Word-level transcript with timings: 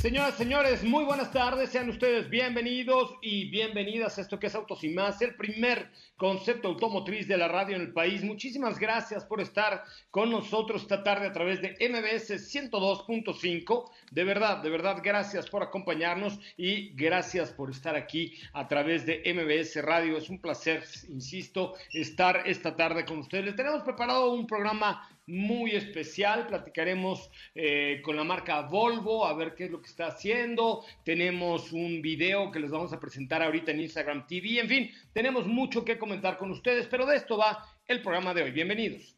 Señoras, 0.00 0.38
señores, 0.38 0.82
muy 0.82 1.04
buenas 1.04 1.30
tardes. 1.30 1.68
Sean 1.68 1.90
ustedes 1.90 2.30
bienvenidos 2.30 3.16
y 3.20 3.50
bienvenidas 3.50 4.16
a 4.16 4.22
esto 4.22 4.38
que 4.38 4.46
es 4.46 4.54
Autos 4.54 4.82
y 4.82 4.88
Más, 4.88 5.20
el 5.20 5.34
primer 5.34 5.90
concepto 6.16 6.68
automotriz 6.68 7.28
de 7.28 7.36
la 7.36 7.48
radio 7.48 7.76
en 7.76 7.82
el 7.82 7.92
país. 7.92 8.24
Muchísimas 8.24 8.78
gracias 8.78 9.26
por 9.26 9.42
estar 9.42 9.84
con 10.10 10.30
nosotros 10.30 10.80
esta 10.80 11.02
tarde 11.02 11.26
a 11.26 11.34
través 11.34 11.60
de 11.60 11.76
MBS 11.86 12.30
102.5. 12.30 13.90
De 14.10 14.24
verdad, 14.24 14.62
de 14.62 14.70
verdad, 14.70 15.02
gracias 15.04 15.50
por 15.50 15.62
acompañarnos 15.62 16.40
y 16.56 16.94
gracias 16.94 17.50
por 17.50 17.70
estar 17.70 17.94
aquí 17.94 18.32
a 18.54 18.68
través 18.68 19.04
de 19.04 19.22
MBS 19.34 19.84
Radio. 19.84 20.16
Es 20.16 20.30
un 20.30 20.40
placer, 20.40 20.82
insisto, 21.10 21.74
estar 21.92 22.44
esta 22.46 22.74
tarde 22.74 23.04
con 23.04 23.18
ustedes. 23.18 23.44
Les 23.44 23.56
tenemos 23.56 23.82
preparado 23.82 24.32
un 24.32 24.46
programa 24.46 25.06
muy 25.30 25.72
especial. 25.72 26.46
Platicaremos 26.46 27.30
eh, 27.54 28.00
con 28.02 28.16
la 28.16 28.24
marca 28.24 28.60
Volvo 28.62 29.26
a 29.26 29.34
ver 29.34 29.54
qué 29.54 29.64
es 29.64 29.70
lo 29.70 29.80
que 29.80 29.88
está 29.88 30.08
haciendo. 30.08 30.84
Tenemos 31.04 31.72
un 31.72 32.02
video 32.02 32.50
que 32.50 32.60
les 32.60 32.70
vamos 32.70 32.92
a 32.92 33.00
presentar 33.00 33.42
ahorita 33.42 33.70
en 33.70 33.80
Instagram 33.80 34.26
TV. 34.26 34.60
En 34.60 34.68
fin, 34.68 34.90
tenemos 35.12 35.46
mucho 35.46 35.84
que 35.84 35.98
comentar 35.98 36.36
con 36.36 36.50
ustedes, 36.50 36.86
pero 36.88 37.06
de 37.06 37.16
esto 37.16 37.38
va 37.38 37.64
el 37.86 38.02
programa 38.02 38.34
de 38.34 38.42
hoy. 38.42 38.50
Bienvenidos. 38.50 39.14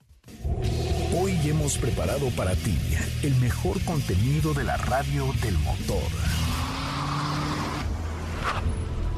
Hoy 1.15 1.37
hemos 1.45 1.77
preparado 1.77 2.31
para 2.31 2.55
ti 2.55 2.77
el 3.23 3.35
mejor 3.37 3.83
contenido 3.85 4.55
de 4.55 4.65
la 4.65 4.77
radio 4.79 5.27
del 5.43 5.59
motor. 5.59 6.03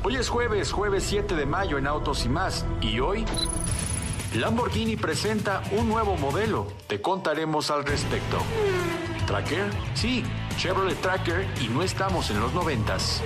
Hoy 0.02 0.16
es 0.16 0.28
jueves, 0.28 0.70
jueves 0.70 1.04
7 1.04 1.34
de 1.34 1.46
mayo 1.46 1.78
en 1.78 1.86
Autos 1.86 2.26
y 2.26 2.28
más. 2.28 2.66
Y 2.82 3.00
hoy 3.00 3.24
Lamborghini 4.34 4.96
presenta 4.96 5.62
un 5.78 5.88
nuevo 5.88 6.16
modelo. 6.16 6.66
Te 6.88 7.00
contaremos 7.00 7.70
al 7.70 7.84
respecto. 7.84 8.38
¿Tracker? 9.28 9.70
Sí, 9.94 10.24
Chevrolet 10.56 11.00
Tracker 11.00 11.46
y 11.60 11.68
no 11.68 11.82
estamos 11.82 12.30
en 12.30 12.40
los 12.40 12.52
noventas. 12.52 13.22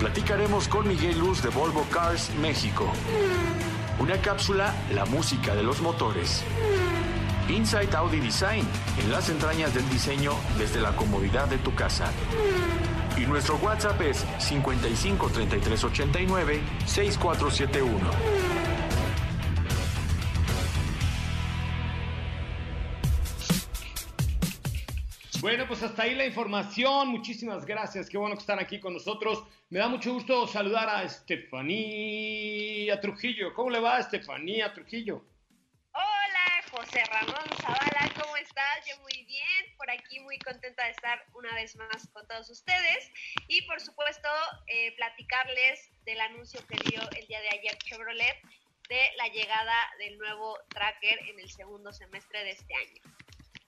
Platicaremos 0.00 0.66
con 0.66 0.88
Miguel 0.88 1.18
Luz 1.18 1.42
de 1.42 1.50
Volvo 1.50 1.84
Cars 1.90 2.30
México. 2.40 2.90
Una 3.98 4.16
cápsula, 4.22 4.74
la 4.94 5.04
música 5.04 5.54
de 5.54 5.62
los 5.62 5.82
motores. 5.82 6.42
Inside 7.50 7.94
Audi 7.94 8.20
Design, 8.20 8.66
en 9.02 9.10
las 9.10 9.28
entrañas 9.28 9.74
del 9.74 9.88
diseño 9.90 10.32
desde 10.56 10.80
la 10.80 10.96
comodidad 10.96 11.48
de 11.48 11.58
tu 11.58 11.74
casa. 11.74 12.10
Y 13.18 13.26
nuestro 13.26 13.56
WhatsApp 13.56 14.00
es 14.00 14.24
55 14.38 15.28
33 15.28 15.84
89 15.84 16.62
6471. 16.86 18.67
Bueno, 25.40 25.68
pues 25.68 25.84
hasta 25.84 26.02
ahí 26.02 26.16
la 26.16 26.26
información. 26.26 27.08
Muchísimas 27.08 27.64
gracias. 27.64 28.08
Qué 28.08 28.18
bueno 28.18 28.34
que 28.34 28.40
están 28.40 28.58
aquí 28.58 28.80
con 28.80 28.92
nosotros. 28.92 29.44
Me 29.70 29.78
da 29.78 29.86
mucho 29.86 30.12
gusto 30.12 30.48
saludar 30.48 30.88
a 30.88 31.04
Estefanía 31.04 33.00
Trujillo. 33.00 33.54
¿Cómo 33.54 33.70
le 33.70 33.78
va, 33.78 34.00
Estefanía 34.00 34.74
Trujillo? 34.74 35.24
Hola, 35.92 36.64
José 36.72 37.04
Ramón 37.04 37.48
Zavala. 37.62 38.12
¿Cómo 38.20 38.36
estás? 38.36 38.84
Yo 38.90 39.00
muy 39.00 39.24
bien. 39.26 39.76
Por 39.76 39.88
aquí 39.88 40.18
muy 40.18 40.40
contenta 40.40 40.84
de 40.86 40.90
estar 40.90 41.24
una 41.34 41.54
vez 41.54 41.76
más 41.76 42.08
con 42.12 42.26
todos 42.26 42.50
ustedes. 42.50 43.08
Y 43.46 43.62
por 43.62 43.80
supuesto, 43.80 44.28
eh, 44.66 44.92
platicarles 44.96 45.88
del 46.04 46.20
anuncio 46.20 46.66
que 46.66 46.78
dio 46.90 47.00
el 47.16 47.28
día 47.28 47.40
de 47.42 47.50
ayer 47.50 47.78
Chevrolet 47.78 48.42
de 48.88 49.02
la 49.16 49.28
llegada 49.28 49.88
del 49.98 50.18
nuevo 50.18 50.58
tracker 50.70 51.20
en 51.28 51.38
el 51.38 51.48
segundo 51.48 51.92
semestre 51.92 52.42
de 52.42 52.50
este 52.50 52.74
año. 52.74 53.17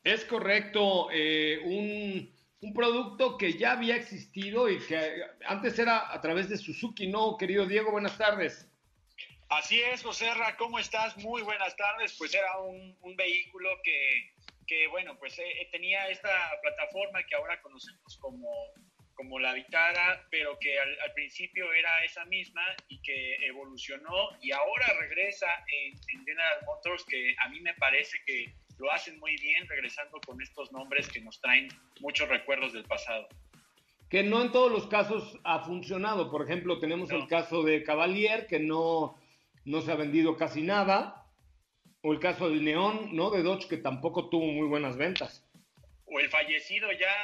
Es 0.03 0.25
correcto, 0.25 1.09
eh, 1.12 1.61
un, 1.62 2.38
producto 2.75 3.37
que 3.37 3.55
ya 3.55 3.72
había 3.72 3.97
existido 3.97 4.69
y 4.69 4.78
que 4.78 5.22
antes 5.47 5.78
era 5.78 6.12
a 6.12 6.21
través 6.21 6.49
de 6.49 6.56
Suzuki, 6.56 7.06
¿no? 7.06 7.37
Querido 7.37 7.66
Diego, 7.66 7.91
buenas 7.91 8.16
tardes. 8.16 8.66
Así 9.49 9.81
es, 9.81 10.03
José 10.03 10.33
Ra, 10.34 10.56
¿cómo 10.56 10.78
estás? 10.78 11.16
Muy 11.19 11.43
buenas 11.43 11.77
tardes. 11.77 12.15
Pues 12.16 12.34
era 12.34 12.59
un, 12.59 12.97
vehículo 13.16 13.69
que, 13.83 14.33
que, 14.66 14.87
bueno, 14.89 15.19
pues 15.19 15.39
eh, 15.39 15.69
tenía 15.72 16.09
esta 16.09 16.31
plataforma 16.62 17.22
que 17.25 17.34
ahora 17.34 17.60
conocemos 17.60 18.16
como, 18.19 18.49
como 19.15 19.39
la 19.39 19.53
Vitara, 19.53 20.27
pero 20.31 20.59
que 20.60 20.78
al, 20.78 21.12
principio 21.15 21.72
era 21.72 22.05
esa 22.05 22.25
misma 22.27 22.62
y 22.89 23.03
que 23.03 23.34
evolucionó 23.47 24.31
y 24.41 24.53
ahora 24.53 24.87
regresa 25.00 25.49
en, 25.66 25.93
en 26.15 26.25
General 26.25 26.59
Motors, 26.65 27.05
que 27.05 27.34
a 27.39 27.49
mí 27.49 27.60
me 27.60 27.75
parece 27.75 28.16
que 28.25 28.55
lo 28.81 28.91
hacen 28.91 29.19
muy 29.21 29.37
bien 29.37 29.69
regresando 29.69 30.21
con 30.27 30.41
estos 30.41 30.73
nombres 30.73 31.09
que 31.09 31.21
nos 31.21 31.41
traen 31.41 31.69
muchos 32.01 32.29
recuerdos 32.29 32.73
del 32.73 32.85
pasado. 32.85 33.29
Que 34.09 34.23
no 34.23 34.43
en 34.43 34.51
todos 34.51 34.73
los 34.73 34.87
casos 34.89 35.39
ha 35.45 35.61
funcionado. 35.61 36.31
Por 36.31 36.43
ejemplo, 36.43 36.81
tenemos 36.81 37.11
el 37.11 37.29
caso 37.29 37.63
de 37.63 37.85
Cavalier, 37.85 38.47
que 38.47 38.59
no, 38.59 39.21
no 39.65 39.83
se 39.83 39.93
ha 39.93 39.97
vendido 39.97 40.37
casi 40.37 40.63
nada. 40.63 41.27
O 42.03 42.13
el 42.13 42.19
caso 42.19 42.49
del 42.49 42.65
Neon, 42.65 43.15
¿no? 43.15 43.31
De 43.31 43.43
Dodge, 43.43 43.69
que 43.69 43.77
tampoco 43.77 44.31
tuvo 44.31 44.47
muy 44.47 44.67
buenas 44.67 44.97
ventas. 44.97 45.47
O 46.07 46.19
el 46.19 46.28
fallecido 46.31 46.91
ya 46.93 47.15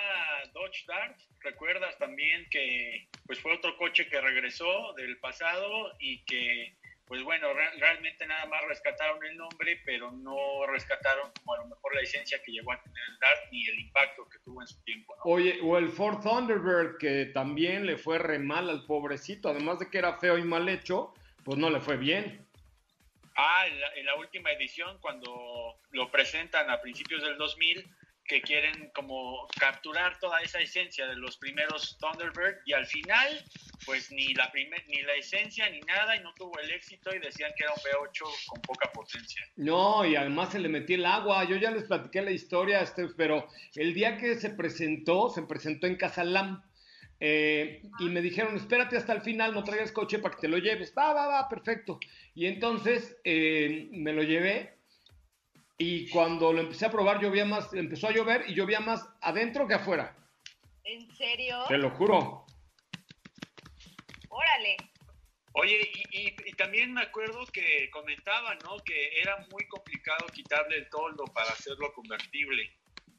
Dodge 0.52 0.84
Dart, 0.86 1.18
recuerdas 1.40 1.98
también 1.98 2.46
que 2.50 3.08
pues 3.26 3.40
fue 3.40 3.54
otro 3.54 3.76
coche 3.78 4.06
que 4.08 4.20
regresó 4.20 4.92
del 4.92 5.18
pasado 5.18 5.92
y 5.98 6.22
que 6.24 6.76
pues 7.06 7.22
bueno, 7.22 7.52
realmente 7.78 8.26
nada 8.26 8.46
más 8.46 8.62
rescataron 8.66 9.24
el 9.24 9.36
nombre, 9.36 9.80
pero 9.84 10.10
no 10.10 10.66
rescataron 10.66 11.30
como 11.38 11.54
a 11.54 11.58
lo 11.58 11.66
mejor 11.66 11.94
la 11.94 12.00
licencia 12.00 12.42
que 12.44 12.50
llegó 12.50 12.72
a 12.72 12.82
tener 12.82 13.02
el 13.08 13.18
Dart 13.18 13.40
ni 13.52 13.66
el 13.68 13.78
impacto 13.78 14.28
que 14.28 14.38
tuvo 14.40 14.60
en 14.60 14.66
su 14.66 14.82
tiempo. 14.82 15.14
Oye, 15.22 15.60
o 15.62 15.78
el 15.78 15.88
Ford 15.90 16.20
Thunderbird, 16.20 16.98
que 16.98 17.26
también 17.26 17.86
le 17.86 17.96
fue 17.96 18.18
re 18.18 18.40
mal 18.40 18.68
al 18.68 18.84
pobrecito, 18.86 19.48
además 19.48 19.78
de 19.78 19.88
que 19.88 19.98
era 19.98 20.18
feo 20.18 20.36
y 20.36 20.42
mal 20.42 20.68
hecho, 20.68 21.14
pues 21.44 21.58
no 21.58 21.70
le 21.70 21.80
fue 21.80 21.96
bien. 21.96 22.44
Ah, 23.36 23.66
en 23.94 24.06
la, 24.06 24.14
última 24.16 24.50
edición, 24.50 24.98
cuando 25.00 25.78
lo 25.90 26.10
presentan 26.10 26.70
a 26.70 26.80
principios 26.80 27.22
del 27.22 27.36
2000, 27.36 27.86
que 28.26 28.40
quieren 28.40 28.90
como 28.94 29.46
capturar 29.58 30.18
toda 30.18 30.40
esa 30.40 30.60
esencia 30.60 31.06
de 31.06 31.16
los 31.16 31.36
primeros 31.36 31.96
Thunderbird 31.98 32.56
y 32.66 32.72
al 32.72 32.86
final 32.86 33.44
pues 33.84 34.10
ni 34.10 34.34
la 34.34 34.50
primer, 34.50 34.82
ni 34.88 35.02
la 35.02 35.14
esencia 35.14 35.68
ni 35.70 35.80
nada 35.80 36.16
y 36.16 36.20
no 36.20 36.34
tuvo 36.34 36.58
el 36.58 36.70
éxito 36.70 37.14
y 37.14 37.18
decían 37.18 37.52
que 37.56 37.64
era 37.64 37.72
un 37.72 37.78
V8 37.78 38.46
con 38.48 38.62
poca 38.62 38.90
potencia. 38.92 39.42
No, 39.56 40.04
y 40.04 40.16
además 40.16 40.52
se 40.52 40.58
le 40.58 40.68
metió 40.68 40.96
el 40.96 41.06
agua. 41.06 41.44
Yo 41.44 41.56
ya 41.56 41.70
les 41.70 41.84
platiqué 41.84 42.22
la 42.22 42.32
historia, 42.32 42.80
este, 42.80 43.08
pero 43.16 43.48
el 43.74 43.94
día 43.94 44.16
que 44.16 44.34
se 44.34 44.50
presentó, 44.50 45.30
se 45.30 45.42
presentó 45.42 45.86
en 45.86 45.96
Casalam. 45.96 46.62
Eh, 47.18 47.80
y 47.98 48.10
me 48.10 48.20
dijeron, 48.20 48.56
espérate 48.56 48.96
hasta 48.98 49.14
el 49.14 49.22
final, 49.22 49.54
no 49.54 49.64
traigas 49.64 49.90
coche 49.90 50.18
para 50.18 50.34
que 50.34 50.42
te 50.42 50.48
lo 50.48 50.58
lleves. 50.58 50.92
Va, 50.96 51.14
va, 51.14 51.26
va, 51.26 51.48
perfecto. 51.48 51.98
Y 52.34 52.46
entonces 52.46 53.16
eh, 53.24 53.88
me 53.92 54.12
lo 54.12 54.22
llevé 54.22 54.75
y 55.78 56.08
cuando 56.10 56.52
lo 56.52 56.60
empecé 56.60 56.86
a 56.86 56.90
probar 56.90 57.20
llovía 57.20 57.44
más, 57.44 57.72
empezó 57.74 58.08
a 58.08 58.12
llover 58.12 58.44
y 58.48 58.54
llovía 58.54 58.80
más 58.80 59.06
adentro 59.20 59.68
que 59.68 59.74
afuera. 59.74 60.16
¿En 60.84 61.10
serio? 61.14 61.64
Te 61.68 61.78
lo 61.78 61.90
juro. 61.90 62.46
Órale. 64.28 64.76
Oye, 65.52 65.80
y, 66.12 66.28
y, 66.28 66.52
también 66.52 66.92
me 66.92 67.02
acuerdo 67.02 67.44
que 67.46 67.88
comentaban, 67.90 68.58
¿no? 68.64 68.76
Que 68.84 69.20
era 69.20 69.38
muy 69.50 69.66
complicado 69.68 70.26
quitarle 70.32 70.76
el 70.76 70.88
toldo 70.90 71.24
para 71.24 71.50
hacerlo 71.50 71.92
convertible. 71.94 72.70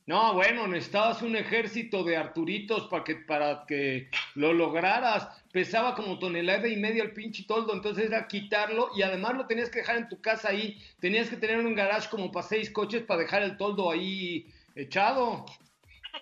No, 0.07 0.33
bueno, 0.33 0.67
necesitabas 0.67 1.21
un 1.21 1.35
ejército 1.35 2.01
de 2.05 2.15
Arturitos 2.15 2.87
para 2.87 3.03
que, 3.03 3.15
para 3.15 3.65
que 3.67 4.09
lo 4.35 4.53
lograras. 4.53 5.27
Pesaba 5.51 5.95
como 5.95 6.17
tonelada 6.17 6.65
y 6.69 6.77
media 6.77 7.03
el 7.03 7.11
pinche 7.11 7.43
toldo, 7.43 7.73
entonces 7.73 8.05
era 8.05 8.25
quitarlo 8.25 8.89
y 8.95 9.01
además 9.01 9.33
lo 9.35 9.47
tenías 9.47 9.69
que 9.69 9.79
dejar 9.79 9.97
en 9.97 10.07
tu 10.07 10.21
casa 10.21 10.47
ahí. 10.47 10.81
Tenías 11.01 11.29
que 11.29 11.35
tener 11.35 11.57
un 11.57 11.75
garage 11.75 12.07
como 12.09 12.31
para 12.31 12.47
seis 12.47 12.71
coches 12.71 13.03
para 13.03 13.19
dejar 13.19 13.43
el 13.43 13.57
toldo 13.57 13.91
ahí 13.91 14.47
echado. 14.75 15.45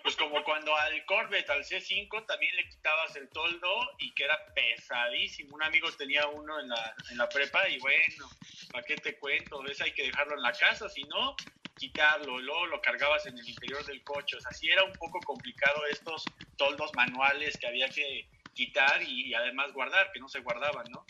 Pues 0.02 0.16
como 0.16 0.42
cuando 0.42 0.74
al 0.74 1.04
Corvette, 1.06 1.48
al 1.50 1.62
C5, 1.62 2.26
también 2.26 2.56
le 2.56 2.68
quitabas 2.68 3.14
el 3.14 3.28
toldo 3.28 3.68
y 3.98 4.12
que 4.14 4.24
era 4.24 4.36
pesadísimo. 4.52 5.54
Un 5.54 5.62
amigo 5.62 5.88
tenía 5.92 6.26
uno 6.26 6.58
en 6.58 6.68
la, 6.68 6.94
en 7.10 7.18
la 7.18 7.28
prepa 7.28 7.68
y 7.68 7.78
bueno, 7.78 8.28
¿para 8.72 8.84
qué 8.84 8.96
te 8.96 9.16
cuento? 9.16 9.62
¿Ves? 9.62 9.80
Hay 9.80 9.92
que 9.92 10.04
dejarlo 10.06 10.34
en 10.34 10.42
la 10.42 10.52
casa, 10.52 10.88
si 10.88 11.04
no, 11.04 11.36
quitarlo, 11.76 12.38
luego 12.40 12.66
lo 12.66 12.80
cargabas 12.80 13.26
en 13.26 13.38
el 13.38 13.48
interior 13.48 13.84
del 13.86 14.02
coche. 14.02 14.36
O 14.36 14.40
sea, 14.40 14.50
sí 14.52 14.68
era 14.68 14.84
un 14.84 14.92
poco 14.92 15.20
complicado 15.20 15.80
estos 15.90 16.24
toldos 16.56 16.90
manuales 16.94 17.56
que 17.58 17.66
había 17.66 17.88
que 17.88 18.28
quitar 18.54 19.02
y, 19.02 19.34
además 19.34 19.72
guardar, 19.72 20.10
que 20.12 20.20
no 20.20 20.28
se 20.28 20.40
guardaban, 20.40 20.86
¿no? 20.90 21.04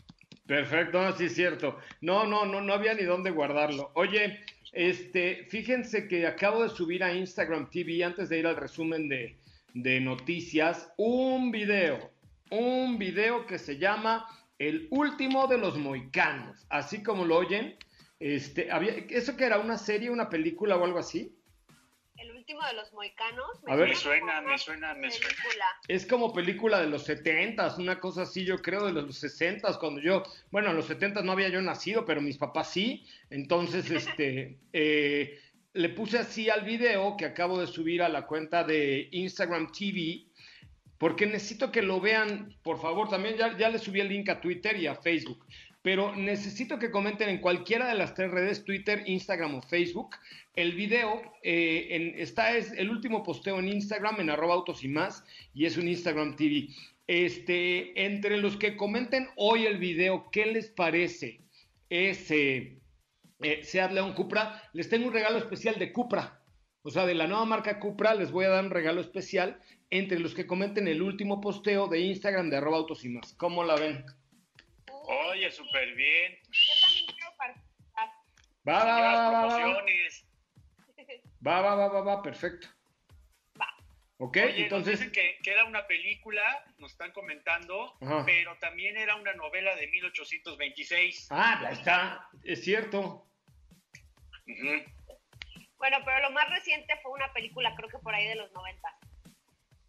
Perfecto, 0.47 1.03
no, 1.03 1.17
sí 1.17 1.25
es 1.25 1.35
cierto. 1.35 1.79
No, 2.01 2.27
no, 2.27 2.45
no, 2.45 2.61
no 2.61 2.73
había 2.73 2.95
ni 2.95 3.05
dónde 3.05 3.31
guardarlo. 3.31 3.91
Oye, 3.95 4.45
este, 4.73 5.47
fíjense 5.49 6.07
que 6.09 6.27
acabo 6.27 6.63
de 6.63 6.69
subir 6.69 7.03
a 7.03 7.15
Instagram 7.15 7.71
TV 7.71 8.05
antes 8.05 8.29
de 8.29 8.39
ir 8.39 8.47
al 8.47 8.57
resumen 8.57 9.09
de, 9.09 9.37
de 9.75 10.01
noticias 10.01 10.93
un 10.97 11.51
video, 11.51 12.11
un 12.51 12.99
video 12.99 13.47
que 13.47 13.59
se 13.59 13.79
llama 13.79 14.27
El 14.59 14.89
último 14.91 15.47
de 15.49 15.59
los 15.59 15.77
moicanos, 15.77 16.67
así 16.71 17.03
como 17.03 17.25
lo 17.25 17.37
oyen. 17.37 17.77
Este, 18.19 18.71
había, 18.71 18.95
¿Eso 19.11 19.37
que 19.37 19.45
era 19.45 19.59
una 19.59 19.79
serie, 19.79 20.11
una 20.11 20.29
película 20.29 20.77
o 20.77 20.85
algo 20.85 20.99
así? 20.99 21.37
El 22.17 22.33
último 22.33 22.65
de 22.65 22.73
los 22.73 22.93
moicanos. 22.95 23.47
A 23.67 23.77
ver. 23.77 23.91
Me 23.91 23.95
suena, 23.95 24.41
me 24.41 24.57
suena, 24.57 24.95
me 24.95 25.11
suena. 25.11 25.67
Es 25.87 26.07
como 26.07 26.33
película 26.33 26.81
de 26.81 26.89
los 26.89 27.05
70 27.05 27.77
una 27.77 28.01
cosa 28.01 28.23
así, 28.23 28.45
yo 28.45 28.59
creo, 28.59 28.87
de 28.87 28.93
los 28.93 29.19
60 29.19 29.79
cuando 29.79 30.01
yo, 30.01 30.23
bueno, 30.51 30.71
en 30.71 30.77
los 30.77 30.87
70 30.87 31.23
no 31.23 31.33
había 31.33 31.51
yo 31.51 31.61
nacido, 31.61 32.07
pero 32.07 32.23
mis 32.23 32.39
papás 32.39 32.71
sí. 32.71 33.07
Entonces, 33.29 33.91
este, 33.91 34.59
eh, 34.73 35.39
le 35.75 35.89
puse 35.91 36.19
así 36.19 36.49
al 36.49 36.65
video 36.65 37.17
que 37.19 37.27
acabo 37.27 37.59
de 37.59 37.67
subir 37.67 38.03
a 38.03 38.09
la 38.09 38.27
cuenta 38.27 38.65
de 38.65 39.09
Instagram 39.13 39.71
TV, 39.73 40.25
porque 40.97 41.27
necesito 41.27 41.71
que 41.71 41.83
lo 41.83 42.01
vean, 42.01 42.57
por 42.63 42.81
favor, 42.81 43.11
también 43.11 43.37
ya, 43.37 43.55
ya 43.59 43.69
le 43.69 43.79
subí 43.79 44.01
el 44.01 44.09
link 44.09 44.31
a 44.31 44.41
Twitter 44.41 44.75
y 44.79 44.87
a 44.87 44.95
Facebook 44.95 45.45
pero 45.87 46.17
necesito 46.17 46.81
que 46.81 46.91
comenten 46.91 47.29
en 47.29 47.39
cualquiera 47.39 47.87
de 47.87 47.95
las 47.95 48.13
tres 48.13 48.33
redes, 48.33 48.65
Twitter, 48.65 49.05
Instagram 49.07 49.55
o 49.55 49.63
Facebook, 49.63 50.17
el 50.57 50.73
video. 50.73 51.23
Eh, 51.45 51.87
en, 51.91 52.21
está 52.21 52.57
es 52.57 52.73
el 52.73 52.91
último 52.91 53.23
posteo 53.23 53.61
en 53.61 53.69
Instagram, 53.69 54.19
en 54.19 54.31
arroba 54.31 54.55
autos 54.55 54.83
y 54.83 54.89
más, 54.89 55.23
y 55.55 55.65
es 55.65 55.77
un 55.77 55.87
Instagram 55.87 56.35
TV. 56.35 56.71
Este, 57.07 58.05
entre 58.05 58.39
los 58.39 58.57
que 58.57 58.77
comenten 58.77 59.29
hoy 59.37 59.65
el 59.65 59.79
video, 59.79 60.29
¿qué 60.33 60.47
les 60.47 60.71
parece 60.71 61.43
ese 61.89 62.81
eh, 63.43 63.63
Seat 63.63 63.93
León 63.93 64.15
Cupra? 64.15 64.69
Les 64.73 64.89
tengo 64.89 65.07
un 65.07 65.13
regalo 65.13 65.39
especial 65.39 65.79
de 65.79 65.93
Cupra. 65.93 66.43
O 66.83 66.91
sea, 66.91 67.07
de 67.07 67.15
la 67.15 67.29
nueva 67.29 67.45
marca 67.45 67.79
Cupra 67.79 68.13
les 68.17 68.33
voy 68.33 68.47
a 68.47 68.49
dar 68.49 68.65
un 68.65 68.73
regalo 68.73 69.01
especial 69.01 69.61
entre 69.91 70.19
los 70.19 70.35
que 70.35 70.49
comenten 70.49 70.89
el 70.89 71.01
último 71.01 71.41
posteo 71.41 71.87
de 71.87 72.01
Instagram 72.01 72.51
de 72.51 72.57
arroba 72.57 72.79
autos 72.79 73.05
y 73.05 73.09
más. 73.09 73.35
¿Cómo 73.35 73.63
la 73.63 73.77
ven? 73.77 74.05
Oye, 75.07 75.51
súper 75.51 75.95
bien. 75.95 76.39
Yo 76.51 76.73
también 76.85 77.07
quiero 77.07 77.37
participar. 77.37 78.09
Va, 78.69 78.85
va, 78.85 78.85
va, 78.85 79.01
va, 79.01 79.31
va, 79.31 79.31
va. 79.31 79.57
promociones. 79.57 80.27
Va, 81.47 81.61
va, 81.61 81.75
va, 81.77 81.89
va, 81.89 82.01
va, 82.01 82.23
perfecto. 82.23 82.67
Va. 83.61 83.69
Ok, 84.19 84.37
Oye, 84.39 84.65
entonces. 84.65 85.01
nos 85.01 85.01
dicen 85.01 85.13
que, 85.13 85.39
que 85.43 85.51
era 85.53 85.65
una 85.65 85.87
película, 85.87 86.43
nos 86.79 86.91
están 86.93 87.13
comentando, 87.13 87.97
Ajá. 88.01 88.25
pero 88.27 88.57
también 88.59 88.97
era 88.97 89.15
una 89.17 89.33
novela 89.35 89.77
de 89.77 89.87
1826. 89.87 91.29
Ah, 91.31 91.61
ya 91.63 91.71
está, 91.71 92.29
es 92.43 92.65
cierto. 92.65 93.29
Bueno, 95.79 95.99
pero 96.05 96.21
lo 96.23 96.31
más 96.31 96.49
reciente 96.51 96.95
fue 97.03 97.13
una 97.13 97.33
película, 97.33 97.75
creo 97.77 97.89
que 97.89 97.99
por 97.99 98.15
ahí 98.15 98.27
de 98.27 98.37
los 98.37 98.51
90. 98.53 98.99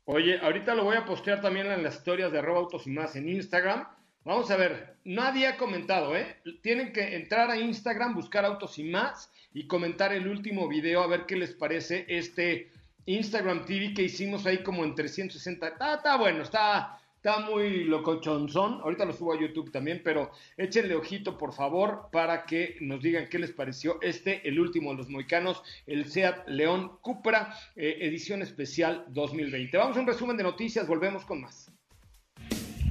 Oye, 0.05 0.39
ahorita 0.39 0.75
lo 0.75 0.83
voy 0.83 0.97
a 0.97 1.05
postear 1.05 1.41
también 1.41 1.67
en 1.71 1.83
las 1.83 1.95
historias 1.95 2.31
de 2.31 2.39
arroba 2.39 2.59
autos 2.59 2.85
y 2.87 2.91
más 2.91 3.15
en 3.15 3.27
Instagram. 3.29 3.87
Vamos 4.27 4.51
a 4.51 4.57
ver, 4.57 4.97
nadie 5.05 5.47
ha 5.47 5.55
comentado, 5.55 6.13
¿eh? 6.17 6.35
Tienen 6.61 6.91
que 6.91 7.15
entrar 7.15 7.49
a 7.49 7.57
Instagram, 7.57 8.13
buscar 8.13 8.43
autos 8.43 8.77
y 8.77 8.83
más 8.83 9.31
y 9.53 9.67
comentar 9.67 10.11
el 10.11 10.27
último 10.27 10.67
video 10.67 11.01
a 11.01 11.07
ver 11.07 11.25
qué 11.25 11.37
les 11.37 11.53
parece 11.53 12.05
este 12.09 12.69
Instagram 13.05 13.63
TV 13.63 13.93
que 13.93 14.01
hicimos 14.01 14.45
ahí 14.45 14.63
como 14.63 14.83
en 14.83 14.95
360. 14.95 15.69
Está, 15.69 15.95
está 15.95 16.17
bueno, 16.17 16.43
está, 16.43 16.99
está 17.15 17.39
muy 17.39 17.85
locochonzón. 17.85 18.81
Ahorita 18.81 19.05
lo 19.05 19.13
subo 19.13 19.31
a 19.31 19.39
YouTube 19.39 19.71
también, 19.71 20.01
pero 20.03 20.29
échenle 20.57 20.95
ojito, 20.95 21.37
por 21.37 21.53
favor, 21.53 22.09
para 22.11 22.43
que 22.45 22.75
nos 22.81 23.01
digan 23.01 23.29
qué 23.29 23.39
les 23.39 23.53
pareció 23.53 23.97
este, 24.01 24.45
el 24.45 24.59
último 24.59 24.91
de 24.91 24.97
los 24.97 25.09
moicanos, 25.09 25.63
el 25.85 26.03
Seat 26.11 26.49
León 26.49 26.97
Cupra, 26.99 27.57
eh, 27.77 27.99
edición 28.01 28.41
especial 28.41 29.05
2020. 29.07 29.77
Vamos 29.77 29.95
a 29.95 30.01
un 30.01 30.07
resumen 30.07 30.35
de 30.35 30.43
noticias, 30.43 30.85
volvemos 30.85 31.23
con 31.23 31.39
más. 31.39 31.71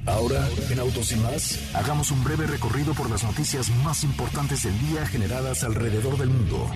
Ahora, 0.07 0.47
en 0.69 0.79
Autos 0.79 1.11
y 1.11 1.17
más, 1.17 1.59
hagamos 1.73 2.11
un 2.11 2.23
breve 2.23 2.47
recorrido 2.47 2.93
por 2.93 3.09
las 3.09 3.23
noticias 3.25 3.69
más 3.83 4.05
importantes 4.05 4.63
del 4.63 4.79
día 4.79 5.05
generadas 5.05 5.63
alrededor 5.65 6.17
del 6.17 6.29
mundo. 6.29 6.69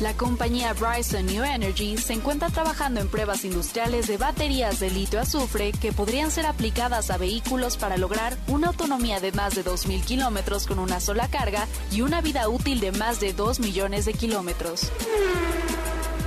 La 0.00 0.14
compañía 0.14 0.72
Bryson 0.74 1.26
New 1.26 1.44
Energy 1.44 1.98
se 1.98 2.14
encuentra 2.14 2.48
trabajando 2.48 3.00
en 3.00 3.08
pruebas 3.08 3.44
industriales 3.44 4.06
de 4.06 4.16
baterías 4.16 4.78
de 4.80 4.90
litio-azufre 4.90 5.72
que 5.72 5.92
podrían 5.92 6.30
ser 6.30 6.46
aplicadas 6.46 7.10
a 7.10 7.18
vehículos 7.18 7.76
para 7.76 7.96
lograr 7.96 8.36
una 8.46 8.68
autonomía 8.68 9.20
de 9.20 9.32
más 9.32 9.54
de 9.54 9.64
2.000 9.64 10.04
kilómetros 10.04 10.66
con 10.66 10.78
una 10.78 11.00
sola 11.00 11.28
carga 11.28 11.66
y 11.90 12.00
una 12.02 12.20
vida 12.20 12.48
útil 12.48 12.80
de 12.80 12.92
más 12.92 13.20
de 13.20 13.32
2 13.32 13.58
millones 13.60 14.06
de 14.06 14.14
kilómetros. 14.14 14.92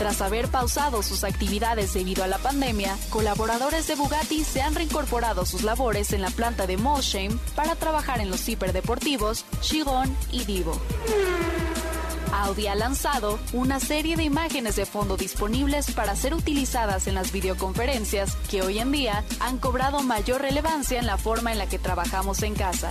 Tras 0.02 0.20
haber 0.22 0.48
pausado 0.48 1.04
sus 1.04 1.24
actividades 1.24 1.94
debido 1.94 2.24
a 2.24 2.28
la 2.28 2.40
pandemia, 2.40 2.98
colaboradores 3.12 3.86
de 3.86 3.94
Bugatti 3.94 4.44
se 4.44 4.64
han 4.64 4.74
reincorporado 4.74 5.42
a 5.42 5.46
sus 5.46 5.62
labores 5.62 6.12
en 6.12 6.24
la 6.24 6.32
planta 6.32 6.66
de 6.66 6.76
Molsheim 6.76 7.38
para 7.56 7.76
trabajar 7.76 8.20
en 8.20 8.32
los 8.32 8.50
hiperdeportivos 8.50 9.46
Chiron 9.60 10.18
y 10.32 10.46
Divo. 10.46 10.76
Audi 12.34 12.66
ha 12.66 12.74
lanzado 12.74 13.38
una 13.54 13.80
serie 13.80 14.16
de 14.16 14.24
imágenes 14.24 14.76
de 14.76 14.88
fondo 14.88 15.18
disponibles 15.18 15.92
para 15.92 16.16
ser 16.16 16.34
utilizadas 16.34 17.06
en 17.06 17.14
las 17.14 17.32
videoconferencias 17.32 18.36
que 18.50 18.64
hoy 18.64 18.80
en 18.80 18.92
día 18.92 19.24
han 19.40 19.60
cobrado 19.60 20.02
mayor 20.02 20.42
relevancia 20.42 20.98
en 20.98 21.06
la 21.06 21.20
forma 21.20 21.52
en 21.52 21.60
la 21.60 21.70
que 21.70 21.78
trabajamos 21.78 22.42
en 22.42 22.56
casa. 22.56 22.90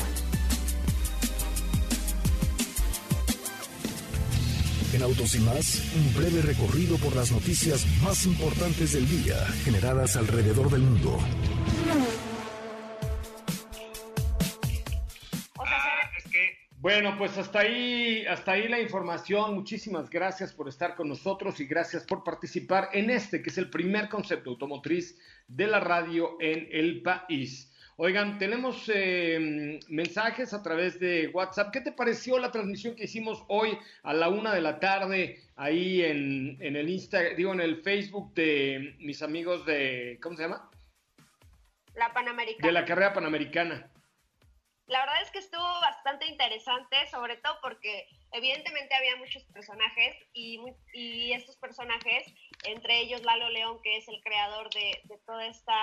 En 5.00 5.07
Autos 5.07 5.35
y 5.35 5.38
más, 5.38 5.95
un 5.97 6.14
breve 6.14 6.42
recorrido 6.42 6.99
por 6.99 7.16
las 7.16 7.33
noticias 7.33 7.87
más 8.02 8.26
importantes 8.26 8.92
del 8.92 9.09
día 9.09 9.35
generadas 9.64 10.14
alrededor 10.14 10.71
del 10.71 10.83
mundo. 10.83 11.19
Ah, 15.59 16.11
es 16.19 16.30
que 16.30 16.69
Bueno, 16.76 17.16
pues 17.16 17.38
hasta 17.38 17.61
ahí, 17.61 18.26
hasta 18.26 18.52
ahí 18.52 18.69
la 18.69 18.78
información. 18.78 19.54
Muchísimas 19.54 20.11
gracias 20.11 20.52
por 20.52 20.69
estar 20.69 20.95
con 20.95 21.09
nosotros 21.09 21.61
y 21.61 21.64
gracias 21.64 22.04
por 22.04 22.23
participar 22.23 22.90
en 22.92 23.09
este, 23.09 23.40
que 23.40 23.49
es 23.49 23.57
el 23.57 23.71
primer 23.71 24.11
concepto 24.11 24.50
automotriz 24.50 25.19
de 25.49 25.66
la 25.66 25.80
radio 25.80 26.37
en 26.40 26.69
el 26.71 27.00
país. 27.00 27.70
Oigan, 28.02 28.38
tenemos 28.38 28.90
eh, 28.95 29.78
mensajes 29.88 30.54
a 30.54 30.62
través 30.62 30.99
de 30.99 31.28
WhatsApp. 31.35 31.71
¿Qué 31.71 31.83
te 31.83 31.92
pareció 31.92 32.38
la 32.38 32.50
transmisión 32.50 32.97
que 32.97 33.04
hicimos 33.04 33.45
hoy 33.49 33.78
a 34.04 34.14
la 34.14 34.30
una 34.30 34.54
de 34.54 34.62
la 34.62 34.80
tarde 34.80 35.38
ahí 35.54 36.02
en, 36.02 36.57
en 36.62 36.76
el 36.76 36.88
Insta, 36.88 37.21
digo, 37.37 37.52
en 37.52 37.61
el 37.61 37.83
Facebook 37.83 38.33
de 38.33 38.97
mis 39.00 39.21
amigos 39.21 39.66
de, 39.66 40.19
¿cómo 40.23 40.35
se 40.35 40.45
llama? 40.45 40.71
La 41.92 42.11
Panamericana. 42.14 42.66
De 42.66 42.73
la 42.73 42.87
carrera 42.87 43.12
Panamericana. 43.12 43.92
La 44.87 45.00
verdad 45.00 45.21
es 45.21 45.30
que 45.30 45.40
estuvo 45.40 45.80
bastante 45.83 46.25
interesante, 46.25 46.97
sobre 47.11 47.37
todo 47.37 47.59
porque 47.61 48.07
evidentemente 48.33 48.95
había 48.95 49.16
muchos 49.16 49.45
personajes 49.52 50.16
y, 50.33 50.59
y 50.95 51.35
estos 51.35 51.59
personajes, 51.59 52.25
entre 52.64 52.99
ellos 53.00 53.23
Lalo 53.25 53.50
León, 53.50 53.78
que 53.83 53.99
es 53.99 54.09
el 54.09 54.23
creador 54.23 54.71
de, 54.71 55.02
de 55.04 55.19
toda 55.26 55.47
esta 55.47 55.76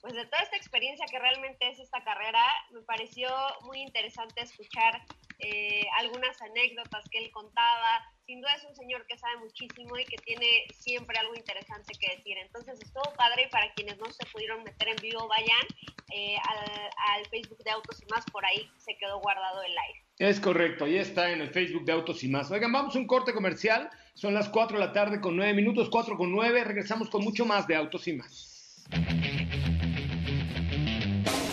pues 0.00 0.14
de 0.14 0.24
toda 0.26 0.42
esta 0.42 0.56
experiencia 0.56 1.06
que 1.10 1.18
realmente 1.18 1.68
es 1.68 1.78
esta 1.78 2.02
carrera, 2.04 2.42
me 2.72 2.80
pareció 2.82 3.28
muy 3.64 3.80
interesante 3.80 4.42
escuchar 4.42 5.02
eh, 5.38 5.86
algunas 5.98 6.40
anécdotas 6.42 7.04
que 7.10 7.18
él 7.18 7.30
contaba. 7.30 8.02
Sin 8.24 8.40
duda 8.40 8.54
es 8.54 8.64
un 8.64 8.74
señor 8.74 9.06
que 9.06 9.18
sabe 9.18 9.36
muchísimo 9.38 9.98
y 9.98 10.04
que 10.04 10.16
tiene 10.18 10.46
siempre 10.72 11.18
algo 11.18 11.34
interesante 11.34 11.92
que 11.98 12.16
decir. 12.16 12.36
Entonces 12.38 12.80
estuvo 12.80 13.04
padre 13.16 13.44
y 13.46 13.50
para 13.50 13.72
quienes 13.74 13.98
no 13.98 14.10
se 14.12 14.26
pudieron 14.26 14.62
meter 14.64 14.88
en 14.88 14.96
vivo, 14.96 15.28
vayan 15.28 15.66
eh, 16.12 16.36
al, 16.48 16.58
al, 17.14 17.26
Facebook 17.26 17.62
de 17.64 17.70
Autos 17.70 18.02
y 18.02 18.06
Más, 18.06 18.24
por 18.32 18.44
ahí 18.44 18.70
se 18.78 18.96
quedó 18.96 19.20
guardado 19.20 19.62
el 19.62 19.70
live. 19.70 20.04
Es 20.18 20.40
correcto, 20.40 20.86
ahí 20.86 20.96
está 20.96 21.30
en 21.30 21.40
el 21.40 21.50
Facebook 21.50 21.84
de 21.84 21.92
Autos 21.92 22.24
y 22.24 22.28
Más. 22.28 22.50
Oigan, 22.50 22.72
vamos 22.72 22.96
a 22.96 22.98
un 22.98 23.06
corte 23.06 23.34
comercial. 23.34 23.90
Son 24.14 24.32
las 24.32 24.48
4 24.48 24.78
de 24.78 24.86
la 24.86 24.92
tarde 24.92 25.20
con 25.20 25.36
9 25.36 25.52
minutos, 25.52 25.90
4 25.90 26.16
con 26.16 26.32
9. 26.32 26.64
Regresamos 26.64 27.10
con 27.10 27.22
mucho 27.22 27.44
más 27.44 27.66
de 27.66 27.76
Autos 27.76 28.08
y 28.08 28.14
Más. 28.14 28.84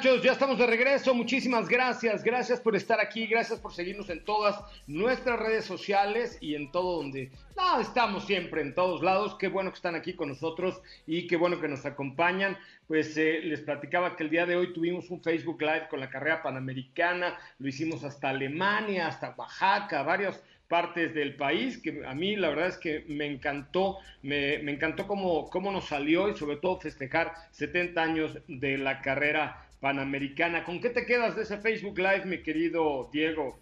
Muchachos, 0.00 0.22
ya 0.22 0.32
estamos 0.32 0.56
de 0.56 0.66
regreso. 0.66 1.12
Muchísimas 1.12 1.68
gracias. 1.68 2.24
Gracias 2.24 2.58
por 2.58 2.74
estar 2.74 3.00
aquí. 3.00 3.26
Gracias 3.26 3.60
por 3.60 3.74
seguirnos 3.74 4.08
en 4.08 4.24
todas 4.24 4.58
nuestras 4.86 5.38
redes 5.38 5.66
sociales 5.66 6.38
y 6.40 6.54
en 6.54 6.72
todo 6.72 7.02
donde... 7.02 7.30
Estamos 7.78 8.24
siempre 8.24 8.62
en 8.62 8.74
todos 8.74 9.02
lados. 9.02 9.36
Qué 9.38 9.48
bueno 9.48 9.70
que 9.70 9.76
están 9.76 9.94
aquí 9.94 10.14
con 10.14 10.30
nosotros 10.30 10.80
y 11.06 11.26
qué 11.26 11.36
bueno 11.36 11.60
que 11.60 11.68
nos 11.68 11.84
acompañan. 11.84 12.56
Pues 12.88 13.14
eh, 13.18 13.40
les 13.44 13.60
platicaba 13.60 14.16
que 14.16 14.22
el 14.22 14.30
día 14.30 14.46
de 14.46 14.56
hoy 14.56 14.72
tuvimos 14.72 15.10
un 15.10 15.22
Facebook 15.22 15.60
Live 15.60 15.88
con 15.90 16.00
la 16.00 16.08
carrera 16.08 16.42
panamericana. 16.42 17.38
Lo 17.58 17.68
hicimos 17.68 18.02
hasta 18.02 18.30
Alemania, 18.30 19.06
hasta 19.06 19.34
Oaxaca, 19.36 20.02
varios 20.02 20.42
partes 20.66 21.12
del 21.12 21.34
país, 21.34 21.76
que 21.76 22.06
a 22.06 22.14
mí 22.14 22.36
la 22.36 22.48
verdad 22.48 22.68
es 22.68 22.78
que 22.78 23.04
me 23.08 23.26
encantó, 23.26 23.98
me, 24.22 24.60
me 24.60 24.72
encantó 24.72 25.06
cómo, 25.06 25.50
cómo 25.50 25.70
nos 25.70 25.88
salió 25.88 26.30
y 26.30 26.36
sobre 26.36 26.56
todo 26.56 26.80
festejar 26.80 27.34
70 27.50 28.02
años 28.02 28.38
de 28.46 28.78
la 28.78 29.02
carrera 29.02 29.66
panamericana. 29.80 30.64
¿Con 30.64 30.80
qué 30.80 30.90
te 30.90 31.06
quedas 31.06 31.36
de 31.36 31.42
ese 31.42 31.58
Facebook 31.58 31.98
Live, 31.98 32.24
mi 32.26 32.42
querido 32.42 33.08
Diego? 33.12 33.58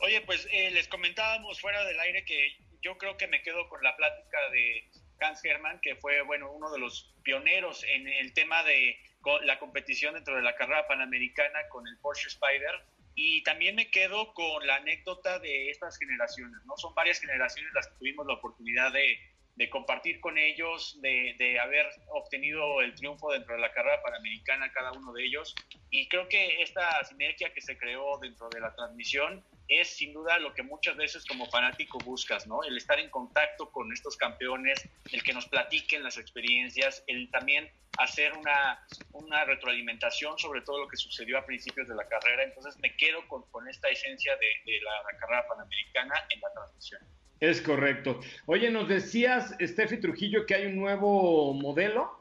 Oye, 0.00 0.20
pues 0.22 0.46
eh, 0.50 0.70
les 0.72 0.88
comentábamos 0.88 1.60
fuera 1.60 1.84
del 1.84 1.98
aire 2.00 2.24
que 2.24 2.56
yo 2.82 2.98
creo 2.98 3.16
que 3.16 3.26
me 3.26 3.42
quedo 3.42 3.68
con 3.68 3.82
la 3.82 3.96
plática 3.96 4.38
de 4.50 4.88
Hans 5.20 5.44
Hermann, 5.44 5.80
que 5.80 5.96
fue, 5.96 6.22
bueno, 6.22 6.50
uno 6.52 6.70
de 6.70 6.78
los 6.78 7.14
pioneros 7.22 7.84
en 7.84 8.06
el 8.06 8.32
tema 8.32 8.62
de 8.62 8.98
la 9.44 9.58
competición 9.58 10.14
dentro 10.14 10.36
de 10.36 10.42
la 10.42 10.54
carrera 10.54 10.86
panamericana 10.86 11.58
con 11.70 11.86
el 11.88 11.98
Porsche 11.98 12.28
Spider 12.28 12.84
y 13.16 13.42
también 13.42 13.74
me 13.74 13.90
quedo 13.90 14.32
con 14.34 14.64
la 14.66 14.76
anécdota 14.76 15.38
de 15.38 15.70
estas 15.70 15.98
generaciones, 15.98 16.64
¿no? 16.66 16.76
Son 16.76 16.94
varias 16.94 17.18
generaciones 17.18 17.72
las 17.74 17.88
que 17.88 17.98
tuvimos 17.98 18.26
la 18.26 18.34
oportunidad 18.34 18.92
de, 18.92 19.18
de 19.56 19.70
compartir 19.70 20.20
con 20.20 20.36
ellos, 20.36 21.00
de, 21.00 21.34
de, 21.38 21.58
haber 21.58 21.86
obtenido 22.08 22.82
el 22.82 22.94
triunfo 22.94 23.32
dentro 23.32 23.54
de 23.54 23.62
la 23.62 23.72
carrera 23.72 24.02
panamericana, 24.02 24.70
cada 24.70 24.92
uno 24.92 25.14
de 25.14 25.24
ellos. 25.24 25.54
Y 25.90 26.08
creo 26.08 26.28
que 26.28 26.62
esta 26.62 27.02
sinergia 27.04 27.52
que 27.54 27.62
se 27.62 27.78
creó 27.78 28.18
dentro 28.18 28.50
de 28.50 28.60
la 28.60 28.74
transmisión 28.74 29.42
es 29.68 29.88
sin 29.96 30.12
duda 30.12 30.38
lo 30.38 30.52
que 30.52 30.62
muchas 30.62 30.96
veces 30.96 31.24
como 31.24 31.46
fanático 31.46 31.98
buscas, 31.98 32.46
¿no? 32.46 32.62
El 32.64 32.76
estar 32.76 33.00
en 33.00 33.08
contacto 33.08 33.72
con 33.72 33.90
estos 33.92 34.16
campeones, 34.16 34.88
el 35.10 35.22
que 35.22 35.32
nos 35.32 35.48
platiquen 35.48 36.02
las 36.02 36.18
experiencias, 36.18 37.02
el 37.06 37.30
también 37.30 37.70
hacer 37.98 38.34
una, 38.34 38.86
una 39.12 39.44
retroalimentación 39.44 40.38
sobre 40.38 40.60
todo 40.60 40.80
lo 40.80 40.88
que 40.88 40.98
sucedió 40.98 41.38
a 41.38 41.46
principios 41.46 41.88
de 41.88 41.94
la 41.94 42.06
carrera. 42.06 42.44
Entonces 42.44 42.76
me 42.80 42.94
quedo 42.94 43.26
con, 43.26 43.42
con 43.50 43.66
esta 43.68 43.88
esencia 43.88 44.36
de, 44.36 44.70
de 44.70 44.80
la, 44.82 45.02
la 45.10 45.18
carrera 45.18 45.46
panamericana 45.48 46.14
en 46.28 46.40
la 46.42 46.52
transmisión. 46.52 47.15
Es 47.40 47.60
correcto. 47.60 48.20
Oye, 48.46 48.70
nos 48.70 48.88
decías, 48.88 49.54
Steffi 49.60 49.98
Trujillo, 50.00 50.46
que 50.46 50.54
hay 50.54 50.66
un 50.66 50.76
nuevo 50.76 51.52
modelo. 51.52 52.18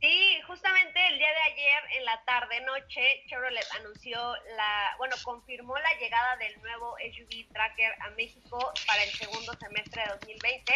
Sí, 0.00 0.40
justamente 0.46 1.00
el 1.08 1.18
día 1.18 1.28
de 1.28 1.52
ayer 1.52 1.82
en 1.98 2.04
la 2.04 2.22
tarde 2.24 2.60
noche 2.60 3.02
Chevrolet 3.26 3.66
anunció 3.80 4.16
la, 4.56 4.94
bueno, 4.96 5.16
confirmó 5.24 5.76
la 5.76 5.98
llegada 5.98 6.36
del 6.36 6.56
nuevo 6.62 6.94
SUV 7.12 7.52
Tracker 7.52 7.92
a 8.00 8.10
México 8.10 8.72
para 8.86 9.02
el 9.02 9.10
segundo 9.10 9.52
semestre 9.54 10.02
de 10.02 10.08
2020. 10.20 10.72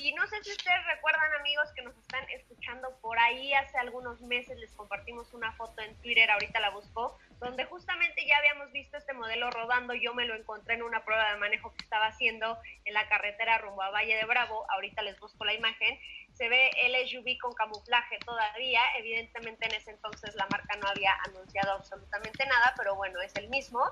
Y 0.00 0.12
no 0.12 0.26
sé 0.26 0.42
si 0.42 0.50
ustedes 0.50 0.84
recuerdan, 0.86 1.32
amigos, 1.40 1.70
que 1.74 1.82
nos 1.82 1.96
están 1.96 2.28
escuchando 2.30 2.98
por 3.00 3.18
ahí 3.18 3.52
hace 3.54 3.78
algunos 3.78 4.20
meses 4.20 4.58
les 4.58 4.72
compartimos 4.72 5.32
una 5.32 5.52
foto 5.52 5.82
en 5.82 5.94
Twitter, 6.02 6.30
ahorita 6.30 6.60
la 6.60 6.70
busco, 6.70 7.18
donde 7.40 7.64
justamente 7.64 8.26
ya 8.26 8.36
habíamos 8.38 8.72
visto 8.72 8.96
este 8.96 9.12
modelo 9.12 9.50
rodando. 9.50 9.94
Yo 9.94 10.14
me 10.14 10.26
lo 10.26 10.34
encontré 10.34 10.74
en 10.74 10.82
una 10.82 11.04
prueba 11.04 11.30
de 11.32 11.38
manejo 11.38 11.72
que 11.72 11.84
estaba 11.84 12.06
haciendo 12.06 12.58
en 12.84 12.94
la 12.94 13.08
carretera 13.08 13.58
rumbo 13.58 13.82
a 13.82 13.90
Valle 13.90 14.16
de 14.16 14.24
Bravo. 14.24 14.66
Ahorita 14.70 15.02
les 15.02 15.18
busco 15.20 15.44
la 15.44 15.54
imagen 15.54 15.98
se 16.34 16.48
ve 16.48 16.70
el 16.82 17.08
SUV 17.08 17.38
con 17.40 17.52
camuflaje 17.54 18.18
todavía. 18.24 18.80
Evidentemente 18.98 19.66
en 19.66 19.74
ese 19.74 19.92
entonces 19.92 20.34
la 20.34 20.46
marca 20.50 20.76
no 20.76 20.88
había 20.88 21.12
anunciado 21.26 21.72
absolutamente 21.72 22.44
nada, 22.46 22.74
pero 22.76 22.94
bueno, 22.96 23.20
es 23.22 23.34
el 23.36 23.48
mismo. 23.48 23.82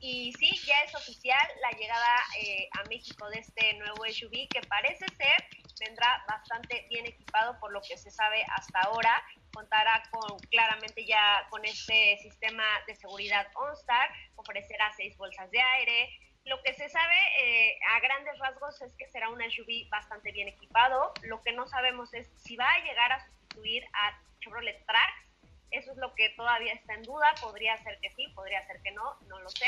Y 0.00 0.32
sí, 0.34 0.50
ya 0.66 0.80
es 0.82 0.94
oficial 0.94 1.46
la 1.62 1.70
llegada 1.78 2.16
eh, 2.40 2.68
a 2.72 2.88
México 2.88 3.28
de 3.30 3.38
este 3.38 3.74
nuevo 3.74 4.04
SUV 4.04 4.48
que 4.48 4.60
parece 4.68 5.06
ser 5.16 5.64
vendrá 5.80 6.24
bastante 6.28 6.86
bien 6.88 7.06
equipado 7.06 7.58
por 7.58 7.72
lo 7.72 7.80
que 7.82 7.96
se 7.96 8.10
sabe 8.10 8.44
hasta 8.56 8.80
ahora. 8.80 9.22
Contará 9.52 10.02
con 10.10 10.38
claramente 10.50 11.04
ya 11.04 11.46
con 11.50 11.64
este 11.64 12.18
sistema 12.22 12.64
de 12.86 12.94
seguridad 12.94 13.46
OnStar, 13.54 14.10
ofrecerá 14.36 14.92
seis 14.96 15.16
bolsas 15.16 15.50
de 15.50 15.60
aire, 15.60 16.10
lo 16.44 16.62
que 16.62 16.74
se 16.74 16.88
sabe 16.88 17.16
eh, 17.40 17.78
a 17.90 18.00
grandes 18.00 18.38
rasgos 18.38 18.80
es 18.82 18.94
que 18.96 19.06
será 19.08 19.30
un 19.30 19.40
SUV 19.40 19.88
bastante 19.88 20.30
bien 20.32 20.48
equipado. 20.48 21.12
Lo 21.22 21.42
que 21.42 21.52
no 21.52 21.66
sabemos 21.66 22.12
es 22.12 22.30
si 22.36 22.56
va 22.56 22.70
a 22.70 22.84
llegar 22.84 23.12
a 23.12 23.24
sustituir 23.24 23.84
a 23.92 24.20
Chevrolet 24.40 24.84
Trax. 24.86 25.24
Eso 25.70 25.90
es 25.92 25.96
lo 25.96 26.14
que 26.14 26.28
todavía 26.30 26.74
está 26.74 26.94
en 26.94 27.02
duda, 27.02 27.26
podría 27.40 27.76
ser 27.78 27.98
que 28.00 28.10
sí, 28.10 28.28
podría 28.34 28.62
ser 28.62 28.80
que 28.82 28.92
no, 28.92 29.18
no 29.26 29.40
lo 29.40 29.48
sé. 29.48 29.66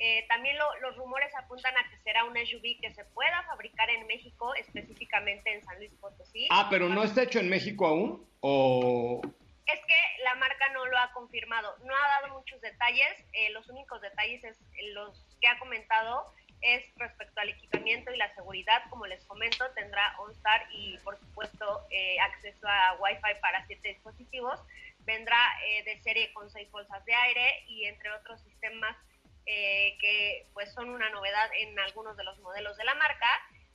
Eh, 0.00 0.26
también 0.28 0.56
los 0.80 0.96
rumores 0.96 1.32
apuntan 1.36 1.76
a 1.76 1.88
que 1.88 1.96
será 1.98 2.24
un 2.24 2.34
SUV 2.34 2.80
que 2.80 2.92
se 2.92 3.04
pueda 3.04 3.44
fabricar 3.44 3.88
en 3.90 4.06
México, 4.08 4.52
específicamente 4.56 5.52
en 5.52 5.62
San 5.62 5.76
Luis 5.76 5.92
Potosí. 6.00 6.48
Ah, 6.50 6.66
pero 6.68 6.88
no 6.88 7.04
está 7.04 7.22
hecho 7.22 7.38
en 7.38 7.48
México 7.48 7.86
aún, 7.86 8.28
o... 8.40 9.20
Es 9.66 9.80
que 9.86 10.22
la 10.24 10.34
marca 10.34 10.68
no 10.72 10.84
lo 10.86 10.98
ha 10.98 11.12
confirmado, 11.12 11.76
no 11.84 11.94
ha 11.94 12.08
dado 12.20 12.34
muchos 12.34 12.60
detalles, 12.60 13.24
eh, 13.32 13.50
los 13.50 13.68
únicos 13.68 14.00
detalles 14.00 14.42
es 14.42 14.58
los 14.92 15.33
que 15.44 15.48
ha 15.48 15.58
comentado 15.58 16.32
es 16.62 16.82
respecto 16.96 17.38
al 17.42 17.50
equipamiento 17.50 18.10
y 18.10 18.16
la 18.16 18.34
seguridad, 18.34 18.82
como 18.88 19.04
les 19.04 19.22
comento, 19.26 19.68
tendrá 19.74 20.16
OnStar 20.20 20.66
y 20.72 20.96
por 21.04 21.18
supuesto 21.18 21.86
eh, 21.90 22.18
acceso 22.20 22.66
a 22.66 22.96
Wi-Fi 22.98 23.40
para 23.42 23.66
siete 23.66 23.88
dispositivos, 23.90 24.58
vendrá 25.00 25.36
de 25.84 26.00
serie 26.00 26.32
con 26.32 26.48
seis 26.48 26.70
bolsas 26.70 27.04
de 27.04 27.12
aire 27.12 27.64
y 27.66 27.84
entre 27.84 28.10
otros 28.12 28.40
sistemas 28.40 28.96
eh, 29.46 29.98
que 30.00 30.46
pues 30.54 30.72
son 30.72 30.88
una 30.88 31.10
novedad 31.10 31.50
en 31.58 31.78
algunos 31.78 32.16
de 32.16 32.24
los 32.24 32.38
modelos 32.38 32.78
de 32.78 32.84
la 32.84 32.94
marca. 32.94 33.28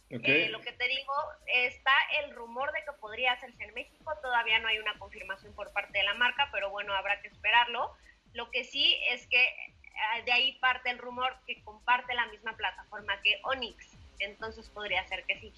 Eh, 0.09 0.49
lo 0.49 0.61
que 0.61 0.71
te 0.71 0.87
digo, 0.87 1.13
está 1.45 1.93
el 2.23 2.33
rumor 2.33 2.71
de 2.71 2.79
que 2.79 2.93
podría 2.99 3.33
hacerse 3.33 3.63
en 3.63 3.75
México, 3.75 4.11
todavía 4.23 4.57
no 4.57 4.67
hay 4.67 4.79
una 4.79 4.97
confirmación 4.97 5.53
por 5.53 5.71
parte 5.71 5.99
de 5.99 6.03
la 6.03 6.15
marca, 6.15 6.49
pero 6.51 6.71
bueno, 6.71 6.95
habrá 6.95 7.21
que 7.21 7.27
esperarlo. 7.27 7.95
Lo 8.33 8.49
que 8.49 8.63
sí 8.63 8.99
es 9.11 9.27
que 9.27 9.43
eh, 9.43 9.75
de 10.25 10.31
ahí 10.31 10.57
parte 10.59 10.89
el 10.89 10.97
rumor 10.97 11.35
que 11.47 11.61
comparte 11.63 12.13
la 12.13 12.27
misma 12.27 12.55
plataforma 12.55 13.21
que 13.21 13.39
Onyx, 13.43 13.97
entonces 14.19 14.69
podría 14.69 15.07
ser 15.07 15.23
que 15.25 15.39
sí. 15.39 15.53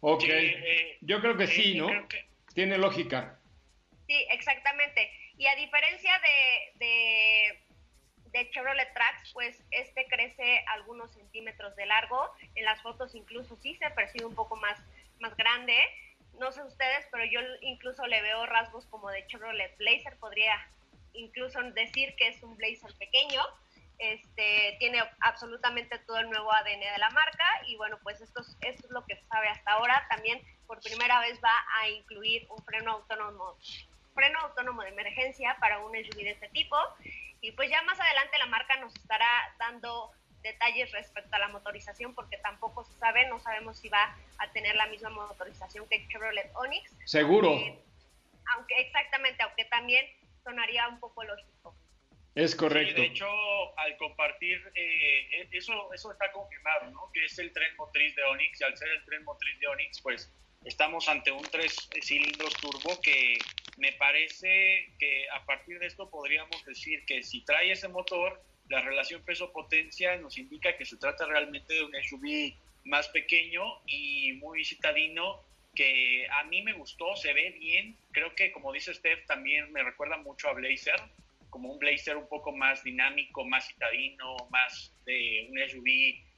Ok, 0.00 0.24
yo 1.00 1.20
creo 1.20 1.36
que 1.36 1.46
sí, 1.46 1.76
¿no? 1.76 1.88
Tiene 2.54 2.78
lógica. 2.78 3.38
Sí, 4.06 4.26
exactamente. 4.30 5.10
Y 5.38 5.46
a 5.46 5.56
diferencia 5.56 6.20
de 6.78 7.58
de 8.34 8.50
Chevrolet 8.50 8.92
Trax, 8.92 9.32
pues 9.32 9.62
este 9.70 10.06
crece 10.06 10.64
algunos 10.66 11.12
centímetros 11.12 11.74
de 11.76 11.86
largo. 11.86 12.30
En 12.56 12.64
las 12.64 12.82
fotos 12.82 13.14
incluso 13.14 13.56
sí 13.62 13.76
se 13.76 13.88
percibe 13.90 14.26
un 14.26 14.34
poco 14.34 14.56
más, 14.56 14.76
más 15.20 15.36
grande. 15.36 15.76
No 16.40 16.50
sé 16.50 16.62
ustedes, 16.64 17.06
pero 17.12 17.24
yo 17.24 17.40
incluso 17.62 18.04
le 18.06 18.20
veo 18.22 18.44
rasgos 18.44 18.86
como 18.86 19.08
de 19.10 19.24
Chevrolet 19.28 19.76
Blazer. 19.78 20.16
Podría 20.18 20.52
incluso 21.12 21.62
decir 21.70 22.16
que 22.16 22.26
es 22.26 22.42
un 22.42 22.56
Blazer 22.56 22.92
pequeño. 22.98 23.40
Este, 23.98 24.76
tiene 24.80 25.02
absolutamente 25.20 25.98
todo 26.00 26.18
el 26.18 26.28
nuevo 26.28 26.52
ADN 26.52 26.80
de 26.80 26.98
la 26.98 27.10
marca 27.10 27.44
y 27.66 27.76
bueno, 27.76 27.98
pues 28.02 28.20
esto 28.20 28.40
es, 28.40 28.56
esto 28.60 28.86
es 28.86 28.90
lo 28.90 29.04
que 29.06 29.16
se 29.16 29.26
sabe 29.26 29.48
hasta 29.48 29.72
ahora. 29.72 30.06
También 30.10 30.40
por 30.66 30.80
primera 30.80 31.20
vez 31.20 31.40
va 31.42 31.64
a 31.80 31.88
incluir 31.88 32.46
un 32.50 32.62
freno 32.64 32.92
autónomo 32.92 33.56
freno 34.14 34.38
autónomo 34.40 34.82
de 34.82 34.90
emergencia 34.90 35.56
para 35.60 35.80
un 35.80 35.92
SUV 35.92 36.22
de 36.22 36.30
este 36.30 36.48
tipo 36.50 36.76
y 37.40 37.50
pues 37.52 37.68
ya 37.68 37.82
más 37.82 37.98
adelante 37.98 38.38
la 38.38 38.46
marca 38.46 38.76
nos 38.76 38.94
estará 38.94 39.26
dando 39.58 40.12
detalles 40.42 40.92
respecto 40.92 41.34
a 41.34 41.38
la 41.38 41.48
motorización 41.48 42.14
porque 42.14 42.36
tampoco 42.38 42.84
se 42.84 42.92
sabe, 42.98 43.26
no 43.28 43.40
sabemos 43.40 43.78
si 43.78 43.88
va 43.88 44.16
a 44.38 44.50
tener 44.52 44.76
la 44.76 44.86
misma 44.86 45.10
motorización 45.10 45.88
que 45.88 46.06
Chevrolet 46.08 46.50
Onix. 46.54 46.92
Seguro. 47.06 47.50
Eh, 47.50 47.78
aunque 48.54 48.80
exactamente, 48.80 49.42
aunque 49.42 49.64
también 49.64 50.06
sonaría 50.44 50.86
un 50.88 51.00
poco 51.00 51.24
lógico. 51.24 51.74
Es 52.34 52.56
correcto. 52.56 53.00
de 53.00 53.06
hecho, 53.06 53.28
al 53.78 53.96
compartir, 53.96 54.60
eh, 54.74 55.48
eso, 55.52 55.92
eso 55.92 56.10
está 56.10 56.32
confirmado, 56.32 56.90
¿no? 56.90 57.10
Que 57.12 57.26
es 57.26 57.38
el 57.38 57.52
tren 57.52 57.76
motriz 57.76 58.14
de 58.16 58.24
Onix 58.24 58.60
y 58.60 58.64
al 58.64 58.76
ser 58.76 58.88
el 58.88 59.04
tren 59.04 59.22
motriz 59.24 59.58
de 59.60 59.68
Onix, 59.68 60.00
pues 60.00 60.32
estamos 60.64 61.08
ante 61.08 61.30
un 61.30 61.42
tres 61.42 61.88
cilindros 62.02 62.54
turbo 62.54 63.00
que 63.00 63.38
me 63.76 63.92
parece 63.92 64.90
que 64.98 65.28
a 65.30 65.44
partir 65.44 65.78
de 65.78 65.86
esto 65.86 66.10
podríamos 66.10 66.64
decir 66.64 67.04
que 67.06 67.22
si 67.22 67.42
trae 67.42 67.70
ese 67.70 67.88
motor, 67.88 68.42
la 68.68 68.80
relación 68.80 69.22
peso-potencia 69.22 70.16
nos 70.16 70.38
indica 70.38 70.76
que 70.76 70.84
se 70.84 70.96
trata 70.96 71.26
realmente 71.26 71.74
de 71.74 71.84
un 71.84 71.92
SUV 71.94 72.54
más 72.84 73.08
pequeño 73.08 73.62
y 73.86 74.32
muy 74.34 74.64
citadino 74.64 75.42
que 75.74 76.26
a 76.30 76.44
mí 76.44 76.62
me 76.62 76.72
gustó, 76.72 77.16
se 77.16 77.32
ve 77.32 77.50
bien, 77.58 77.96
creo 78.12 78.34
que 78.34 78.52
como 78.52 78.72
dice 78.72 78.94
Steph 78.94 79.26
también 79.26 79.72
me 79.72 79.82
recuerda 79.82 80.16
mucho 80.18 80.48
a 80.48 80.52
Blazer, 80.52 81.00
como 81.54 81.70
un 81.70 81.78
Blazer 81.78 82.16
un 82.16 82.28
poco 82.28 82.50
más 82.50 82.82
dinámico, 82.82 83.44
más 83.44 83.68
citadino, 83.68 84.34
más 84.50 84.92
de 85.06 85.46
un 85.48 85.68
SUV 85.68 85.86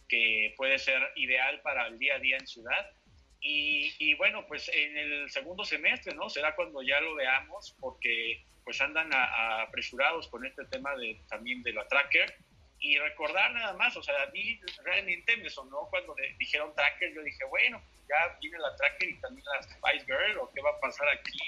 que 0.06 0.52
puede 0.58 0.78
ser 0.78 1.00
ideal 1.16 1.58
para 1.62 1.86
el 1.86 1.98
día 1.98 2.16
a 2.16 2.18
día 2.18 2.36
en 2.36 2.46
ciudad 2.46 2.92
y, 3.40 4.14
bueno, 4.14 4.44
pues 4.46 4.68
en 4.68 4.96
el 4.96 5.30
segundo 5.30 5.64
semestre, 5.64 6.14
¿no? 6.14 6.28
Será 6.28 6.54
cuando 6.56 6.82
ya 6.82 7.00
lo 7.00 7.14
veamos, 7.14 7.76
porque 7.80 8.44
pues 8.64 8.80
andan 8.80 9.08
apresurados 9.14 10.26
con 10.28 10.44
este 10.44 10.64
tema 10.66 10.94
de, 10.96 11.20
también 11.28 11.62
de 11.62 11.72
la 11.72 11.86
tracker. 11.86 12.34
Y 12.78 12.98
recordar 12.98 13.52
nada 13.52 13.72
más, 13.74 13.96
o 13.96 14.02
sea, 14.02 14.20
a 14.22 14.26
mí 14.32 14.60
realmente 14.84 15.36
me 15.38 15.48
sonó 15.48 15.88
cuando 15.90 16.14
dijeron 16.38 16.74
tracker, 16.74 17.14
yo 17.14 17.22
dije, 17.22 17.44
bueno, 17.48 17.80
ya 18.08 18.36
viene 18.40 18.58
la 18.58 18.76
tracker 18.76 19.08
y 19.08 19.20
también 19.20 19.46
la 19.46 19.62
Spice 19.62 20.04
Girl, 20.04 20.38
o 20.38 20.50
qué 20.52 20.60
va 20.60 20.70
a 20.70 20.80
pasar 20.80 21.08
aquí 21.08 21.38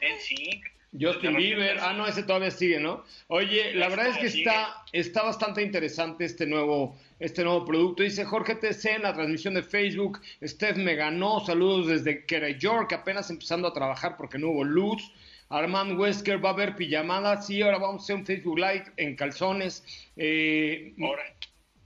en 0.00 0.18
Sync. 0.20 0.66
Justin 0.98 1.36
Bieber, 1.36 1.78
ah, 1.80 1.94
no, 1.94 2.06
ese 2.06 2.22
todavía 2.22 2.50
sigue, 2.50 2.78
¿no? 2.78 3.02
Oye, 3.28 3.74
la 3.74 3.88
verdad 3.88 4.08
es 4.08 4.18
que 4.18 4.26
está, 4.26 4.84
está 4.92 5.22
bastante 5.22 5.62
interesante 5.62 6.26
este 6.26 6.46
nuevo, 6.46 6.98
este 7.18 7.44
nuevo 7.44 7.64
producto. 7.64 8.02
Dice 8.02 8.24
Jorge 8.24 8.56
TC 8.56 8.96
en 8.96 9.02
la 9.02 9.14
transmisión 9.14 9.54
de 9.54 9.62
Facebook, 9.62 10.20
Steph 10.44 10.76
me 10.76 10.94
ganó, 10.94 11.40
saludos 11.40 11.86
desde 11.86 12.58
York, 12.58 12.92
apenas 12.92 13.30
empezando 13.30 13.68
a 13.68 13.72
trabajar 13.72 14.16
porque 14.18 14.38
no 14.38 14.48
hubo 14.50 14.64
luz. 14.64 15.12
Armand 15.48 15.98
Wesker 15.98 16.44
va 16.44 16.50
a 16.50 16.54
ver 16.54 16.76
pijamada, 16.76 17.40
sí, 17.40 17.62
ahora 17.62 17.78
vamos 17.78 18.02
a 18.02 18.04
hacer 18.04 18.16
un 18.16 18.26
Facebook 18.26 18.58
Live 18.58 18.92
en 18.96 19.16
calzones. 19.16 19.84
Eh, 20.16 20.94
ahora. 21.02 21.22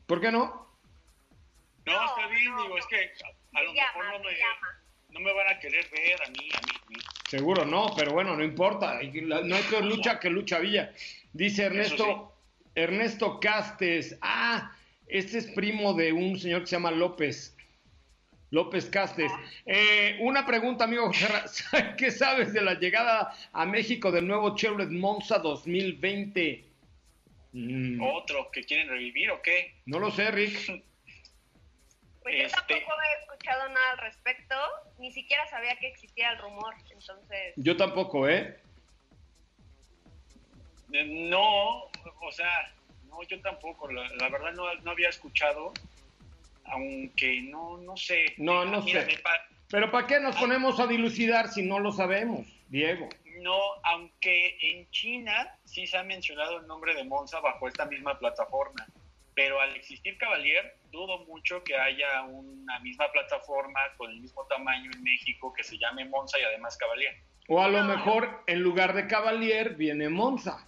¿Por 0.07 0.21
qué 0.21 0.31
no? 0.31 0.67
No, 1.85 2.05
está 2.05 2.27
bien, 2.29 2.57
digo, 2.57 2.79
es 2.79 2.87
que 2.87 2.97
a 3.53 3.63
lo 3.63 3.73
mejor 3.73 4.05
no 4.13 4.19
me 4.21 4.31
no 5.17 5.25
me 5.25 5.33
van 5.33 5.49
a 5.49 5.59
querer 5.59 5.87
ver 5.91 6.23
a 6.23 6.31
mí, 6.31 6.49
a 6.53 6.61
mí, 6.91 6.99
Seguro 7.29 7.65
no, 7.65 7.93
pero 7.97 8.13
bueno, 8.13 8.37
no 8.37 8.45
importa. 8.45 9.01
No 9.03 9.57
hay 9.57 9.63
peor 9.63 9.85
lucha 9.85 10.21
que 10.21 10.31
lucha 10.31 10.59
Villa. 10.59 10.93
Dice 11.33 11.65
Ernesto, 11.65 12.33
Ernesto 12.75 13.41
Castes. 13.41 14.17
Ah, 14.21 14.77
este 15.07 15.39
es 15.39 15.47
primo 15.49 15.95
de 15.95 16.13
un 16.13 16.39
señor 16.39 16.61
que 16.61 16.67
se 16.69 16.77
llama 16.77 16.91
López. 16.91 17.57
López 18.51 18.87
Castes. 18.87 19.33
Eh, 19.65 20.19
una 20.21 20.47
pregunta, 20.47 20.85
amigo. 20.85 21.11
¿Qué 21.99 22.11
sabes 22.11 22.53
de 22.53 22.63
la 22.63 22.75
llegada 22.75 23.35
a 23.53 23.67
México 23.67 24.13
del 24.13 24.27
nuevo 24.27 24.55
Chevrolet 24.55 24.91
Monza 24.91 25.39
2020? 25.39 26.65
Mm. 27.53 28.01
¿Otro 28.03 28.51
que 28.53 28.63
quieren 28.63 28.89
revivir 28.89 29.31
o 29.31 29.43
qué? 29.43 29.75
No 29.87 29.99
lo 29.99 30.11
sé, 30.13 30.31
Rick. 30.31 30.85
Pues 32.27 32.39
yo 32.39 32.47
este 32.47 32.57
tampoco 32.75 32.93
he 33.03 33.23
escuchado 33.23 33.69
nada 33.69 33.93
al 33.93 33.99
respecto, 33.99 34.57
ni 34.99 35.13
siquiera 35.13 35.47
sabía 35.47 35.77
que 35.77 35.87
existía 35.87 36.33
el 36.33 36.39
rumor, 36.39 36.75
entonces... 36.91 37.55
Yo 37.55 37.77
tampoco, 37.77 38.29
¿eh? 38.29 38.59
¿eh? 40.93 41.05
No, 41.05 41.85
o 41.85 42.33
sea, 42.33 42.75
no, 43.05 43.23
yo 43.23 43.41
tampoco, 43.43 43.89
la, 43.93 44.29
verdad 44.29 44.53
no, 44.55 44.75
no, 44.75 44.91
había 44.91 45.09
escuchado, 45.09 45.73
aunque 46.65 47.43
no, 47.43 47.77
no 47.77 47.97
sé. 47.97 48.35
No, 48.39 48.65
no 48.65 48.83
sé. 48.83 49.07
Pero 49.69 49.93
¿para 49.93 50.09
qué 50.09 50.19
nos 50.19 50.35
ah. 50.35 50.41
ponemos 50.41 50.81
a 50.81 50.89
dilucidar 50.89 51.47
si 51.47 51.63
no 51.63 51.79
lo 51.79 51.93
sabemos, 51.93 52.45
Diego? 52.71 53.09
No, 53.41 53.57
aunque 53.85 54.59
en 54.61 54.91
China 54.91 55.57
sí 55.65 55.87
se 55.87 55.97
ha 55.97 56.03
mencionado 56.03 56.59
el 56.59 56.67
nombre 56.67 56.93
de 56.97 57.05
Monza 57.05 57.39
bajo 57.39 57.69
esta 57.69 57.85
misma 57.85 58.19
plataforma 58.19 58.85
pero 59.37 59.61
al 59.61 59.77
existir 59.77 60.17
Cavalier, 60.17 60.79
dudo 60.91 61.27
mucho 61.27 61.63
que 61.63 61.77
haya 61.77 62.23
una 62.23 62.81
misma 62.81 63.13
plataforma 63.13 63.81
con 63.99 64.11
el 64.11 64.19
mismo 64.19 64.47
tamaño 64.47 64.91
en 64.95 65.03
México 65.03 65.53
que 65.53 65.63
se 65.63 65.77
llame 65.77 66.07
Monza 66.07 66.41
y 66.41 66.43
además 66.43 66.77
Cavalier. 66.79 67.15
O 67.47 67.63
a 67.63 67.69
lo 67.69 67.85
mejor 67.85 68.43
en 68.47 68.61
lugar 68.61 68.95
de 68.95 69.07
Cavalier 69.07 69.75
viene 69.75 70.09
Monza. 70.09 70.67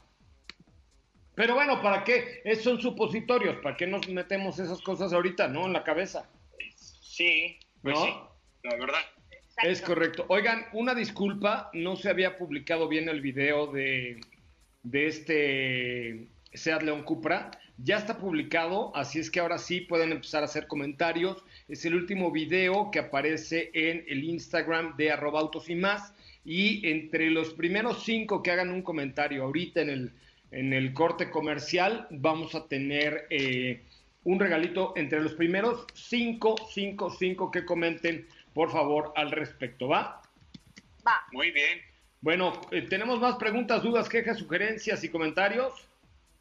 Pero 1.35 1.55
bueno, 1.55 1.81
¿para 1.81 2.05
qué? 2.05 2.43
Es, 2.45 2.63
son 2.63 2.79
supositorios, 2.79 3.57
¿para 3.63 3.75
qué 3.75 3.87
nos 3.87 4.07
metemos 4.09 4.59
esas 4.59 4.83
cosas 4.83 5.15
ahorita, 5.15 5.49
no? 5.49 5.65
En 5.65 5.73
la 5.73 5.83
cabeza. 5.83 6.29
Sí, 6.77 7.59
pues 7.83 7.99
sí, 7.99 8.15
la 8.65 8.77
verdad. 8.77 9.01
Es 9.63 9.81
correcto. 9.81 10.27
Oigan, 10.29 10.67
una 10.75 10.95
disculpa, 10.95 11.71
no 11.73 11.97
se 11.97 12.11
había 12.11 12.37
publicado 12.37 12.87
bien 12.87 13.09
el 13.09 13.23
video 13.23 13.67
de, 13.69 14.21
de 14.83 15.07
este 15.07 16.29
Seat 16.53 16.83
León 16.83 17.03
Cupra. 17.05 17.51
Ya 17.85 17.97
está 17.97 18.19
publicado, 18.19 18.95
así 18.97 19.21
es 19.21 19.31
que 19.31 19.39
ahora 19.39 19.57
sí 19.57 19.81
pueden 19.81 20.11
empezar 20.11 20.43
a 20.43 20.47
hacer 20.47 20.67
comentarios. 20.67 21.45
Es 21.69 21.85
el 21.85 21.95
último 21.95 22.33
video 22.33 22.91
que 22.91 22.99
aparece 22.99 23.71
en 23.73 24.05
el 24.09 24.25
Instagram 24.25 24.97
de 24.97 25.13
arroba 25.13 25.39
autos 25.39 25.71
y 25.71 25.77
más. 25.77 26.13
Y 26.45 26.89
entre 26.89 27.31
los 27.31 27.55
primeros 27.55 28.05
cinco 28.05 28.43
que 28.43 28.51
hagan 28.51 28.71
un 28.71 28.83
comentario 28.83 29.45
ahorita 29.45 29.81
en 29.83 29.91
el, 29.91 30.13
en 30.51 30.73
el 30.73 30.93
corte 30.93 31.31
comercial, 31.31 32.09
vamos 32.11 32.57
a 32.57 32.67
tener 32.67 33.29
eh, 33.31 33.83
un 34.25 34.41
regalito 34.41 34.93
entre 34.97 35.21
los 35.21 35.35
primeros 35.35 35.87
cinco, 35.95 36.57
cinco, 36.73 37.11
cinco 37.11 37.51
que 37.53 37.65
comenten, 37.65 38.27
por 38.55 38.73
favor, 38.73 39.13
al 39.15 39.31
respecto. 39.31 39.87
¿Va? 39.87 40.21
Va. 41.07 41.27
Muy 41.31 41.53
bien. 41.53 41.79
Bueno, 42.21 42.61
eh, 42.73 42.83
tenemos 42.83 43.21
más 43.21 43.37
preguntas, 43.37 43.85
dudas, 43.85 44.09
quejas, 44.09 44.39
sugerencias 44.39 45.05
y 45.05 45.11
comentarios. 45.11 45.88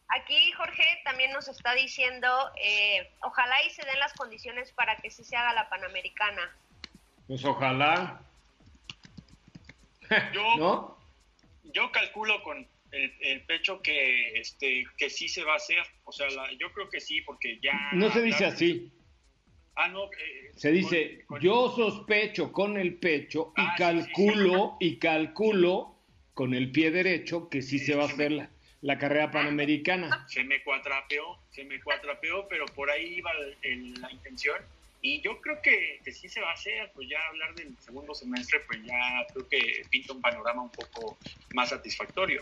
Aquí 0.09 0.51
Jorge 0.53 0.83
también 1.03 1.31
nos 1.33 1.47
está 1.49 1.73
diciendo, 1.75 2.27
eh, 2.63 3.09
ojalá 3.21 3.61
y 3.65 3.69
se 3.71 3.85
den 3.85 3.99
las 3.99 4.13
condiciones 4.13 4.71
para 4.71 4.99
que 5.01 5.09
sí 5.11 5.23
se 5.23 5.35
haga 5.35 5.53
la 5.53 5.69
Panamericana. 5.69 6.55
Pues 7.27 7.43
ojalá. 7.43 8.21
Yo, 10.33 10.55
¿No? 10.57 10.97
yo 11.73 11.91
calculo 11.91 12.41
con 12.43 12.65
el, 12.91 13.13
el 13.19 13.41
pecho 13.41 13.81
que 13.81 14.39
este 14.39 14.85
que 14.97 15.09
sí 15.09 15.27
se 15.27 15.43
va 15.43 15.53
a 15.53 15.57
hacer. 15.57 15.83
O 16.05 16.13
sea, 16.13 16.29
la- 16.29 16.49
yo 16.53 16.71
creo 16.71 16.89
que 16.89 17.01
sí, 17.01 17.21
porque 17.23 17.59
ya. 17.61 17.73
No 17.91 18.09
se 18.11 18.21
dice 18.21 18.45
así. 18.45 18.89
Ah, 19.75 19.89
no. 19.89 20.05
eh, 20.05 20.51
Se 20.55 20.71
dice, 20.71 21.25
con- 21.27 21.37
con- 21.37 21.41
yo 21.41 21.75
sospecho 21.75 22.53
con 22.53 22.77
el 22.77 22.95
pecho 22.95 23.51
y 23.57 23.61
Ah, 23.61 23.73
sí, 23.75 23.83
calculo, 23.83 24.77
y 24.79 24.97
calculo 24.97 25.99
con 26.33 26.53
el 26.53 26.71
pie 26.71 26.89
derecho 26.91 27.49
que 27.49 27.61
sí 27.61 27.77
se 27.77 27.93
va 27.95 28.03
a 28.03 28.07
hacer 28.07 28.49
la, 28.81 28.97
carrera 28.97 29.31
panamericana. 29.31 30.25
Se 30.29 30.43
me 30.43 30.61
cuatrapeó, 30.63 31.37
se 31.51 31.63
me 31.63 31.79
cuatrapeó, 31.81 32.47
pero 32.47 32.65
por 32.67 32.89
ahí 32.89 33.15
iba 33.15 33.31
el- 33.31 33.57
el- 33.63 34.01
la 34.01 34.11
intención. 34.11 34.57
Y 35.01 35.21
yo 35.21 35.39
creo 35.41 35.61
que, 35.61 35.99
que 36.03 36.11
sí 36.11 36.27
se 36.27 36.41
va 36.41 36.49
a 36.49 36.53
hacer, 36.53 36.91
pues 36.93 37.07
ya 37.07 37.19
hablar 37.27 37.53
del 37.55 37.75
segundo 37.79 38.13
semestre, 38.15 38.59
pues 38.61 38.83
ya 38.83 39.25
creo 39.31 39.47
que 39.47 39.83
pinta 39.89 40.13
un 40.13 40.21
panorama 40.21 40.63
un 40.63 40.71
poco 40.71 41.17
más 41.53 41.69
satisfactorio. 41.69 42.41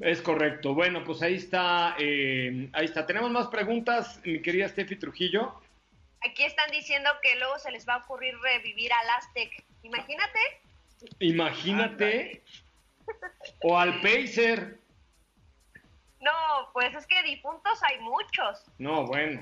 Es 0.00 0.22
correcto. 0.22 0.74
Bueno, 0.74 1.02
pues 1.04 1.22
ahí 1.22 1.34
está, 1.34 1.96
eh, 1.98 2.68
ahí 2.72 2.84
está. 2.84 3.04
Tenemos 3.04 3.30
más 3.32 3.48
preguntas, 3.48 4.20
mi 4.24 4.40
querida 4.40 4.68
Steffi 4.68 4.94
Trujillo. 4.96 5.60
Aquí 6.28 6.44
están 6.44 6.70
diciendo 6.70 7.10
que 7.20 7.36
luego 7.36 7.58
se 7.58 7.70
les 7.72 7.86
va 7.88 7.94
a 7.94 7.98
ocurrir 7.98 8.34
revivir 8.40 8.92
al 8.92 9.10
Aztec. 9.10 9.64
Imagínate, 9.82 10.38
Imagínate, 11.20 12.42
o 13.62 13.78
al 13.78 14.00
Pacer. 14.00 14.78
No, 16.20 16.32
pues 16.72 16.94
es 16.94 17.06
que 17.06 17.22
difuntos 17.22 17.82
hay 17.82 17.98
muchos. 18.00 18.64
No, 18.78 19.06
bueno, 19.06 19.40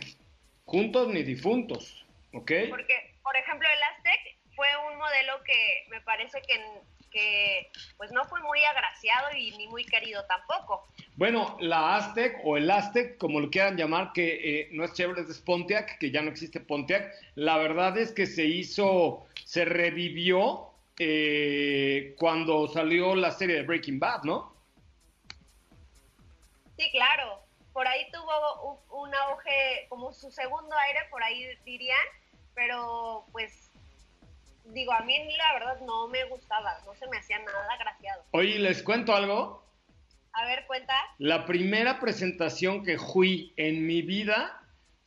juntos 0.65 1.09
ni 1.09 1.23
difuntos, 1.23 2.05
¿ok? 2.33 2.53
Porque, 2.69 3.15
por 3.23 3.37
ejemplo, 3.37 3.69
el 3.69 3.83
Aztec 3.83 4.37
fue 4.55 4.69
un 4.91 4.99
modelo 4.99 5.43
que 5.45 5.87
me 5.91 6.01
parece 6.03 6.41
que, 6.43 6.63
que 7.11 7.71
pues 7.97 8.11
no 8.13 8.25
fue 8.25 8.41
muy 8.41 8.63
agraciado 8.65 9.37
y 9.37 9.57
ni 9.57 9.69
muy 9.69 9.85
querido 9.85 10.25
tampoco. 10.27 10.87
Bueno, 11.17 11.57
la 11.61 11.97
Aztec 11.97 12.39
o 12.45 12.57
el 12.57 12.71
Aztec, 12.71 13.17
como 13.19 13.41
lo 13.41 13.51
quieran 13.51 13.77
llamar, 13.77 14.13
que 14.13 14.61
eh, 14.61 14.69
no 14.73 14.85
es 14.85 14.93
Chevrolet, 14.93 15.29
es 15.29 15.41
Pontiac, 15.41 15.99
que 15.99 16.11
ya 16.11 16.21
no 16.23 16.31
existe 16.31 16.61
Pontiac, 16.61 17.15
la 17.37 17.57
verdad 17.57 17.97
es 17.97 18.13
que 18.13 18.27
se 18.27 18.45
hizo, 18.45 19.27
se 19.45 19.65
revivió 19.65 20.71
eh, 20.99 22.15
cuando 22.19 22.69
salió 22.69 23.15
la 23.15 23.31
serie 23.31 23.57
de 23.57 23.63
Breaking 23.63 23.99
Bad, 23.99 24.25
¿no? 24.25 24.56
Sí, 26.77 26.91
claro. 26.93 27.43
Por 27.73 27.87
ahí 27.87 28.07
tuvo 28.11 28.83
un, 28.91 29.15
auge, 29.15 29.87
como 29.89 30.13
su 30.13 30.31
segundo 30.31 30.77
aire, 30.79 31.01
por 31.11 31.23
ahí 31.23 31.47
dirían, 31.65 31.99
pero 32.55 33.27
pues 33.33 33.71
digo, 34.65 34.93
a 34.93 35.01
mí 35.01 35.15
la 35.37 35.53
verdad 35.53 35.81
no 35.83 36.09
me 36.09 36.25
gustaba, 36.25 36.79
no 36.87 36.95
se 36.95 37.07
me 37.09 37.19
hacía 37.19 37.39
nada 37.41 37.75
agraciado. 37.75 38.25
Oye, 38.33 38.59
les 38.59 38.83
cuento 38.83 39.15
algo. 39.15 39.63
A 40.33 40.45
ver, 40.47 40.67
cuenta. 40.67 40.95
La 41.19 41.47
primera 41.47 42.01
presentación 42.01 42.85
que 42.85 42.99
fui 42.99 43.53
en 43.57 43.87
mi 43.87 44.03
vida 44.03 44.61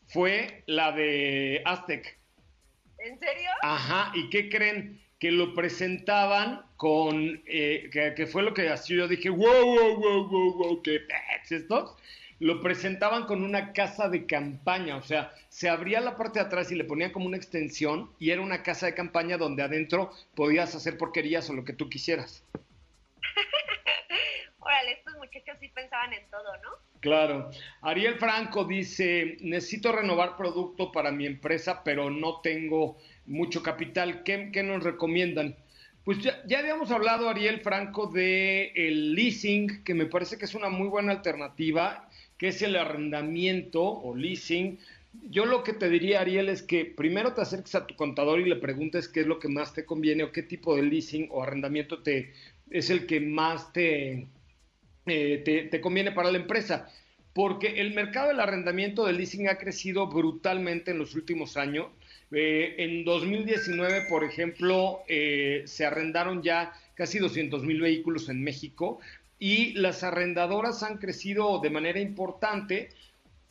fue 0.08 0.64
la 0.66 0.92
de 0.92 1.62
Aztec. 1.66 2.20
¿En 3.00 3.20
serio? 3.20 3.50
Ajá, 3.62 4.12
¿y 4.16 4.30
qué 4.30 4.50
creen? 4.50 5.04
Que 5.20 5.32
lo 5.32 5.54
presentaban 5.54 6.62
con, 6.78 7.42
eh, 7.46 7.90
que, 7.92 8.14
que 8.16 8.26
fue 8.26 8.42
lo 8.42 8.54
que 8.54 8.70
así 8.70 8.96
yo 8.96 9.08
dije, 9.08 9.30
wow, 9.30 9.46
wow, 9.46 9.96
wow, 9.98 10.30
wow, 10.30 10.54
wow, 10.54 10.82
¿qué 10.82 11.02
estos? 11.50 11.96
Lo 12.40 12.62
presentaban 12.62 13.26
con 13.26 13.44
una 13.44 13.74
casa 13.74 14.08
de 14.08 14.26
campaña, 14.26 14.96
o 14.96 15.02
sea, 15.02 15.34
se 15.50 15.68
abría 15.68 16.00
la 16.00 16.16
parte 16.16 16.40
de 16.40 16.46
atrás 16.46 16.72
y 16.72 16.76
le 16.76 16.86
ponían 16.86 17.12
como 17.12 17.26
una 17.26 17.36
extensión 17.36 18.12
y 18.18 18.30
era 18.30 18.42
una 18.42 18.64
casa 18.64 18.86
de 18.86 18.96
campaña 18.96 19.38
donde 19.38 19.64
adentro 19.64 20.12
podías 20.36 20.74
hacer 20.74 20.98
porquerías 20.98 21.50
o 21.50 21.54
lo 21.54 21.66
que 21.66 21.74
tú 21.74 21.90
quisieras. 21.90 22.46
Órale, 24.60 24.94
estos 24.94 25.16
muchachos 25.16 25.58
sí 25.60 25.68
pensaban 25.70 26.14
en 26.14 26.30
todo, 26.30 26.56
¿no? 26.64 26.70
Claro. 27.02 27.50
Ariel 27.82 28.16
Franco 28.16 28.66
dice, 28.66 29.38
necesito 29.42 29.92
renovar 29.92 30.38
producto 30.38 30.92
para 30.92 31.12
mi 31.12 31.26
empresa, 31.26 31.82
pero 31.84 32.10
no 32.10 32.42
tengo 32.42 32.98
mucho 33.30 33.64
capital. 33.64 34.24
¿Qué, 34.24 34.50
qué 34.52 34.64
nos 34.64 34.84
recomiendan? 34.84 35.56
Pues 36.04 36.20
ya, 36.20 36.42
ya 36.48 36.60
habíamos 36.60 36.92
hablado, 36.92 37.30
Ariel 37.30 37.62
Franco, 37.62 38.08
de 38.08 38.72
el 38.76 39.14
leasing, 39.14 39.84
que 39.84 39.94
me 39.94 40.06
parece 40.06 40.38
que 40.38 40.46
es 40.46 40.56
una 40.56 40.70
muy 40.70 40.88
buena 40.88 41.12
alternativa, 41.12 42.10
que 42.38 42.48
es 42.48 42.62
el 42.62 42.76
arrendamiento 42.76 43.84
o 43.84 44.16
leasing. 44.16 44.80
Yo 45.30 45.46
lo 45.46 45.64
que 45.64 45.74
te 45.74 45.90
diría, 45.90 46.22
Ariel, 46.22 46.50
es 46.50 46.64
que 46.64 46.86
primero 46.86 47.34
te 47.34 47.42
acerques 47.42 47.76
a 47.76 47.86
tu 47.86 47.96
contador 47.96 48.40
y 48.40 48.50
le 48.50 48.56
preguntes 48.56 49.08
qué 49.08 49.22
es 49.22 49.28
lo 49.28 49.40
que 49.40 49.50
más 49.50 49.74
te 49.74 49.86
conviene 49.86 50.24
o 50.24 50.32
qué 50.32 50.44
tipo 50.44 50.76
de 50.76 50.84
leasing 50.84 51.28
o 51.32 51.44
arrendamiento 51.44 52.02
te, 52.02 52.34
es 52.70 52.90
el 52.90 53.06
que 53.06 53.20
más 53.20 53.74
te, 53.74 54.28
eh, 55.06 55.42
te, 55.44 55.64
te 55.64 55.82
conviene 55.82 56.12
para 56.12 56.32
la 56.32 56.38
empresa. 56.38 56.90
Porque 57.34 57.82
el 57.82 57.94
mercado 57.94 58.30
del 58.30 58.40
arrendamiento 58.40 59.06
del 59.06 59.18
leasing 59.18 59.48
ha 59.48 59.58
crecido 59.58 60.08
brutalmente 60.08 60.92
en 60.92 60.98
los 60.98 61.14
últimos 61.16 61.58
años. 61.58 61.88
Eh, 62.32 62.76
en 62.78 63.04
2019, 63.06 64.06
por 64.08 64.24
ejemplo, 64.24 65.02
eh, 65.08 65.64
se 65.66 65.86
arrendaron 65.86 66.44
ya 66.44 66.74
casi 66.94 67.18
200 67.18 67.64
mil 67.64 67.82
vehículos 67.82 68.30
en 68.30 68.44
México 68.44 69.00
y 69.40 69.74
las 69.74 70.04
arrendadoras 70.04 70.84
han 70.84 70.98
crecido 70.98 71.60
de 71.60 71.70
manera 71.70 72.00
importante 72.00 72.90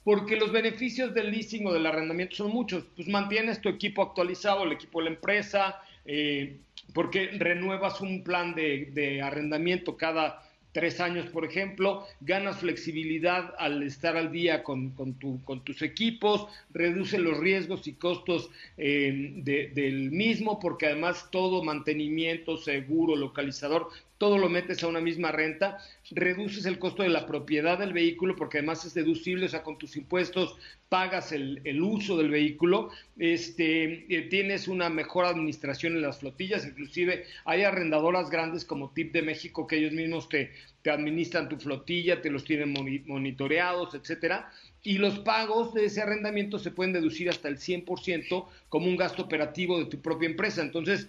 porque 0.04 0.36
los 0.36 0.52
beneficios 0.52 1.12
del 1.12 1.30
leasing 1.30 1.66
o 1.66 1.72
del 1.72 1.86
arrendamiento 1.86 2.36
son 2.36 2.50
muchos. 2.50 2.84
Pues 2.94 3.08
mantienes 3.08 3.60
tu 3.60 3.68
equipo 3.68 4.02
actualizado, 4.02 4.64
el 4.64 4.72
equipo 4.72 5.00
de 5.00 5.04
la 5.06 5.10
empresa, 5.10 5.82
eh, 6.04 6.56
porque 6.94 7.30
renuevas 7.36 8.00
un 8.00 8.22
plan 8.22 8.54
de, 8.54 8.90
de 8.92 9.20
arrendamiento 9.20 9.96
cada 9.96 10.47
tres 10.78 11.00
años, 11.00 11.26
por 11.30 11.44
ejemplo, 11.44 12.06
ganas 12.20 12.58
flexibilidad 12.58 13.52
al 13.58 13.82
estar 13.82 14.16
al 14.16 14.30
día 14.30 14.62
con, 14.62 14.90
con, 14.90 15.14
tu, 15.14 15.42
con 15.42 15.64
tus 15.64 15.82
equipos, 15.82 16.46
reduce 16.72 17.18
los 17.18 17.36
riesgos 17.36 17.88
y 17.88 17.94
costos 17.94 18.48
eh, 18.76 19.32
de, 19.38 19.72
del 19.74 20.12
mismo, 20.12 20.60
porque 20.60 20.86
además 20.86 21.30
todo 21.32 21.64
mantenimiento, 21.64 22.56
seguro, 22.58 23.16
localizador, 23.16 23.88
todo 24.18 24.36
lo 24.36 24.48
metes 24.48 24.82
a 24.82 24.88
una 24.88 25.00
misma 25.00 25.32
renta, 25.32 25.78
reduces 26.10 26.66
el 26.66 26.78
costo 26.78 27.02
de 27.04 27.08
la 27.08 27.24
propiedad 27.26 27.78
del 27.78 27.92
vehículo 27.92 28.34
porque 28.36 28.58
además 28.58 28.84
es 28.84 28.94
deducible, 28.94 29.46
o 29.46 29.48
sea, 29.48 29.62
con 29.62 29.78
tus 29.78 29.96
impuestos 29.96 30.56
pagas 30.88 31.32
el, 31.32 31.60
el 31.64 31.80
uso 31.82 32.16
del 32.16 32.30
vehículo, 32.30 32.90
este, 33.18 34.06
eh, 34.14 34.22
tienes 34.22 34.68
una 34.68 34.88
mejor 34.88 35.24
administración 35.26 35.94
en 35.94 36.02
las 36.02 36.18
flotillas, 36.18 36.66
inclusive 36.66 37.24
hay 37.44 37.62
arrendadoras 37.62 38.30
grandes 38.30 38.64
como 38.64 38.90
TIP 38.90 39.12
de 39.12 39.22
México 39.22 39.66
que 39.66 39.76
ellos 39.76 39.92
mismos 39.92 40.28
te, 40.28 40.52
te 40.82 40.90
administran 40.90 41.48
tu 41.48 41.56
flotilla, 41.56 42.20
te 42.22 42.30
los 42.30 42.44
tienen 42.44 42.72
moni- 42.72 43.04
monitoreados, 43.06 43.94
etcétera, 43.94 44.50
y 44.82 44.98
los 44.98 45.18
pagos 45.20 45.74
de 45.74 45.84
ese 45.86 46.00
arrendamiento 46.00 46.58
se 46.58 46.70
pueden 46.70 46.92
deducir 46.92 47.28
hasta 47.28 47.48
el 47.48 47.58
100% 47.58 48.46
como 48.68 48.86
un 48.86 48.96
gasto 48.96 49.22
operativo 49.22 49.78
de 49.78 49.86
tu 49.86 50.00
propia 50.00 50.28
empresa. 50.28 50.62
Entonces, 50.62 51.08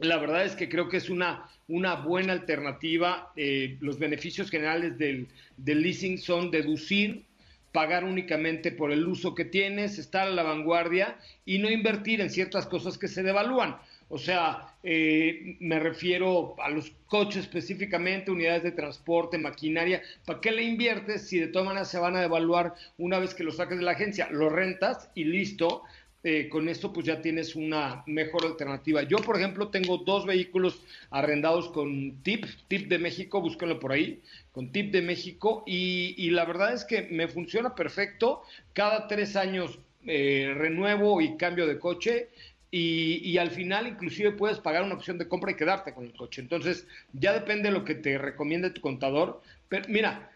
la 0.00 0.18
verdad 0.18 0.44
es 0.44 0.56
que 0.56 0.68
creo 0.68 0.88
que 0.88 0.96
es 0.96 1.10
una, 1.10 1.48
una 1.68 1.96
buena 1.96 2.32
alternativa. 2.32 3.32
Eh, 3.36 3.76
los 3.80 3.98
beneficios 3.98 4.50
generales 4.50 4.98
del, 4.98 5.28
leasing 5.64 6.18
son 6.18 6.50
deducir, 6.50 7.24
pagar 7.72 8.04
únicamente 8.04 8.72
por 8.72 8.92
el 8.92 9.06
uso 9.06 9.34
que 9.34 9.44
tienes, 9.44 9.98
estar 9.98 10.26
a 10.26 10.30
la 10.30 10.42
vanguardia 10.42 11.18
y 11.44 11.58
no 11.58 11.70
invertir 11.70 12.20
en 12.20 12.30
ciertas 12.30 12.66
cosas 12.66 12.98
que 12.98 13.08
se 13.08 13.22
devalúan. 13.22 13.76
O 14.08 14.18
sea, 14.18 14.74
eh, 14.82 15.56
me 15.60 15.78
refiero 15.78 16.56
a 16.60 16.68
los 16.68 16.90
coches 17.06 17.44
específicamente, 17.44 18.32
unidades 18.32 18.64
de 18.64 18.72
transporte, 18.72 19.38
maquinaria. 19.38 20.02
¿Para 20.26 20.40
qué 20.40 20.50
le 20.50 20.64
inviertes 20.64 21.28
si 21.28 21.38
de 21.38 21.46
todas 21.46 21.68
maneras 21.68 21.90
se 21.90 21.98
van 21.98 22.16
a 22.16 22.20
devaluar 22.20 22.74
una 22.98 23.20
vez 23.20 23.34
que 23.34 23.44
lo 23.44 23.52
saques 23.52 23.78
de 23.78 23.84
la 23.84 23.92
agencia? 23.92 24.28
Lo 24.32 24.48
rentas 24.48 25.10
y 25.14 25.24
listo. 25.24 25.84
Eh, 26.22 26.50
con 26.50 26.68
esto 26.68 26.92
pues 26.92 27.06
ya 27.06 27.22
tienes 27.22 27.56
una 27.56 28.02
mejor 28.06 28.44
alternativa. 28.44 29.02
Yo, 29.04 29.16
por 29.18 29.36
ejemplo, 29.38 29.68
tengo 29.68 29.96
dos 29.98 30.26
vehículos 30.26 30.82
arrendados 31.10 31.70
con 31.70 32.22
TIP, 32.22 32.44
TIP 32.68 32.88
de 32.88 32.98
México, 32.98 33.40
búsquenlo 33.40 33.80
por 33.80 33.92
ahí, 33.92 34.20
con 34.52 34.70
TIP 34.70 34.92
de 34.92 35.00
México, 35.02 35.64
y, 35.66 36.14
y 36.18 36.30
la 36.30 36.44
verdad 36.44 36.74
es 36.74 36.84
que 36.84 37.02
me 37.10 37.26
funciona 37.28 37.74
perfecto. 37.74 38.42
Cada 38.74 39.08
tres 39.08 39.34
años 39.34 39.78
eh, 40.06 40.52
renuevo 40.56 41.20
y 41.22 41.36
cambio 41.38 41.66
de 41.66 41.78
coche. 41.78 42.28
Y, 42.72 43.20
y, 43.28 43.38
al 43.38 43.50
final 43.50 43.88
inclusive 43.88 44.30
puedes 44.32 44.60
pagar 44.60 44.84
una 44.84 44.94
opción 44.94 45.18
de 45.18 45.26
compra 45.26 45.50
y 45.50 45.56
quedarte 45.56 45.92
con 45.92 46.04
el 46.04 46.12
coche. 46.14 46.40
Entonces 46.40 46.86
ya 47.12 47.32
depende 47.32 47.68
de 47.68 47.74
lo 47.74 47.84
que 47.84 47.96
te 47.96 48.16
recomiende 48.18 48.70
tu 48.70 48.80
contador. 48.80 49.40
Pero 49.68 49.86
mira, 49.88 50.30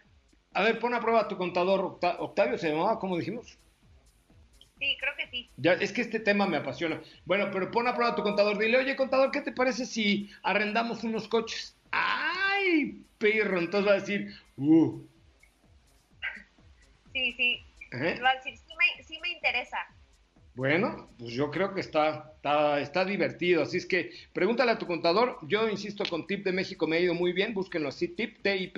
a 0.53 0.63
ver, 0.63 0.79
pon 0.79 0.93
a 0.93 0.99
prueba 0.99 1.27
tu 1.29 1.37
contador. 1.37 1.79
Octa- 1.81 2.17
Octavio 2.19 2.57
se 2.57 2.69
llamaba, 2.69 2.99
¿cómo 2.99 3.17
dijimos? 3.17 3.57
Sí, 4.79 4.97
creo 4.99 5.13
que 5.15 5.27
sí. 5.27 5.49
Ya, 5.57 5.73
es 5.73 5.93
que 5.93 6.01
este 6.01 6.19
tema 6.19 6.45
me 6.47 6.57
apasiona. 6.57 7.01
Bueno, 7.25 7.49
pero 7.51 7.71
pon 7.71 7.87
a 7.87 7.95
prueba 7.95 8.11
a 8.11 8.15
tu 8.15 8.23
contador. 8.23 8.57
Dile, 8.57 8.77
oye, 8.77 8.95
contador, 8.95 9.31
¿qué 9.31 9.41
te 9.41 9.53
parece 9.53 9.85
si 9.85 10.29
arrendamos 10.43 11.03
unos 11.03 11.27
coches? 11.27 11.75
¡Ay, 11.91 13.01
perro! 13.17 13.59
Entonces 13.59 13.87
va 13.87 13.93
a 13.93 13.99
decir, 13.99 14.35
¡uh! 14.57 15.01
Sí, 17.13 17.33
sí. 17.37 17.63
¿Eh? 17.93 18.19
Va 18.21 18.31
a 18.31 18.35
decir, 18.35 18.57
sí 18.57 18.73
me, 18.77 19.03
sí 19.03 19.19
me 19.21 19.29
interesa. 19.29 19.77
Bueno, 20.55 21.09
pues 21.19 21.33
yo 21.33 21.51
creo 21.51 21.73
que 21.73 21.81
está, 21.81 22.33
está, 22.35 22.79
está 22.81 23.05
divertido. 23.05 23.63
Así 23.63 23.77
es 23.77 23.85
que 23.85 24.11
pregúntale 24.33 24.71
a 24.71 24.77
tu 24.77 24.87
contador. 24.87 25.37
Yo 25.43 25.69
insisto, 25.69 26.03
con 26.09 26.27
Tip 26.27 26.45
de 26.45 26.51
México 26.51 26.87
me 26.87 26.97
ha 26.97 27.01
ido 27.01 27.13
muy 27.13 27.31
bien. 27.31 27.53
Búsquenlo 27.53 27.89
así, 27.89 28.09
Tip, 28.09 28.41
TIP. 28.41 28.77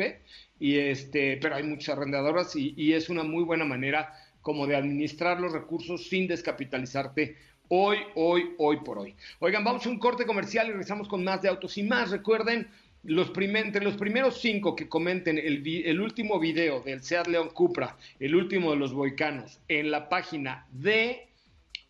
Y 0.60 0.78
este, 0.78 1.38
pero 1.38 1.56
hay 1.56 1.64
muchas 1.64 1.98
arrendadoras 1.98 2.56
y, 2.56 2.74
y 2.78 2.94
es 2.94 3.10
una 3.10 3.24
muy 3.24 3.44
buena 3.44 3.66
manera 3.66 4.14
como 4.48 4.66
de 4.66 4.78
administrar 4.78 5.42
los 5.42 5.52
recursos 5.52 6.08
sin 6.08 6.26
descapitalizarte 6.26 7.36
hoy, 7.68 7.98
hoy, 8.16 8.56
hoy 8.58 8.78
por 8.78 8.98
hoy. 8.98 9.14
Oigan, 9.40 9.66
vamos 9.66 9.86
a 9.86 9.90
un 9.90 10.00
corte 10.00 10.26
comercial 10.26 10.68
y 10.68 10.70
regresamos 10.70 11.10
con 11.10 11.22
más 11.22 11.42
de 11.42 11.50
autos 11.50 11.78
y 11.78 11.84
más. 11.84 12.12
Recuerden, 12.12 12.66
los 13.04 13.30
entre 13.38 13.84
los 13.84 13.98
primeros 13.98 14.40
cinco 14.40 14.74
que 14.74 14.88
comenten 14.88 15.38
el, 15.38 15.68
el 15.68 16.00
último 16.00 16.40
video 16.40 16.80
del 16.80 17.04
Seat 17.04 17.28
León 17.28 17.50
Cupra, 17.50 17.98
el 18.22 18.36
último 18.36 18.72
de 18.72 18.78
los 18.78 18.94
boicanos, 18.94 19.60
en 19.68 19.92
la 19.92 20.08
página 20.08 20.66
de 20.72 21.28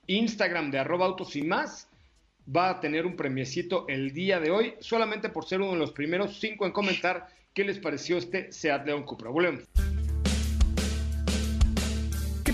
Instagram 0.07 0.71
de 0.71 0.79
arroba 0.79 1.05
autos 1.05 1.35
y 1.35 1.43
más, 1.43 1.87
va 2.49 2.71
a 2.71 2.79
tener 2.79 3.05
un 3.05 3.15
premiecito 3.15 3.85
el 3.87 4.13
día 4.13 4.39
de 4.39 4.49
hoy, 4.49 4.73
solamente 4.79 5.29
por 5.29 5.45
ser 5.45 5.61
uno 5.61 5.73
de 5.73 5.77
los 5.77 5.91
primeros 5.91 6.39
cinco 6.39 6.65
en 6.65 6.71
comentar 6.71 7.27
qué 7.53 7.63
les 7.63 7.77
pareció 7.77 8.17
este 8.17 8.51
Seat 8.51 8.83
León 8.87 9.03
Cupra. 9.03 9.29
Volvemos. 9.29 9.63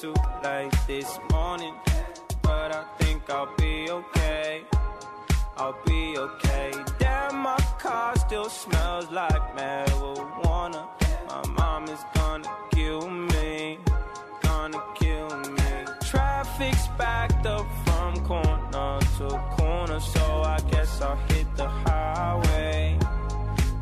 Due 0.00 0.14
to 0.14 0.40
late 0.42 0.72
this 0.86 1.18
morning, 1.32 1.74
but 2.42 2.72
I 2.74 2.84
think 2.98 3.28
I'll 3.28 3.54
be 3.56 3.90
okay. 3.90 4.62
I'll 5.56 5.76
be 5.86 6.16
okay. 6.16 6.72
Damn, 6.98 7.36
my 7.36 7.58
car 7.78 8.16
still 8.16 8.48
smells 8.48 9.10
like 9.10 9.56
marijuana. 9.56 10.88
My 11.28 11.46
mom 11.48 11.84
is 11.84 12.02
gonna 12.14 12.50
kill 12.70 13.08
me, 13.10 13.78
gonna 14.42 14.82
kill 14.94 15.28
me. 15.38 15.70
Traffic's 16.04 16.88
backed 16.98 17.46
up 17.46 17.66
from 17.84 18.24
corner 18.24 19.00
to 19.18 19.28
corner, 19.56 20.00
so 20.00 20.42
I 20.42 20.58
guess 20.70 21.00
I'll 21.02 21.16
hit 21.28 21.46
the 21.56 21.68
highway, 21.68 22.98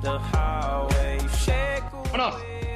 the 0.03 0.19
highway. 0.19 1.19
Shake 1.45 1.85
away 1.93 2.68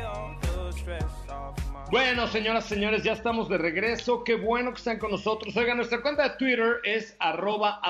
Bueno, 1.92 2.26
señoras, 2.26 2.64
señores, 2.64 3.02
ya 3.02 3.12
estamos 3.12 3.50
de 3.50 3.58
regreso. 3.58 4.24
Qué 4.24 4.36
bueno 4.36 4.70
que 4.70 4.78
están 4.78 4.98
con 4.98 5.10
nosotros. 5.10 5.54
Oigan, 5.58 5.76
nuestra 5.76 6.00
cuenta 6.00 6.22
de 6.26 6.36
Twitter 6.38 6.76
es 6.84 7.14
arroba 7.18 7.82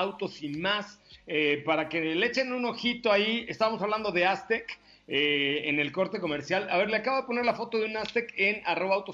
eh, 1.25 1.63
para 1.65 1.87
que 1.87 2.01
le 2.13 2.27
echen 2.27 2.51
un 2.51 2.65
ojito 2.65 3.13
ahí. 3.13 3.45
Estamos 3.47 3.81
hablando 3.81 4.11
de 4.11 4.25
Aztec. 4.25 4.77
eh, 5.07 5.61
en 5.69 5.79
el 5.79 5.93
corte 5.93 6.19
comercial. 6.19 6.67
A 6.69 6.79
ver, 6.79 6.89
le 6.89 6.97
acabo 6.97 7.15
de 7.21 7.27
poner 7.27 7.45
la 7.45 7.53
foto 7.53 7.77
de 7.77 7.85
un 7.85 7.95
Aztec 7.95 8.33
en 8.35 8.61
arroba 8.65 9.05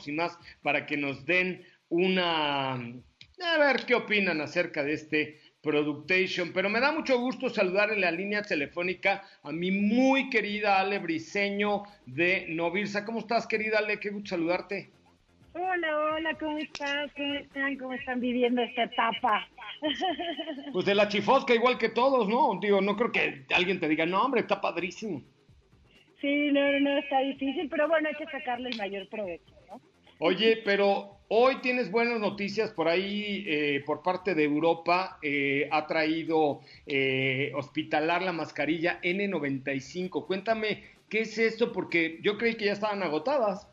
para 0.63 0.87
que 0.87 0.97
nos 0.97 1.23
den 1.23 1.63
una... 1.89 2.73
A 2.73 3.57
ver 3.59 3.85
qué 3.85 3.93
opinan 3.93 4.41
acerca 4.41 4.83
de 4.83 4.93
este 4.93 5.39
Productation. 5.61 6.53
Pero 6.53 6.69
me 6.69 6.79
da 6.79 6.91
mucho 6.91 7.19
gusto 7.19 7.49
saludar 7.49 7.91
en 7.91 8.01
la 8.01 8.11
línea 8.11 8.41
telefónica 8.41 9.23
a 9.43 9.51
mi 9.51 9.71
muy 9.71 10.29
querida 10.29 10.79
Ale 10.79 10.99
Briseño 10.99 11.83
de 12.05 12.45
Novirsa. 12.49 13.03
¿Cómo 13.05 13.19
estás, 13.19 13.45
querida 13.45 13.79
Ale? 13.79 13.99
Qué 13.99 14.09
gusto 14.09 14.29
saludarte. 14.29 14.91
Hola, 15.53 15.97
hola, 15.97 16.37
¿cómo 16.39 16.57
estás? 16.57 17.11
¿Cómo 17.13 17.33
están? 17.33 17.77
¿Cómo 17.77 17.93
están 17.93 18.19
viviendo 18.19 18.61
esta 18.61 18.83
etapa? 18.83 19.47
Pues 20.73 20.85
de 20.85 20.93
la 20.93 21.07
chifosca 21.07 21.53
igual 21.53 21.77
que 21.77 21.89
todos, 21.89 22.27
¿no? 22.27 22.59
Digo, 22.61 22.81
no 22.81 22.95
creo 22.95 23.11
que 23.11 23.45
alguien 23.53 23.79
te 23.79 23.87
diga, 23.87 24.05
no, 24.05 24.21
hombre, 24.21 24.41
está 24.41 24.59
padrísimo. 24.59 25.23
Sí, 26.21 26.51
no, 26.51 26.71
no, 26.73 26.79
no, 26.81 26.97
está 26.97 27.19
difícil, 27.19 27.69
pero 27.69 27.87
bueno, 27.87 28.09
hay 28.09 28.15
que 28.15 28.29
sacarle 28.29 28.69
el 28.69 28.77
mayor 28.77 29.07
provecho, 29.07 29.55
¿no? 29.69 29.81
Oye, 30.19 30.61
pero 30.65 31.18
hoy 31.29 31.61
tienes 31.61 31.89
buenas 31.91 32.19
noticias 32.19 32.71
por 32.71 32.87
ahí, 32.87 33.45
eh, 33.47 33.83
por 33.85 34.01
parte 34.03 34.35
de 34.35 34.43
Europa, 34.43 35.17
eh, 35.21 35.69
ha 35.71 35.87
traído 35.87 36.59
eh, 36.85 37.51
hospitalar 37.55 38.21
la 38.21 38.33
mascarilla 38.33 38.99
N95. 39.01 40.25
Cuéntame, 40.25 40.83
¿qué 41.07 41.21
es 41.21 41.37
esto? 41.37 41.71
Porque 41.71 42.19
yo 42.21 42.37
creí 42.37 42.55
que 42.55 42.65
ya 42.65 42.73
estaban 42.73 43.01
agotadas. 43.03 43.69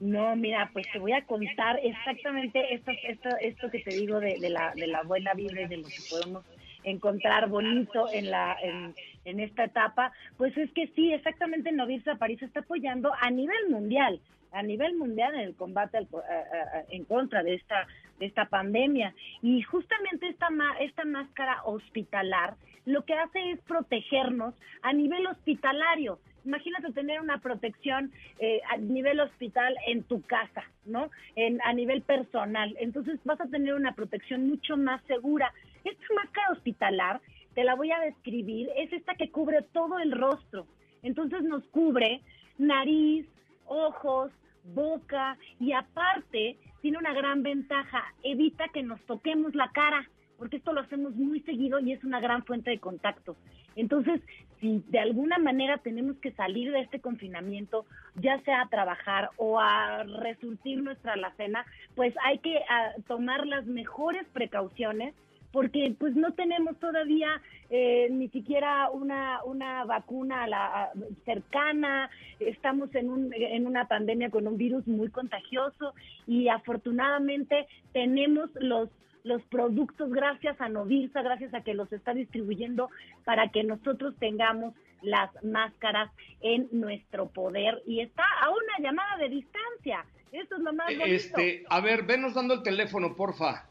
No, 0.00 0.34
mira, 0.34 0.70
pues 0.72 0.86
te 0.90 0.98
voy 0.98 1.12
a 1.12 1.24
contar 1.26 1.78
exactamente 1.82 2.74
esto, 2.74 2.90
esto, 3.06 3.28
esto 3.40 3.70
que 3.70 3.80
te 3.80 3.94
digo 3.94 4.18
de, 4.18 4.38
de 4.40 4.48
la, 4.48 4.72
de 4.74 4.86
la 4.86 5.02
buena 5.02 5.34
vibra 5.34 5.62
y 5.62 5.68
de 5.68 5.76
lo 5.76 5.88
que 5.88 6.02
podemos 6.08 6.44
encontrar 6.82 7.50
bonito 7.50 8.10
en 8.10 8.30
la 8.30 8.56
en, 8.62 8.94
en 9.26 9.40
esta 9.40 9.64
etapa, 9.64 10.12
pues 10.38 10.56
es 10.56 10.72
que 10.72 10.86
sí, 10.96 11.12
exactamente 11.12 11.70
Novirsa 11.72 12.16
París 12.16 12.40
está 12.40 12.60
apoyando 12.60 13.12
a 13.20 13.30
nivel 13.30 13.68
mundial, 13.68 14.18
a 14.52 14.62
nivel 14.62 14.96
mundial 14.96 15.34
en 15.34 15.40
el 15.40 15.54
combate 15.54 15.98
al- 15.98 16.08
a- 16.14 16.78
a- 16.78 16.84
en 16.90 17.04
contra 17.04 17.42
de 17.42 17.54
esta 17.54 17.86
de 18.18 18.26
esta 18.26 18.44
pandemia 18.46 19.14
y 19.42 19.62
justamente 19.62 20.28
esta 20.28 20.48
esta 20.80 21.04
máscara 21.04 21.62
hospitalar 21.64 22.54
lo 22.84 23.04
que 23.04 23.14
hace 23.14 23.52
es 23.52 23.60
protegernos 23.60 24.54
a 24.82 24.92
nivel 24.92 25.26
hospitalario. 25.26 26.18
Imagínate 26.44 26.92
tener 26.92 27.20
una 27.20 27.38
protección 27.38 28.10
eh, 28.38 28.60
a 28.70 28.78
nivel 28.78 29.20
hospital 29.20 29.76
en 29.86 30.02
tu 30.04 30.22
casa, 30.22 30.64
¿no? 30.86 31.10
En, 31.36 31.60
a 31.62 31.72
nivel 31.74 32.00
personal. 32.02 32.74
Entonces 32.80 33.20
vas 33.24 33.40
a 33.40 33.46
tener 33.48 33.74
una 33.74 33.94
protección 33.94 34.48
mucho 34.48 34.76
más 34.78 35.02
segura. 35.04 35.52
Esta 35.84 36.04
máscara 36.14 36.52
hospitalar, 36.52 37.20
te 37.54 37.64
la 37.64 37.74
voy 37.74 37.92
a 37.92 38.00
describir, 38.00 38.70
es 38.76 38.90
esta 38.92 39.14
que 39.14 39.30
cubre 39.30 39.60
todo 39.72 39.98
el 39.98 40.12
rostro. 40.12 40.66
Entonces 41.02 41.42
nos 41.42 41.62
cubre 41.64 42.22
nariz, 42.58 43.26
ojos, 43.70 44.30
boca 44.74 45.38
y 45.58 45.72
aparte 45.72 46.58
tiene 46.82 46.98
una 46.98 47.12
gran 47.12 47.42
ventaja, 47.42 48.02
evita 48.22 48.68
que 48.68 48.82
nos 48.82 49.00
toquemos 49.02 49.54
la 49.54 49.70
cara, 49.70 50.08
porque 50.38 50.56
esto 50.56 50.72
lo 50.72 50.80
hacemos 50.80 51.14
muy 51.14 51.40
seguido 51.40 51.78
y 51.80 51.92
es 51.92 52.02
una 52.04 52.20
gran 52.20 52.44
fuente 52.44 52.70
de 52.70 52.78
contacto. 52.78 53.36
Entonces, 53.76 54.20
si 54.60 54.82
de 54.88 54.98
alguna 54.98 55.38
manera 55.38 55.78
tenemos 55.78 56.16
que 56.16 56.32
salir 56.32 56.72
de 56.72 56.80
este 56.80 57.00
confinamiento, 57.00 57.84
ya 58.16 58.40
sea 58.40 58.62
a 58.62 58.68
trabajar 58.68 59.30
o 59.36 59.60
a 59.60 60.02
resurtir 60.02 60.82
nuestra 60.82 61.12
alacena, 61.12 61.64
pues 61.94 62.14
hay 62.24 62.38
que 62.38 62.58
ah, 62.68 62.92
tomar 63.06 63.46
las 63.46 63.66
mejores 63.66 64.26
precauciones 64.32 65.14
porque 65.52 65.94
pues 65.98 66.14
no 66.14 66.32
tenemos 66.34 66.78
todavía 66.78 67.40
eh, 67.70 68.08
ni 68.10 68.28
siquiera 68.28 68.90
una, 68.90 69.42
una 69.44 69.84
vacuna 69.84 70.44
a 70.44 70.46
la, 70.48 70.64
a- 70.84 70.92
cercana, 71.24 72.10
estamos 72.38 72.94
en, 72.94 73.10
un, 73.10 73.32
en 73.34 73.66
una 73.66 73.86
pandemia 73.88 74.30
con 74.30 74.46
un 74.46 74.56
virus 74.56 74.86
muy 74.86 75.08
contagioso 75.10 75.94
y 76.26 76.48
afortunadamente 76.48 77.66
tenemos 77.92 78.50
los 78.54 78.88
los 79.22 79.42
productos 79.42 80.10
gracias 80.10 80.58
a 80.62 80.70
Novirsa, 80.70 81.20
gracias 81.20 81.52
a 81.52 81.60
que 81.60 81.74
los 81.74 81.92
está 81.92 82.14
distribuyendo 82.14 82.88
para 83.26 83.48
que 83.50 83.62
nosotros 83.62 84.14
tengamos 84.18 84.72
las 85.02 85.30
máscaras 85.44 86.10
en 86.40 86.68
nuestro 86.72 87.28
poder 87.28 87.82
y 87.86 88.00
está 88.00 88.22
a 88.42 88.48
una 88.48 88.78
llamada 88.82 89.18
de 89.18 89.28
distancia. 89.28 90.06
Eso 90.32 90.56
es 90.56 90.62
lo 90.62 90.72
más 90.72 90.86
bonito. 90.86 91.04
Este, 91.04 91.64
a 91.68 91.80
ver, 91.82 92.04
venos 92.04 92.32
dando 92.32 92.54
el 92.54 92.62
teléfono, 92.62 93.14
porfa. 93.14 93.66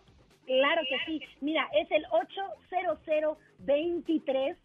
Claro 0.50 0.82
que 0.90 0.98
sí. 1.06 1.22
Mira, 1.42 1.70
es 1.76 1.92
el 1.92 2.04
800 2.10 3.38
23 3.60 4.58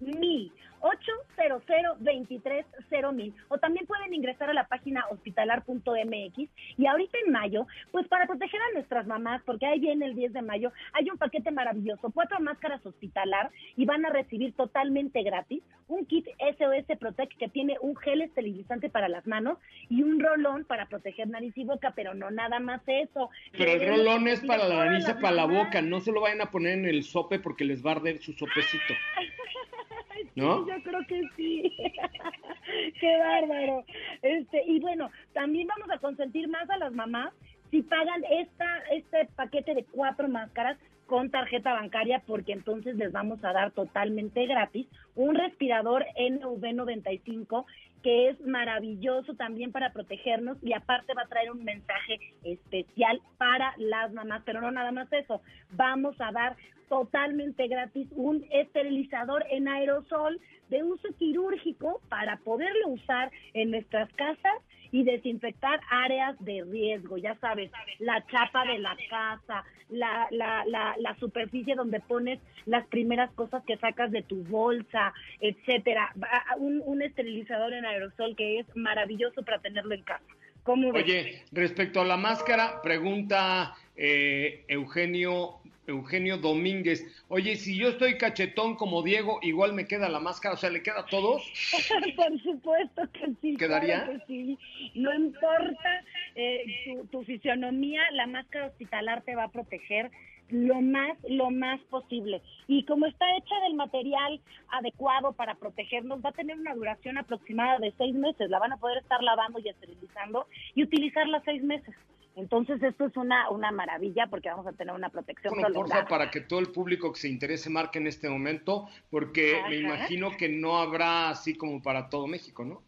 mil 0.00 0.52
800 0.82 1.98
23 2.00 2.66
mil 3.14 3.34
o 3.48 3.58
también 3.58 3.86
pueden 3.86 4.12
ingresar 4.14 4.50
a 4.50 4.54
la 4.54 4.66
página 4.66 5.04
hospitalar.mx 5.10 6.50
y 6.76 6.86
ahorita 6.86 7.18
en 7.24 7.32
mayo, 7.32 7.66
pues 7.90 8.06
para 8.08 8.26
proteger 8.26 8.60
a 8.60 8.74
nuestras 8.74 9.06
mamás, 9.06 9.42
porque 9.44 9.66
ahí 9.66 9.80
viene 9.80 10.06
el 10.06 10.14
10 10.14 10.32
de 10.32 10.42
mayo, 10.42 10.72
hay 10.92 11.08
un 11.10 11.18
paquete 11.18 11.50
maravilloso, 11.50 12.10
cuatro 12.10 12.40
máscaras 12.40 12.84
hospitalar 12.84 13.50
y 13.76 13.84
van 13.84 14.04
a 14.04 14.10
recibir 14.10 14.54
totalmente 14.54 15.22
gratis 15.22 15.62
un 15.88 16.06
kit 16.06 16.26
SOS 16.38 16.98
Protect 16.98 17.36
que 17.38 17.48
tiene 17.48 17.76
un 17.80 17.96
gel 17.96 18.22
esterilizante 18.22 18.88
para 18.88 19.08
las 19.08 19.26
manos 19.26 19.58
y 19.88 20.02
un 20.02 20.20
rolón 20.20 20.64
para 20.64 20.86
proteger 20.86 21.28
nariz 21.28 21.56
y 21.56 21.64
boca, 21.64 21.92
pero 21.94 22.14
no 22.14 22.30
nada 22.30 22.60
más 22.60 22.80
eso. 22.86 23.30
Pero 23.52 23.72
el 23.72 23.88
rolón 23.88 24.28
es 24.28 24.40
para 24.40 24.66
la 24.68 24.86
nariz 24.86 25.08
y 25.08 25.12
para 25.14 25.32
la 25.32 25.46
boca, 25.46 25.82
no 25.82 26.00
se 26.00 26.12
lo 26.12 26.20
vayan 26.20 26.40
a 26.40 26.50
poner 26.50 26.78
en 26.78 26.86
el 26.86 27.02
sope 27.02 27.38
porque 27.38 27.64
les 27.64 27.84
va 27.84 27.92
a 27.92 27.94
arder 27.96 28.18
su 28.18 28.32
sopecito. 28.32 28.94
¿No? 30.34 30.66
Yo 30.72 30.82
creo 30.82 31.06
que 31.06 31.22
sí. 31.36 31.76
Qué 33.00 33.18
bárbaro. 33.18 33.84
Este, 34.22 34.62
y 34.66 34.80
bueno, 34.80 35.10
también 35.32 35.66
vamos 35.66 35.90
a 35.90 35.98
consentir 35.98 36.48
más 36.48 36.68
a 36.70 36.78
las 36.78 36.92
mamás 36.92 37.32
si 37.70 37.82
pagan 37.82 38.22
esta, 38.30 38.78
este 38.92 39.26
paquete 39.34 39.74
de 39.74 39.84
cuatro 39.84 40.28
máscaras 40.28 40.78
con 41.06 41.30
tarjeta 41.30 41.72
bancaria, 41.72 42.22
porque 42.26 42.52
entonces 42.52 42.96
les 42.96 43.12
vamos 43.12 43.42
a 43.44 43.52
dar 43.52 43.72
totalmente 43.72 44.46
gratis 44.46 44.86
un 45.14 45.34
respirador 45.34 46.04
NV95 46.16 47.64
que 48.02 48.30
es 48.30 48.40
maravilloso 48.40 49.34
también 49.34 49.70
para 49.70 49.92
protegernos 49.92 50.58
y 50.62 50.72
aparte 50.72 51.14
va 51.14 51.22
a 51.22 51.28
traer 51.28 51.52
un 51.52 51.62
mensaje 51.64 52.18
especial 52.42 53.20
para 53.38 53.74
las 53.78 54.12
mamás, 54.12 54.42
pero 54.44 54.60
no 54.60 54.70
nada 54.70 54.90
más 54.90 55.12
eso, 55.12 55.40
vamos 55.70 56.20
a 56.20 56.32
dar 56.32 56.56
totalmente 56.88 57.68
gratis 57.68 58.08
un 58.10 58.44
esterilizador 58.50 59.44
en 59.50 59.68
aerosol 59.68 60.40
de 60.68 60.82
uso 60.82 61.08
quirúrgico 61.18 62.00
para 62.08 62.38
poderlo 62.38 62.88
usar 62.88 63.30
en 63.54 63.70
nuestras 63.70 64.12
casas 64.14 64.52
y 64.92 65.04
desinfectar 65.04 65.80
áreas 65.90 66.36
de 66.44 66.64
riesgo, 66.70 67.16
ya 67.16 67.34
sabes, 67.40 67.70
la 67.98 68.24
chapa 68.26 68.64
de 68.66 68.78
la 68.78 68.94
casa, 69.08 69.64
la, 69.88 70.28
la, 70.30 70.64
la, 70.66 70.94
la 70.98 71.16
superficie 71.16 71.74
donde 71.74 71.98
pones 72.00 72.38
las 72.66 72.86
primeras 72.86 73.32
cosas 73.32 73.64
que 73.64 73.78
sacas 73.78 74.10
de 74.10 74.22
tu 74.22 74.44
bolsa, 74.44 75.14
etcétera. 75.40 76.12
Un, 76.58 76.82
un 76.84 77.02
esterilizador 77.02 77.72
en 77.72 77.86
aerosol 77.86 78.36
que 78.36 78.60
es 78.60 78.66
maravilloso 78.76 79.42
para 79.42 79.58
tenerlo 79.58 79.94
en 79.94 80.02
casa. 80.02 80.24
¿Cómo? 80.62 80.90
Oye, 80.90 81.42
respecto 81.50 82.00
a 82.00 82.04
la 82.04 82.16
máscara, 82.16 82.80
pregunta 82.82 83.74
eh, 83.96 84.64
Eugenio 84.68 85.60
Eugenio 85.86 86.38
Domínguez. 86.38 87.04
Oye, 87.28 87.56
si 87.56 87.76
yo 87.76 87.88
estoy 87.88 88.16
cachetón 88.16 88.76
como 88.76 89.02
Diego, 89.02 89.40
igual 89.42 89.72
me 89.72 89.86
queda 89.86 90.08
la 90.08 90.20
máscara, 90.20 90.54
o 90.54 90.56
sea, 90.56 90.70
¿le 90.70 90.82
queda 90.82 91.00
a 91.00 91.06
todos? 91.06 91.42
Por 92.16 92.40
supuesto 92.40 93.02
que 93.12 93.32
sí. 93.40 93.56
¿Quedaría? 93.56 94.04
claro 94.04 94.20
que 94.20 94.26
sí. 94.26 94.58
No 94.94 95.12
importa 95.12 96.04
eh, 96.36 96.64
tu, 96.84 97.06
tu 97.06 97.24
fisionomía, 97.24 98.02
la 98.12 98.26
máscara 98.26 98.66
hospitalar 98.66 99.22
te 99.22 99.34
va 99.34 99.44
a 99.44 99.50
proteger 99.50 100.10
lo 100.52 100.80
más, 100.80 101.16
lo 101.28 101.50
más 101.50 101.80
posible. 101.90 102.42
Y 102.68 102.84
como 102.84 103.06
está 103.06 103.24
hecha 103.36 103.54
del 103.64 103.74
material 103.74 104.40
adecuado 104.68 105.32
para 105.32 105.54
protegernos, 105.54 106.24
va 106.24 106.28
a 106.28 106.32
tener 106.32 106.56
una 106.56 106.74
duración 106.74 107.18
aproximada 107.18 107.78
de 107.78 107.92
seis 107.98 108.14
meses. 108.14 108.50
La 108.50 108.58
van 108.58 108.72
a 108.72 108.76
poder 108.76 108.98
estar 108.98 109.22
lavando 109.22 109.58
y 109.58 109.68
esterilizando 109.68 110.46
y 110.74 110.84
utilizarla 110.84 111.42
seis 111.44 111.62
meses. 111.62 111.94
Entonces 112.34 112.82
esto 112.82 113.06
es 113.06 113.16
una, 113.16 113.50
una 113.50 113.70
maravilla 113.70 114.26
porque 114.28 114.48
vamos 114.48 114.66
a 114.66 114.72
tener 114.72 114.94
una 114.94 115.10
protección 115.10 115.52
Bueno, 115.54 115.72
porfa, 115.74 116.06
para 116.06 116.30
que 116.30 116.40
todo 116.40 116.60
el 116.60 116.68
público 116.68 117.12
que 117.12 117.20
se 117.20 117.28
interese 117.28 117.68
marque 117.68 117.98
en 117.98 118.06
este 118.06 118.28
momento, 118.28 118.88
porque 119.10 119.60
me 119.68 119.76
imagino 119.76 120.30
que 120.36 120.48
no 120.48 120.78
habrá 120.78 121.28
así 121.30 121.54
como 121.54 121.82
para 121.82 122.08
todo 122.08 122.26
México, 122.26 122.64
¿no? 122.64 122.82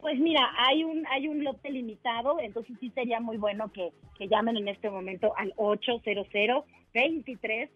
Pues 0.00 0.18
mira, 0.18 0.40
hay 0.56 0.82
un 0.82 1.06
hay 1.08 1.28
un 1.28 1.44
lote 1.44 1.70
limitado, 1.70 2.40
entonces 2.40 2.76
sí 2.80 2.90
sería 2.94 3.20
muy 3.20 3.36
bueno 3.36 3.70
que, 3.70 3.92
que 4.18 4.28
llamen 4.28 4.56
en 4.56 4.68
este 4.68 4.90
momento 4.90 5.32
al 5.36 5.52
800 5.56 6.26
23 6.92 7.70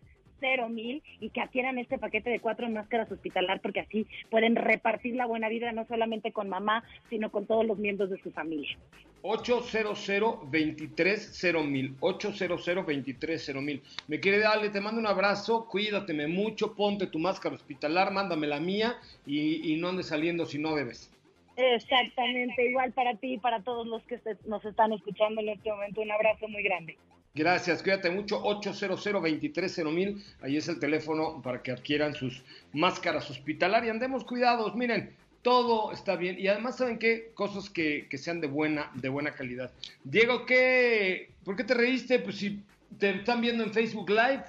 mil 0.69 1.03
y 1.21 1.31
que 1.31 1.41
adquieran 1.41 1.79
este 1.79 1.99
paquete 1.99 2.31
de 2.31 2.41
cuatro 2.41 2.69
máscaras 2.69 3.11
hospitalar 3.11 3.61
porque 3.61 3.81
así 3.81 4.07
pueden 4.31 4.57
repartir 4.57 5.15
la 5.17 5.27
buena 5.27 5.49
vida 5.49 5.73
no 5.73 5.87
solamente 5.87 6.33
con 6.33 6.49
mamá, 6.49 6.85
sino 7.11 7.31
con 7.31 7.47
todos 7.47 7.67
los 7.67 7.79
miembros 7.79 8.11
de 8.11 8.19
su 8.23 8.31
familia. 8.31 8.77
800 9.23 10.51
23 10.51 11.45
mil 11.65 11.97
800 12.01 12.87
23 12.87 13.55
mil 13.57 13.83
Me 14.07 14.21
quiere 14.21 14.39
darle, 14.39 14.69
te 14.69 14.81
mando 14.83 15.01
un 15.01 15.07
abrazo, 15.07 15.67
cuídateme 15.67 16.27
mucho, 16.27 16.75
ponte 16.75 17.07
tu 17.07 17.19
máscara 17.19 17.55
hospitalar, 17.55 18.13
mándame 18.13 18.47
la 18.47 18.61
mía 18.61 18.97
y, 19.27 19.73
y 19.73 19.77
no 19.77 19.89
andes 19.89 20.07
saliendo 20.09 20.45
si 20.45 20.59
no 20.59 20.75
debes. 20.75 21.11
Exactamente, 21.57 22.69
igual 22.69 22.93
para 22.93 23.15
ti 23.15 23.35
y 23.35 23.39
para 23.39 23.63
todos 23.63 23.87
los 23.87 24.03
que 24.05 24.19
se- 24.19 24.37
nos 24.47 24.65
están 24.65 24.93
escuchando 24.93 25.41
en 25.41 25.51
este 25.51 25.71
momento. 25.71 26.03
Un 26.03 26.11
abrazo 26.11 26.49
muy 26.49 26.63
grande. 26.63 26.97
Gracias, 27.35 27.83
cuídate 27.83 28.11
mucho. 28.11 28.41
800 28.45 29.21
23 29.23 29.85
mil 29.87 30.25
ahí 30.41 30.57
es 30.57 30.69
el 30.69 30.79
teléfono 30.79 31.43
para 31.43 31.63
que 31.63 31.73
adquieran 31.73 32.15
sus 32.15 32.45
máscaras 32.73 33.29
hospitalarias. 33.29 33.93
Andemos 33.93 34.25
cuidados, 34.25 34.77
miren, 34.77 35.17
todo 35.43 35.91
está 35.93 36.15
bien. 36.15 36.39
Y 36.39 36.47
además, 36.47 36.77
¿saben 36.77 36.97
qué? 36.99 37.33
Cosas 37.35 37.69
que, 37.69 38.07
que 38.09 38.19
sean 38.19 38.41
de 38.41 38.47
buena, 38.47 38.91
de 38.95 39.09
buena 39.09 39.35
calidad. 39.35 39.73
Diego, 40.05 40.47
¿qué? 40.47 41.31
¿por 41.45 41.57
qué 41.57 41.65
te 41.65 41.75
reíste? 41.75 42.21
Pues 42.21 42.37
si 42.37 42.63
te 43.01 43.11
están 43.11 43.41
viendo 43.41 43.65
en 43.65 43.73
Facebook 43.73 44.09
Live, 44.11 44.45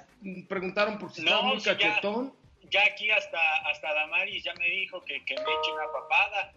preguntaron 0.48 0.96
por 0.98 1.12
si 1.12 1.22
No, 1.22 1.42
muy 1.42 1.58
si 1.58 1.66
ya- 1.66 1.76
cachetón. 1.76 2.32
Ya 2.70 2.80
aquí 2.92 3.10
hasta, 3.10 3.38
hasta 3.70 3.94
Damaris 3.94 4.42
ya 4.44 4.52
me 4.54 4.68
dijo 4.68 5.00
que, 5.04 5.24
que 5.24 5.34
me 5.34 5.40
eche 5.42 5.72
una 5.72 5.86
papada, 5.92 6.52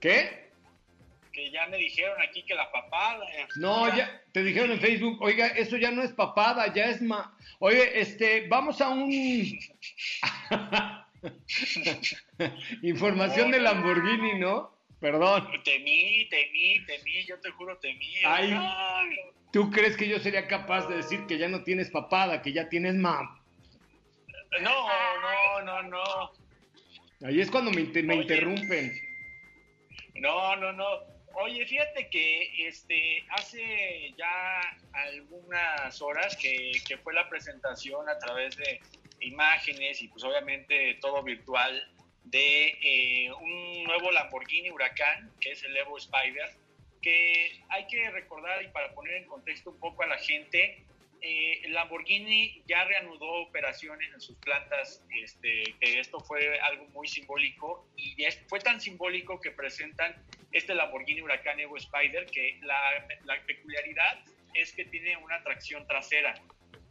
¿Qué? 0.00 0.50
Que 1.32 1.50
ya 1.50 1.66
me 1.66 1.76
dijeron 1.78 2.20
aquí 2.22 2.42
que 2.44 2.54
la 2.54 2.70
papada. 2.70 3.24
eh, 3.32 3.46
No, 3.56 3.88
ya 3.96 4.22
te 4.32 4.42
dijeron 4.42 4.70
en 4.72 4.80
Facebook, 4.80 5.20
oiga, 5.22 5.46
eso 5.48 5.76
ya 5.76 5.90
no 5.90 6.02
es 6.02 6.12
papada, 6.12 6.72
ya 6.72 6.86
es 6.86 7.00
ma. 7.02 7.36
Oye, 7.58 8.00
este, 8.00 8.46
vamos 8.48 8.80
a 8.80 8.88
un 8.90 9.10
información 12.82 13.50
de 13.50 13.60
Lamborghini, 13.60 14.38
¿no? 14.38 14.76
Perdón. 15.00 15.48
Temí, 15.64 16.28
temí, 16.28 16.84
temí, 16.86 17.24
yo 17.26 17.38
te 17.40 17.50
juro 17.50 17.76
temí. 17.78 18.14
Ay. 18.24 18.52
Ay, 18.56 19.16
¿Tú 19.52 19.70
crees 19.70 19.96
que 19.96 20.08
yo 20.08 20.18
sería 20.20 20.46
capaz 20.46 20.86
de 20.88 20.96
decir 20.96 21.26
que 21.26 21.38
ya 21.38 21.48
no 21.48 21.62
tienes 21.64 21.90
papada, 21.90 22.40
que 22.40 22.52
ya 22.52 22.68
tienes 22.68 22.94
mam? 22.94 23.26
No, 24.60 24.86
no, 25.20 25.62
no, 25.64 25.82
no. 25.84 26.30
Ahí 27.26 27.40
es 27.40 27.50
cuando 27.50 27.70
me, 27.70 27.80
inter- 27.82 28.04
me 28.04 28.14
Oye. 28.14 28.22
interrumpen. 28.22 28.92
No, 30.16 30.56
no, 30.56 30.72
no. 30.72 30.84
Oye, 31.34 31.66
fíjate 31.66 32.08
que 32.08 32.66
este 32.68 33.24
hace 33.30 34.14
ya 34.16 34.60
algunas 34.92 36.00
horas 36.02 36.36
que, 36.36 36.72
que 36.86 36.98
fue 36.98 37.14
la 37.14 37.28
presentación 37.28 38.08
a 38.08 38.18
través 38.18 38.56
de 38.56 38.80
imágenes 39.20 40.02
y 40.02 40.08
pues 40.08 40.24
obviamente 40.24 40.98
todo 41.00 41.22
virtual 41.22 41.88
de 42.24 42.78
eh, 42.82 43.32
un 43.32 43.84
nuevo 43.84 44.10
Lamborghini 44.10 44.70
Huracán, 44.70 45.32
que 45.40 45.52
es 45.52 45.62
el 45.64 45.76
Evo 45.76 45.98
Spider, 45.98 46.50
que 47.00 47.60
hay 47.68 47.86
que 47.86 48.10
recordar 48.10 48.62
y 48.62 48.68
para 48.68 48.92
poner 48.94 49.14
en 49.14 49.26
contexto 49.26 49.70
un 49.70 49.80
poco 49.80 50.02
a 50.02 50.06
la 50.06 50.18
gente, 50.18 50.84
eh, 51.22 51.62
Lamborghini 51.68 52.62
ya 52.66 52.84
reanudó 52.84 53.26
operaciones 53.42 54.12
en 54.12 54.20
sus 54.20 54.36
plantas, 54.38 55.02
este, 55.22 55.74
que 55.80 56.00
esto 56.00 56.20
fue 56.20 56.58
algo 56.60 56.86
muy 56.88 57.06
simbólico 57.08 57.88
y 57.96 58.22
es- 58.24 58.42
fue 58.48 58.58
tan 58.60 58.80
simbólico 58.80 59.40
que 59.40 59.50
presentan 59.52 60.14
este 60.52 60.74
Lamborghini 60.74 61.22
Huracán 61.22 61.58
Evo 61.60 61.76
Spider, 61.76 62.26
que 62.26 62.58
la, 62.62 63.06
la 63.24 63.40
peculiaridad 63.46 64.18
es 64.54 64.72
que 64.72 64.84
tiene 64.84 65.16
una 65.16 65.42
tracción 65.42 65.86
trasera. 65.86 66.34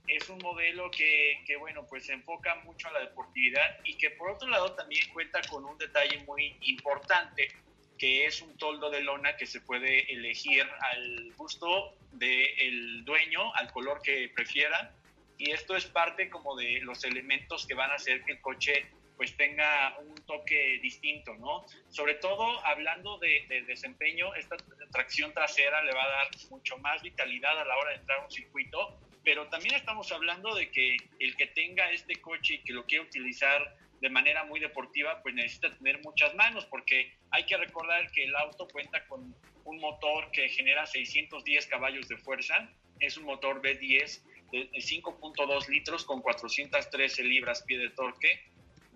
Es 0.07 0.27
un 0.29 0.39
modelo 0.39 0.89
que, 0.89 1.43
que, 1.45 1.55
bueno, 1.57 1.85
pues 1.87 2.05
se 2.07 2.13
enfoca 2.13 2.55
mucho 2.63 2.87
a 2.87 2.91
la 2.91 2.99
deportividad 3.01 3.79
y 3.83 3.97
que 3.97 4.09
por 4.11 4.31
otro 4.31 4.49
lado 4.49 4.73
también 4.75 5.07
cuenta 5.13 5.41
con 5.49 5.63
un 5.63 5.77
detalle 5.77 6.17
muy 6.25 6.55
importante, 6.61 7.49
que 8.01 8.25
es 8.25 8.41
un 8.41 8.57
toldo 8.57 8.89
de 8.89 9.01
lona 9.01 9.37
que 9.37 9.45
se 9.45 9.61
puede 9.61 10.11
elegir 10.11 10.67
al 10.79 11.31
gusto 11.37 11.93
del 12.13 13.05
dueño, 13.05 13.53
al 13.53 13.71
color 13.71 14.01
que 14.01 14.27
prefieran. 14.35 14.89
Y 15.37 15.51
esto 15.51 15.75
es 15.75 15.85
parte 15.85 16.27
como 16.27 16.55
de 16.55 16.79
los 16.81 17.03
elementos 17.03 17.67
que 17.67 17.75
van 17.75 17.91
a 17.91 17.93
hacer 17.93 18.23
que 18.23 18.31
el 18.31 18.41
coche 18.41 18.87
pues 19.17 19.37
tenga 19.37 19.99
un 19.99 20.15
toque 20.25 20.79
distinto, 20.81 21.35
¿no? 21.35 21.63
Sobre 21.89 22.15
todo 22.15 22.65
hablando 22.65 23.19
de, 23.19 23.45
de 23.47 23.61
desempeño, 23.65 24.33
esta 24.33 24.57
tracción 24.91 25.31
trasera 25.31 25.83
le 25.83 25.93
va 25.93 26.03
a 26.03 26.09
dar 26.09 26.27
mucho 26.49 26.79
más 26.79 27.03
vitalidad 27.03 27.59
a 27.59 27.65
la 27.65 27.77
hora 27.77 27.91
de 27.91 27.97
entrar 27.97 28.21
a 28.21 28.23
un 28.23 28.31
circuito, 28.31 28.99
pero 29.23 29.47
también 29.49 29.75
estamos 29.75 30.11
hablando 30.11 30.55
de 30.55 30.71
que 30.71 30.97
el 31.19 31.35
que 31.35 31.45
tenga 31.45 31.91
este 31.91 32.15
coche 32.15 32.55
y 32.55 32.63
que 32.63 32.73
lo 32.73 32.83
quiera 32.87 33.03
utilizar 33.03 33.77
de 34.01 34.09
manera 34.09 34.43
muy 34.45 34.59
deportiva, 34.59 35.21
pues 35.21 35.35
necesita 35.35 35.75
tener 35.77 36.01
muchas 36.03 36.33
manos, 36.35 36.65
porque 36.65 37.13
hay 37.29 37.45
que 37.45 37.55
recordar 37.55 38.11
que 38.11 38.23
el 38.23 38.35
auto 38.35 38.67
cuenta 38.67 39.05
con 39.05 39.33
un 39.63 39.79
motor 39.79 40.31
que 40.31 40.49
genera 40.49 40.87
610 40.87 41.67
caballos 41.67 42.07
de 42.07 42.17
fuerza, 42.17 42.69
es 42.99 43.17
un 43.17 43.25
motor 43.25 43.61
B10 43.61 44.23
de 44.51 44.69
5.2 44.71 45.67
litros 45.69 46.03
con 46.03 46.21
413 46.21 47.23
libras 47.23 47.63
pie 47.63 47.77
de 47.77 47.89
torque, 47.91 48.43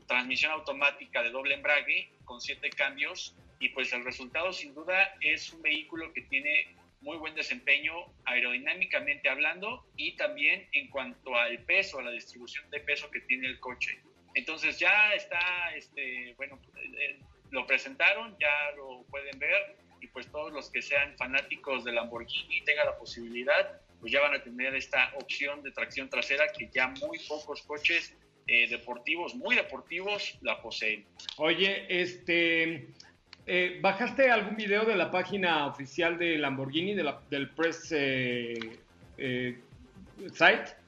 transmisión 0.08 0.52
automática 0.52 1.24
de 1.24 1.30
doble 1.30 1.56
embrague 1.56 2.12
con 2.26 2.42
7 2.42 2.70
cambios 2.72 3.36
y 3.60 3.70
pues 3.70 3.94
el 3.94 4.04
resultado 4.04 4.52
sin 4.54 4.74
duda 4.74 5.16
es 5.22 5.54
un 5.54 5.62
vehículo 5.62 6.12
que 6.14 6.22
tiene 6.24 6.76
muy 7.02 7.18
buen 7.18 7.36
desempeño 7.36 7.94
aerodinámicamente 8.26 9.30
hablando 9.30 9.86
y 9.96 10.16
también 10.16 10.68
en 10.72 10.90
cuanto 10.90 11.36
al 11.36 11.60
peso, 11.60 12.00
a 12.00 12.04
la 12.04 12.12
distribución 12.12 12.70
de 12.72 12.80
peso 12.80 13.10
que 13.12 13.22
tiene 13.22 13.48
el 13.48 13.60
coche. 13.60 14.02
Entonces 14.36 14.78
ya 14.78 15.14
está, 15.14 15.74
este, 15.76 16.34
bueno, 16.38 16.60
eh, 16.76 17.20
lo 17.52 17.66
presentaron, 17.66 18.36
ya 18.40 18.76
lo 18.76 19.04
pueden 19.10 19.40
ver 19.40 19.78
y 20.02 20.08
pues 20.08 20.30
todos 20.30 20.52
los 20.52 20.70
que 20.70 20.82
sean 20.82 21.16
fanáticos 21.18 21.84
de 21.84 21.94
Lamborghini 21.94 22.62
tengan 22.62 22.86
la 22.86 22.98
posibilidad, 22.98 23.82
pues 24.00 24.12
ya 24.12 24.22
van 24.22 24.36
a 24.36 24.44
tener 24.44 24.76
esta 24.76 25.12
opción 25.16 25.64
de 25.64 25.72
tracción 25.72 26.10
trasera 26.10 26.52
que 26.52 26.70
ya 26.74 26.88
muy 26.88 27.18
pocos 27.28 27.62
coches 27.64 28.14
eh, 28.48 28.70
deportivos, 28.70 29.34
muy 29.34 29.56
deportivos, 29.56 30.38
la 30.42 30.62
poseen. 30.62 31.06
Oye, 31.38 31.86
este, 31.90 32.90
eh, 33.48 33.80
¿bajaste 33.82 34.30
algún 34.30 34.58
video 34.58 34.86
de 34.86 34.96
la 34.96 35.10
página 35.10 35.66
oficial 35.66 36.20
de 36.20 36.38
Lamborghini, 36.38 36.94
de 36.94 37.04
la, 37.04 37.22
del 37.30 37.50
press 37.50 37.92
eh, 37.92 38.54
site? 39.18 40.85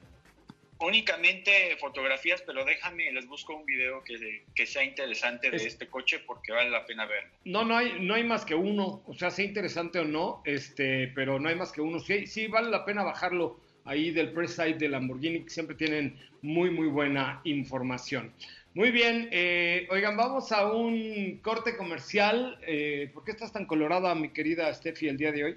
Únicamente 0.80 1.76
fotografías, 1.80 2.42
pero 2.42 2.64
déjame, 2.64 3.10
les 3.12 3.26
busco 3.26 3.54
un 3.54 3.64
video 3.64 4.02
que, 4.04 4.44
que 4.54 4.64
sea 4.64 4.84
interesante 4.84 5.50
de 5.50 5.56
este 5.56 5.88
coche 5.88 6.20
porque 6.20 6.52
vale 6.52 6.70
la 6.70 6.86
pena 6.86 7.04
verlo. 7.04 7.30
No, 7.44 7.64
no 7.64 7.76
hay, 7.76 7.96
no 8.00 8.14
hay 8.14 8.22
más 8.22 8.44
que 8.44 8.54
uno, 8.54 9.02
o 9.06 9.14
sea, 9.14 9.30
sea 9.30 9.44
interesante 9.44 9.98
o 9.98 10.04
no, 10.04 10.40
este, 10.44 11.08
pero 11.08 11.40
no 11.40 11.48
hay 11.48 11.56
más 11.56 11.72
que 11.72 11.80
uno. 11.80 11.98
Sí, 11.98 12.26
sí 12.26 12.46
vale 12.46 12.70
la 12.70 12.84
pena 12.84 13.02
bajarlo 13.02 13.60
ahí 13.84 14.10
del 14.10 14.32
press 14.32 14.52
site 14.52 14.78
de 14.78 14.88
Lamborghini, 14.88 15.42
que 15.42 15.50
siempre 15.50 15.74
tienen 15.74 16.16
muy, 16.42 16.70
muy 16.70 16.88
buena 16.88 17.40
información. 17.44 18.32
Muy 18.74 18.90
bien, 18.92 19.28
eh, 19.32 19.88
oigan, 19.90 20.16
vamos 20.16 20.52
a 20.52 20.70
un 20.70 21.40
corte 21.42 21.76
comercial. 21.76 22.58
Eh, 22.66 23.10
¿Por 23.12 23.24
qué 23.24 23.32
estás 23.32 23.52
tan 23.52 23.66
colorada, 23.66 24.14
mi 24.14 24.28
querida 24.28 24.72
Steffi, 24.72 25.08
el 25.08 25.16
día 25.16 25.32
de 25.32 25.44
hoy? 25.44 25.56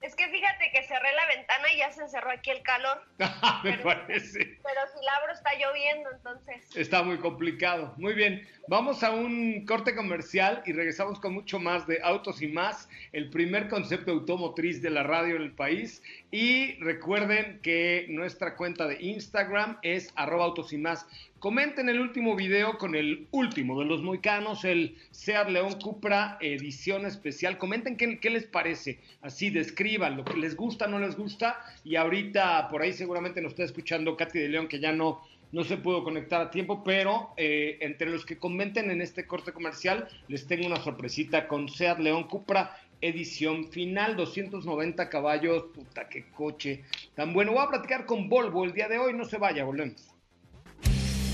Es 0.00 0.14
que 0.14 0.28
fíjate 0.28 0.70
que 0.72 0.82
cerré 0.84 1.12
la 1.12 1.26
ventana 1.26 1.72
y 1.74 1.78
ya 1.78 1.90
se 1.90 2.02
encerró 2.02 2.30
aquí 2.30 2.50
el 2.50 2.62
calor. 2.62 3.02
Me 3.64 3.78
parece. 3.78 4.58
Pero 4.62 4.80
si 4.94 5.04
la 5.04 5.16
abro 5.16 5.32
está 5.32 5.50
lloviendo, 5.54 6.10
entonces. 6.12 6.76
Está 6.76 7.02
muy 7.02 7.18
complicado. 7.18 7.94
Muy 7.96 8.14
bien, 8.14 8.46
vamos 8.68 9.02
a 9.02 9.10
un 9.10 9.66
corte 9.66 9.96
comercial 9.96 10.62
y 10.66 10.72
regresamos 10.72 11.18
con 11.18 11.34
mucho 11.34 11.58
más 11.58 11.86
de 11.88 12.00
Autos 12.02 12.42
y 12.42 12.46
más, 12.46 12.88
el 13.12 13.30
primer 13.30 13.68
concepto 13.68 14.12
automotriz 14.12 14.80
de 14.82 14.90
la 14.90 15.02
radio 15.02 15.34
en 15.34 15.42
el 15.42 15.52
país. 15.52 16.00
Y 16.30 16.74
recuerden 16.74 17.60
que 17.62 18.06
nuestra 18.08 18.54
cuenta 18.54 18.86
de 18.86 19.02
Instagram 19.02 19.78
es 19.82 20.12
arroba 20.14 20.44
autos 20.44 20.72
y 20.72 20.78
más. 20.78 21.06
Comenten 21.38 21.88
el 21.88 22.00
último 22.00 22.34
video 22.34 22.78
con 22.78 22.96
el 22.96 23.28
último 23.30 23.78
de 23.78 23.84
los 23.86 24.02
moicanos, 24.02 24.64
el 24.64 24.96
Seat 25.12 25.48
León 25.50 25.78
Cupra 25.80 26.36
edición 26.40 27.06
especial. 27.06 27.58
Comenten 27.58 27.96
qué, 27.96 28.30
les 28.30 28.44
parece. 28.44 28.98
Así 29.22 29.48
describan 29.48 30.16
lo 30.16 30.24
que 30.24 30.36
les 30.36 30.56
gusta, 30.56 30.88
no 30.88 30.98
les 30.98 31.16
gusta. 31.16 31.60
Y 31.84 31.94
ahorita 31.94 32.68
por 32.68 32.82
ahí 32.82 32.92
seguramente 32.92 33.40
nos 33.40 33.52
está 33.52 33.62
escuchando 33.62 34.16
Katy 34.16 34.36
de 34.36 34.48
León, 34.48 34.66
que 34.66 34.80
ya 34.80 34.90
no, 34.90 35.22
no 35.52 35.62
se 35.62 35.76
pudo 35.76 36.02
conectar 36.02 36.40
a 36.40 36.50
tiempo, 36.50 36.82
pero 36.82 37.30
eh, 37.36 37.78
entre 37.82 38.10
los 38.10 38.26
que 38.26 38.36
comenten 38.36 38.90
en 38.90 39.00
este 39.00 39.24
corte 39.24 39.52
comercial, 39.52 40.08
les 40.26 40.44
tengo 40.48 40.66
una 40.66 40.82
sorpresita 40.82 41.46
con 41.46 41.68
Seat 41.68 42.00
León 42.00 42.24
Cupra 42.24 42.76
edición 43.00 43.68
final, 43.70 44.16
290 44.16 45.08
caballos, 45.08 45.66
puta, 45.72 46.08
qué 46.08 46.24
coche 46.30 46.82
tan 47.14 47.32
bueno. 47.32 47.52
Voy 47.52 47.62
a 47.64 47.68
platicar 47.68 48.06
con 48.06 48.28
Volvo 48.28 48.64
el 48.64 48.72
día 48.72 48.88
de 48.88 48.98
hoy, 48.98 49.14
no 49.14 49.24
se 49.24 49.38
vaya, 49.38 49.62
volvemos. 49.62 50.17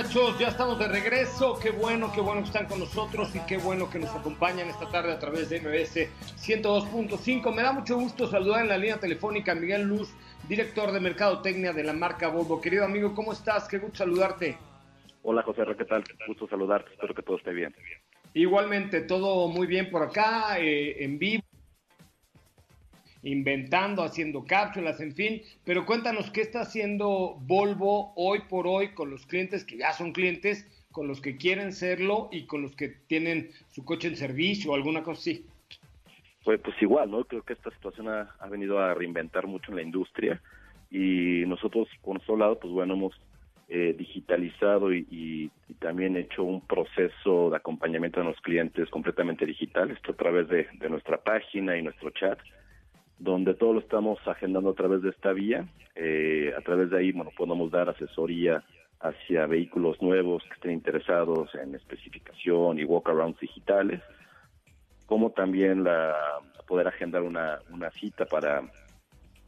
Muchachos, 0.00 0.38
ya 0.38 0.48
estamos 0.48 0.78
de 0.78 0.88
regreso. 0.88 1.58
Qué 1.60 1.70
bueno, 1.70 2.10
qué 2.14 2.22
bueno 2.22 2.40
que 2.40 2.46
están 2.46 2.64
con 2.64 2.78
nosotros 2.78 3.36
y 3.36 3.40
qué 3.40 3.58
bueno 3.58 3.90
que 3.90 3.98
nos 3.98 4.08
acompañan 4.14 4.70
esta 4.70 4.88
tarde 4.88 5.12
a 5.12 5.18
través 5.18 5.50
de 5.50 5.60
MBS 5.60 6.08
102.5. 6.38 7.54
Me 7.54 7.62
da 7.62 7.72
mucho 7.72 7.98
gusto 7.98 8.26
saludar 8.26 8.62
en 8.62 8.68
la 8.68 8.78
línea 8.78 8.98
telefónica 8.98 9.52
a 9.52 9.54
Miguel 9.54 9.82
Luz, 9.82 10.10
director 10.48 10.90
de 10.92 11.00
Mercadotecnia 11.00 11.74
de 11.74 11.84
la 11.84 11.92
marca 11.92 12.28
Volvo. 12.28 12.62
Querido 12.62 12.86
amigo, 12.86 13.14
¿cómo 13.14 13.34
estás? 13.34 13.68
Qué 13.68 13.76
gusto 13.76 13.98
saludarte. 13.98 14.56
Hola 15.22 15.42
José, 15.42 15.64
¿qué 15.76 15.84
tal? 15.84 16.02
Gusto 16.26 16.48
saludarte, 16.48 16.92
espero 16.92 17.14
que 17.14 17.22
todo 17.22 17.36
esté 17.36 17.52
bien. 17.52 17.74
Igualmente, 18.32 19.02
todo 19.02 19.48
muy 19.48 19.66
bien 19.66 19.90
por 19.90 20.02
acá, 20.02 20.58
eh, 20.58 21.04
en 21.04 21.18
vivo, 21.18 21.42
inventando, 23.22 24.02
haciendo 24.02 24.44
cápsulas, 24.44 25.00
en 25.00 25.14
fin. 25.14 25.42
Pero 25.64 25.86
cuéntanos, 25.86 26.30
¿qué 26.30 26.40
está 26.40 26.62
haciendo 26.62 27.36
Volvo 27.40 28.12
hoy 28.16 28.40
por 28.48 28.66
hoy 28.66 28.88
con 28.94 29.10
los 29.10 29.26
clientes 29.26 29.64
que 29.64 29.76
ya 29.78 29.92
son 29.92 30.12
clientes, 30.12 30.66
con 30.92 31.06
los 31.06 31.20
que 31.20 31.36
quieren 31.36 31.72
serlo 31.72 32.28
y 32.32 32.46
con 32.46 32.62
los 32.62 32.74
que 32.74 32.88
tienen 32.88 33.50
su 33.70 33.84
coche 33.84 34.08
en 34.08 34.16
servicio 34.16 34.72
o 34.72 34.74
alguna 34.74 35.02
cosa 35.02 35.20
así? 35.20 35.46
Pues, 36.44 36.60
pues 36.62 36.74
igual, 36.80 37.10
¿no? 37.10 37.24
Creo 37.24 37.42
que 37.42 37.52
esta 37.52 37.70
situación 37.70 38.08
ha, 38.08 38.34
ha 38.40 38.48
venido 38.48 38.78
a 38.78 38.94
reinventar 38.94 39.46
mucho 39.46 39.70
en 39.70 39.76
la 39.76 39.82
industria 39.82 40.40
y 40.90 41.44
nosotros, 41.46 41.88
por 42.02 42.14
nuestro 42.14 42.36
lado, 42.36 42.58
pues 42.58 42.72
bueno, 42.72 42.94
hemos 42.94 43.12
eh, 43.68 43.94
digitalizado 43.96 44.92
y, 44.92 45.06
y- 45.10 45.50
y 45.68 45.74
también 45.74 46.16
hecho 46.16 46.42
un 46.42 46.60
proceso 46.66 47.50
de 47.50 47.56
acompañamiento 47.56 48.18
de 48.18 48.26
los 48.26 48.40
clientes 48.40 48.90
completamente 48.90 49.46
digital, 49.46 49.92
esto 49.92 50.10
a 50.10 50.16
través 50.16 50.48
de, 50.48 50.66
de 50.72 50.88
nuestra 50.90 51.18
página 51.18 51.76
y 51.78 51.82
nuestro 51.82 52.10
chat, 52.10 52.38
donde 53.20 53.54
todo 53.54 53.74
lo 53.74 53.80
estamos 53.80 54.18
agendando 54.26 54.70
a 54.70 54.74
través 54.74 55.02
de 55.02 55.10
esta 55.10 55.32
vía. 55.32 55.68
Eh, 55.94 56.52
a 56.56 56.60
través 56.62 56.90
de 56.90 56.98
ahí, 56.98 57.12
bueno, 57.12 57.30
podemos 57.36 57.70
dar 57.70 57.88
asesoría 57.88 58.64
hacia 59.00 59.46
vehículos 59.46 60.00
nuevos 60.02 60.42
que 60.44 60.54
estén 60.54 60.72
interesados 60.72 61.54
en 61.54 61.74
especificación 61.74 62.78
y 62.78 62.84
walkarounds 62.84 63.38
digitales, 63.40 64.00
como 65.06 65.30
también 65.30 65.84
la 65.84 66.16
poder 66.66 66.88
agendar 66.88 67.22
una, 67.22 67.58
una 67.70 67.90
cita 67.92 68.24
para 68.26 68.62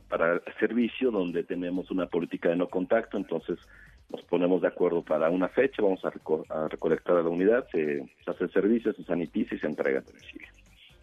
para 0.09 0.43
servicio 0.61 1.11
donde 1.11 1.43
tenemos 1.43 1.91
una 1.91 2.05
política 2.07 2.51
de 2.51 2.57
no 2.57 2.69
contacto, 2.69 3.17
entonces 3.17 3.59
nos 4.11 4.21
ponemos 4.25 4.61
de 4.61 4.69
acuerdo 4.69 5.03
para 5.03 5.31
una 5.31 5.49
fecha, 5.49 5.81
vamos 5.81 6.05
a, 6.05 6.11
reco- 6.11 6.45
a 6.51 6.69
recolectar 6.69 7.17
a 7.17 7.23
la 7.23 7.31
unidad, 7.31 7.67
se, 7.73 8.05
se 8.23 8.31
hace 8.31 8.45
el 8.45 8.53
servicio, 8.53 8.93
se 8.93 9.05
sanitiza 9.05 9.55
y 9.55 9.59
se 9.59 9.67
entrega 9.67 10.01
a 10.01 10.03
domicilio. 10.03 10.49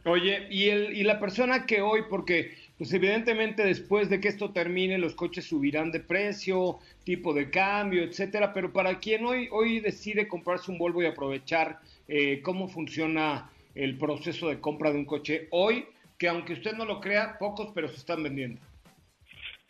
Oye, 0.10 0.48
y, 0.50 0.70
el, 0.70 0.98
y 0.98 1.04
la 1.04 1.20
persona 1.20 1.68
que 1.68 1.82
hoy, 1.82 2.02
porque 2.10 2.56
pues 2.80 2.92
evidentemente 2.94 3.64
después 3.64 4.10
de 4.10 4.20
que 4.20 4.28
esto 4.28 4.52
termine, 4.52 4.98
los 4.98 5.14
coches 5.14 5.46
subirán 5.46 5.92
de 5.92 6.00
precio, 6.00 6.80
tipo 7.04 7.32
de 7.32 7.52
cambio, 7.52 8.02
etcétera, 8.02 8.52
pero 8.52 8.74
para 8.74 9.00
quien 9.00 9.24
hoy, 9.26 9.50
hoy 9.52 9.82
decide 9.82 10.28
comprarse 10.28 10.72
un 10.72 10.80
Volvo 10.80 11.04
y 11.04 11.06
aprovechar 11.06 11.80
eh, 12.08 12.42
cómo 12.42 12.68
funciona 12.70 13.52
el 13.76 13.98
proceso 14.00 14.50
de 14.50 14.60
compra 14.60 14.92
de 14.92 14.98
un 14.98 15.06
coche 15.06 15.48
hoy, 15.52 15.86
que 16.18 16.28
aunque 16.28 16.54
usted 16.54 16.74
no 16.74 16.86
lo 16.86 17.02
crea, 17.02 17.38
pocos, 17.38 17.70
pero 17.76 17.88
se 17.88 17.98
están 17.98 18.24
vendiendo. 18.24 18.60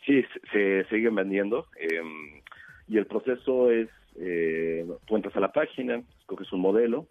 Sí, 0.06 0.24
se, 0.52 0.86
siguen 0.88 1.16
vendiendo 1.16 1.66
eh, 1.78 2.00
y 2.88 2.96
el 2.96 3.04
proceso 3.04 3.70
es, 3.70 3.90
eh, 4.18 4.86
tú 5.04 5.16
entras 5.16 5.36
a 5.36 5.40
la 5.40 5.52
página, 5.52 6.02
escoges 6.20 6.50
un 6.52 6.60
modelo, 6.60 7.06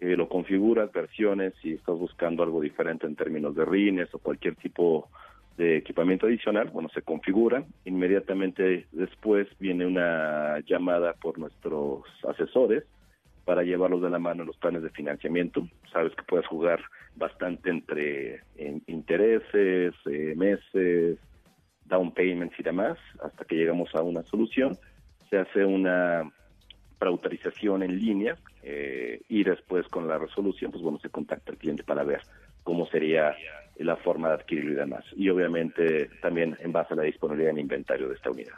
eh, 0.00 0.16
lo 0.16 0.28
configuras, 0.28 0.92
versiones, 0.92 1.54
si 1.60 1.72
estás 1.72 1.96
buscando 1.98 2.42
algo 2.42 2.60
diferente 2.60 3.06
en 3.06 3.16
términos 3.16 3.54
de 3.54 3.64
rines 3.64 4.12
o 4.14 4.18
cualquier 4.18 4.54
tipo 4.56 5.08
de 5.56 5.76
equipamiento 5.76 6.26
adicional, 6.26 6.70
bueno, 6.70 6.88
se 6.90 7.02
configura, 7.02 7.64
inmediatamente 7.84 8.86
después 8.92 9.48
viene 9.58 9.86
una 9.86 10.60
llamada 10.60 11.14
por 11.14 11.38
nuestros 11.38 12.04
asesores 12.28 12.84
para 13.44 13.64
llevarlos 13.64 14.02
de 14.02 14.10
la 14.10 14.18
mano 14.20 14.42
en 14.42 14.46
los 14.46 14.56
planes 14.58 14.82
de 14.82 14.90
financiamiento. 14.90 15.66
Sabes 15.92 16.14
que 16.14 16.22
puedes 16.22 16.46
jugar 16.46 16.80
bastante 17.16 17.70
entre 17.70 18.42
en- 18.56 18.82
intereses, 18.86 19.94
eh, 20.06 20.34
meses, 20.36 21.18
down 21.86 22.12
payments 22.12 22.54
y 22.60 22.62
demás, 22.62 22.98
hasta 23.22 23.44
que 23.44 23.56
llegamos 23.56 23.92
a 23.94 24.02
una 24.02 24.22
solución. 24.24 24.76
Se 25.30 25.38
hace 25.38 25.64
una 25.64 26.30
preautorización 26.98 27.82
en 27.82 27.98
línea 27.98 28.36
eh, 28.62 29.20
y 29.28 29.44
después 29.44 29.86
con 29.88 30.08
la 30.08 30.18
resolución, 30.18 30.70
pues 30.70 30.82
bueno, 30.82 30.98
se 31.00 31.10
contacta 31.10 31.52
al 31.52 31.58
cliente 31.58 31.84
para 31.84 32.04
ver 32.04 32.22
cómo 32.64 32.86
sería 32.88 33.36
la 33.76 33.96
forma 33.96 34.28
de 34.28 34.34
adquirirlo 34.34 34.72
y 34.72 34.76
demás. 34.76 35.04
Y 35.16 35.28
obviamente 35.28 36.10
también 36.20 36.56
en 36.60 36.72
base 36.72 36.94
a 36.94 36.96
la 36.96 37.04
disponibilidad 37.04 37.52
en 37.52 37.60
inventario 37.60 38.08
de 38.08 38.14
esta 38.14 38.30
unidad. 38.30 38.54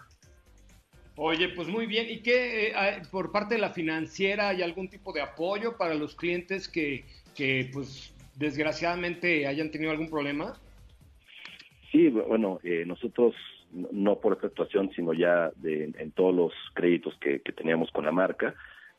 Oye, 1.17 1.51
pues 1.51 1.69
muy 1.69 1.85
bien. 1.87 2.09
¿Y 2.09 2.23
qué 2.23 2.69
eh, 2.69 2.73
hay- 2.75 3.03
por 3.11 3.31
parte 3.31 3.57
de 3.57 3.61
la 3.61 3.71
financiera 3.71 4.49
hay 4.49 4.63
algún 4.63 4.89
tipo 4.89 5.13
de 5.13 5.21
apoyo 5.21 5.77
para 5.77 5.95
los 5.95 6.15
clientes 6.15 6.67
que, 6.67 7.05
que 7.37 7.69
pues 7.73 8.15
desgraciadamente 8.37 9.47
hayan 9.47 9.71
tenido 9.71 9.91
algún 9.91 10.09
problema? 10.09 10.59
Sí, 11.93 12.09
bueno, 12.09 12.59
eh, 12.63 12.85
nosotros 12.87 13.35
no- 13.73 14.19
por 14.21 14.35
esta 14.35 14.49
actuación, 14.49 14.91
sino 14.95 15.13
ya 15.13 15.51
de- 15.57 15.93
en 15.97 16.11
todos 16.13 16.35
los 16.35 16.53
créditos 16.75 17.17
que, 17.21 17.39
teníamos 17.41 17.91
con 17.91 18.05
la 18.05 18.13
marca, 18.13 18.55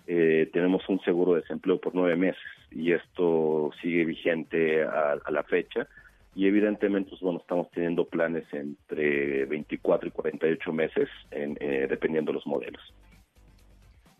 eh, 0.08 0.50
tenemos 0.52 0.88
un 0.90 1.00
seguro 1.02 1.34
de 1.36 1.42
desempleo 1.42 1.80
por 1.80 1.94
nueve 1.94 2.16
meses 2.16 2.42
y 2.72 2.92
esto 2.92 3.72
sigue 3.82 4.06
vigente 4.06 4.84
a, 4.84 5.14
a 5.24 5.32
la 5.32 5.44
fecha 5.44 5.88
y 6.36 6.48
evidentemente, 6.48 7.10
pues, 7.10 7.22
bueno, 7.22 7.40
estamos 7.40 7.70
teniendo 7.72 8.06
planes 8.06 8.46
entre 8.54 9.46
24 9.46 10.08
y 10.08 10.12
48 10.12 10.72
meses, 10.74 11.10
en, 11.32 11.58
eh, 11.60 11.88
dependiendo 11.90 12.32
de 12.32 12.36
los 12.36 12.48
modelos. 12.48 12.82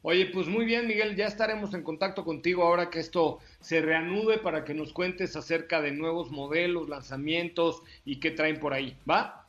Oye, 0.04 0.26
pues 0.34 0.48
muy 0.48 0.66
bien, 0.66 0.88
Miguel, 0.88 1.16
ya 1.16 1.28
estaremos 1.28 1.74
en 1.76 1.84
contacto 1.84 2.26
contigo 2.26 2.64
ahora 2.64 2.90
que 2.90 3.00
esto 3.00 3.40
se 3.60 3.82
reanude 3.82 4.40
para 4.40 4.66
que 4.66 4.74
nos 4.74 4.94
cuentes 4.94 5.36
acerca 5.36 5.80
de 5.80 5.92
nuevos 5.92 6.32
modelos, 6.32 6.90
lanzamientos 6.90 7.84
y 8.04 8.20
qué 8.20 8.32
traen 8.32 8.60
por 8.60 8.74
ahí. 8.74 8.98
¿Va? 9.10 9.41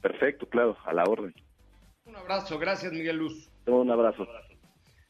Perfecto, 0.00 0.48
claro, 0.48 0.76
a 0.84 0.92
la 0.92 1.04
orden. 1.04 1.34
Un 2.04 2.16
abrazo, 2.16 2.58
gracias 2.58 2.92
Miguel 2.92 3.16
Luz. 3.16 3.50
Un 3.66 3.90
abrazo. 3.90 4.26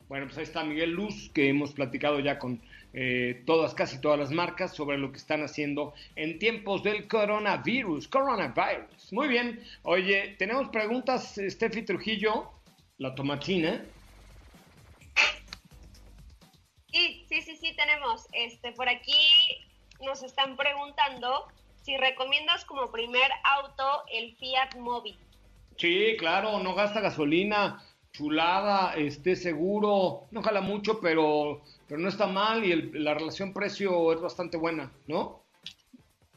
Bueno, 0.09 0.27
pues 0.27 0.39
ahí 0.39 0.45
está 0.45 0.65
Miguel 0.65 0.93
Luz, 0.93 1.31
que 1.35 1.49
hemos 1.49 1.73
platicado 1.73 2.19
ya 2.19 2.39
con 2.39 2.63
eh, 2.95 3.43
todas, 3.45 3.75
casi 3.75 4.01
todas 4.01 4.19
las 4.19 4.31
marcas 4.31 4.75
sobre 4.75 4.97
lo 4.97 5.13
que 5.13 5.19
están 5.19 5.43
haciendo 5.43 5.93
en 6.17 6.39
tiempos 6.39 6.83
del 6.83 7.07
coronavirus. 7.07 8.09
Coronavirus. 8.09 9.13
Muy 9.13 9.29
bien. 9.29 9.63
Oye, 9.83 10.35
tenemos 10.39 10.71
preguntas, 10.71 11.39
Steffi 11.39 11.83
Trujillo, 11.83 12.51
la 12.97 13.15
tomatina. 13.15 13.85
Sí, 16.91 17.27
sí, 17.29 17.43
sí, 17.43 17.57
sí, 17.57 17.77
tenemos. 17.77 18.27
Este, 18.33 18.73
por 18.73 18.89
aquí 18.89 19.31
nos 20.01 20.23
están 20.23 20.57
preguntando 20.57 21.49
si 21.89 21.97
recomiendas 21.97 22.67
como 22.67 22.93
primer 22.93 23.31
auto 23.45 24.05
el 24.13 24.37
Fiat 24.37 24.75
Mobi. 24.77 25.19
Sí, 25.79 26.17
claro, 26.19 26.59
no 26.59 26.75
gasta 26.75 27.01
gasolina, 27.01 27.83
chulada, 28.13 28.95
esté 28.95 29.35
seguro, 29.37 30.27
no 30.31 30.43
jala 30.43 30.61
mucho, 30.61 31.01
pero, 31.01 31.63
pero 31.89 31.99
no 31.99 32.11
está 32.11 32.27
mal 32.27 32.63
y 32.63 32.73
el- 32.73 33.03
la 33.05 33.15
relación 33.15 33.55
precio 33.55 34.13
es 34.13 34.21
bastante 34.21 34.59
buena, 34.59 34.93
¿no? 35.07 35.47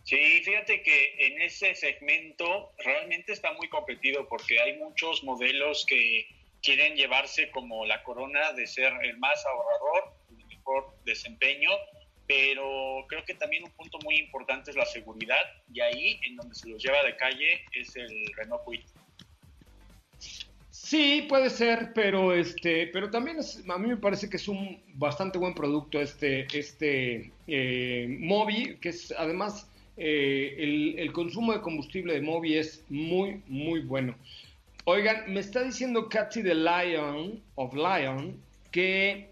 Sí, 0.04 0.41
fíjate 0.41 0.84
que 0.84 1.16
en 1.28 1.41
ese 1.41 1.76
segmento 1.76 2.72
realmente 2.78 3.34
está 3.34 3.52
muy 3.52 3.68
competido 3.68 4.30
porque 4.30 4.58
hay 4.62 4.78
muchos 4.78 5.22
modelos 5.26 5.86
que 5.86 6.28
quieren 6.62 6.95
llevarse 6.95 7.52
como 7.52 7.86
la 7.86 8.02
corona 8.04 8.54
de 8.54 8.68
ser 8.68 8.93
el 9.04 9.18
más 9.18 9.45
ahorrador, 9.45 10.14
el 10.30 10.45
mejor 10.45 10.95
desempeño, 11.04 11.72
pero 12.32 13.05
creo 13.09 13.25
que 13.25 13.34
también 13.34 13.63
un 13.65 13.71
punto 13.71 13.99
muy 14.05 14.15
importante 14.15 14.71
es 14.71 14.77
la 14.77 14.86
seguridad 14.86 15.41
y 15.73 15.82
ahí 15.82 16.19
en 16.25 16.38
donde 16.38 16.55
se 16.55 16.69
los 16.69 16.82
lleva 16.82 17.03
de 17.03 17.15
calle 17.17 17.61
es 17.73 17.93
el 17.97 18.09
Renault 18.38 18.63
Kwid. 18.63 18.79
Sí, 20.69 21.25
puede 21.27 21.49
ser, 21.49 21.91
pero 21.93 22.34
este, 22.34 22.88
pero 22.88 23.09
también 23.09 23.39
es, 23.39 23.61
a 23.67 23.77
mí 23.77 23.88
me 23.88 23.97
parece 23.97 24.29
que 24.29 24.38
es 24.38 24.47
un 24.47 24.82
bastante 24.93 25.38
buen 25.38 25.53
producto 25.53 25.99
este, 25.99 26.47
este 26.57 27.32
eh, 27.47 28.07
Mobi, 28.07 28.77
que 28.77 28.93
además 29.17 29.69
eh, 29.97 30.95
el, 30.97 31.11
consumo 31.11 31.51
de 31.51 31.59
combustible 31.59 32.13
de 32.13 32.21
Mobi 32.21 32.57
es 32.57 32.86
muy, 32.89 33.41
muy 33.47 33.82
bueno. 33.82 34.15
Oigan, 34.86 35.34
me 35.34 35.41
está 35.41 35.63
diciendo 35.63 36.07
Katy 36.07 36.41
de 36.41 36.55
Lion, 36.55 37.43
of 37.55 37.73
Lion, 37.73 38.41
que 38.71 39.30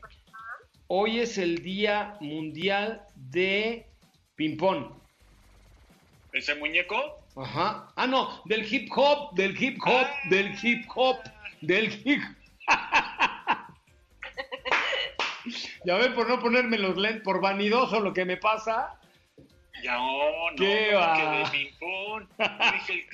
hoy 0.89 1.19
es 1.19 1.37
el 1.37 1.63
Día 1.63 2.17
Mundial 2.19 3.01
de 3.15 3.87
Ping-Pong. 4.35 4.91
¿Ese 6.33 6.55
muñeco? 6.55 7.19
Ajá. 7.35 7.91
Ah, 7.95 8.07
no, 8.07 8.41
del 8.45 8.71
hip 8.71 8.91
hop, 8.95 9.33
del 9.35 9.61
hip 9.61 9.79
hop, 9.85 10.07
del 10.29 10.55
hip 10.61 10.85
hop, 10.95 11.17
del 11.61 12.01
hip 12.03 12.21
Ya 15.85 15.95
ven, 15.95 16.13
por 16.13 16.27
no 16.27 16.39
ponerme 16.39 16.77
los 16.77 16.97
lentes, 16.97 17.23
por 17.23 17.39
vanidoso 17.39 17.99
lo 17.99 18.13
que 18.13 18.25
me 18.25 18.37
pasa. 18.37 18.99
Ya, 19.83 19.95
no, 19.95 20.51
no, 20.51 20.55
¿Qué 20.57 20.89
no, 20.91 20.99
va? 20.99 21.15
que 21.15 21.23
de 21.23 21.45
ping-pong. 21.51 22.27
Yo 22.39 22.71
dije, 22.73 23.07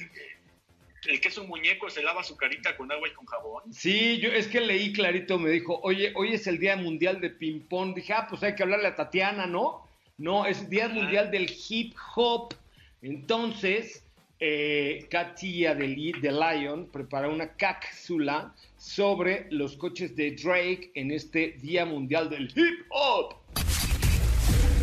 el, 1.08 1.20
que 1.22 1.28
es 1.30 1.38
un 1.38 1.48
muñeco 1.48 1.90
se 1.90 2.02
lava 2.04 2.24
su 2.24 2.36
carita 2.38 2.76
con 2.78 2.92
agua 2.92 3.08
y 3.08 3.12
con 3.14 3.26
jabón. 3.26 3.74
Sí, 3.74 4.18
yo 4.20 4.30
es 4.32 4.48
que 4.48 4.62
leí 4.62 4.94
clarito, 4.94 5.38
me 5.40 5.50
dijo, 5.50 5.80
oye, 5.84 6.12
hoy 6.16 6.34
es 6.34 6.48
el 6.48 6.60
Día 6.60 6.76
Mundial 6.76 7.22
de 7.22 7.30
Ping 7.30 7.62
Pong. 7.62 7.94
Dije, 7.96 8.14
ah, 8.14 8.28
pues 8.30 8.44
hay 8.44 8.56
que 8.56 8.64
hablarle 8.64 8.88
a 8.88 8.96
Tatiana, 8.96 9.46
¿no? 9.46 9.88
No, 10.18 10.46
es 10.46 10.70
Día 10.70 10.88
Mundial 10.90 11.30
del 11.32 11.52
Hip 11.70 11.94
Hop. 12.16 12.54
Entonces, 13.02 14.04
eh, 14.40 15.06
Katia 15.10 15.76
de, 15.76 15.88
Li- 15.88 16.14
de 16.14 16.32
Lion 16.32 16.90
prepara 16.92 17.30
una 17.30 17.56
cápsula 17.56 18.54
sobre 18.78 19.48
los 19.52 19.78
coches 19.78 20.16
de 20.16 20.32
Drake 20.32 20.92
en 20.96 21.12
este 21.12 21.54
Día 21.62 21.86
Mundial 21.86 22.30
del 22.30 22.52
Hip 22.56 22.86
Hop. 22.90 23.36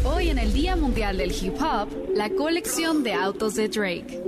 Hoy 0.04 0.30
en 0.30 0.38
el 0.38 0.52
Día 0.52 0.74
Mundial 0.74 1.16
del 1.16 1.30
Hip 1.30 1.54
Hop, 1.62 1.88
la 2.16 2.28
colección 2.30 3.04
de 3.04 3.14
autos 3.14 3.54
de 3.54 3.68
Drake. 3.68 4.20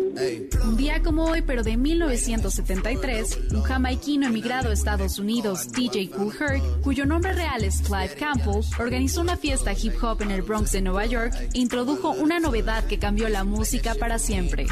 Un 0.63 0.77
día 0.77 1.03
como 1.03 1.25
hoy, 1.25 1.43
pero 1.43 1.65
de 1.65 1.77
1973, 1.77 3.39
un 3.53 3.63
jamaiquino 3.63 4.29
emigrado 4.29 4.69
a 4.69 4.73
Estados 4.73 5.19
Unidos, 5.19 5.73
DJ 5.73 6.11
Kool 6.11 6.33
Herc, 6.39 6.63
cuyo 6.83 7.07
nombre 7.07 7.33
real 7.33 7.65
es 7.65 7.83
Clive 7.83 8.15
Campbell, 8.15 8.63
organizó 8.79 9.21
una 9.21 9.37
fiesta 9.37 9.73
hip 9.73 9.95
hop 10.01 10.23
en 10.23 10.31
el 10.31 10.43
Bronx 10.43 10.71
de 10.71 10.83
Nueva 10.83 11.07
York 11.07 11.35
e 11.53 11.59
introdujo 11.59 12.11
una 12.11 12.39
novedad 12.39 12.85
que 12.85 13.01
cambió 13.01 13.29
la 13.29 13.43
música 13.43 13.97
para 13.97 14.21
siempre. 14.21 14.67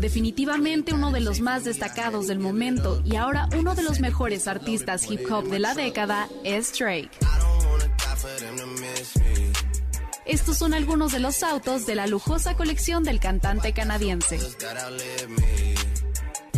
Definitivamente 0.00 0.92
uno 0.92 1.12
de 1.12 1.20
los 1.20 1.40
más 1.40 1.62
destacados 1.62 2.26
del 2.26 2.40
momento 2.40 3.00
y 3.04 3.14
ahora 3.14 3.48
uno 3.56 3.76
de 3.76 3.84
los 3.84 4.00
mejores 4.00 4.48
artistas 4.48 5.08
hip 5.08 5.30
hop 5.30 5.48
de 5.48 5.60
la 5.60 5.74
década 5.74 6.28
es 6.42 6.76
Drake. 6.76 7.10
Estos 10.30 10.58
son 10.58 10.74
algunos 10.74 11.10
de 11.10 11.18
los 11.18 11.42
autos 11.42 11.86
de 11.86 11.96
la 11.96 12.06
lujosa 12.06 12.54
colección 12.56 13.02
del 13.02 13.18
cantante 13.18 13.72
canadiense. 13.72 14.38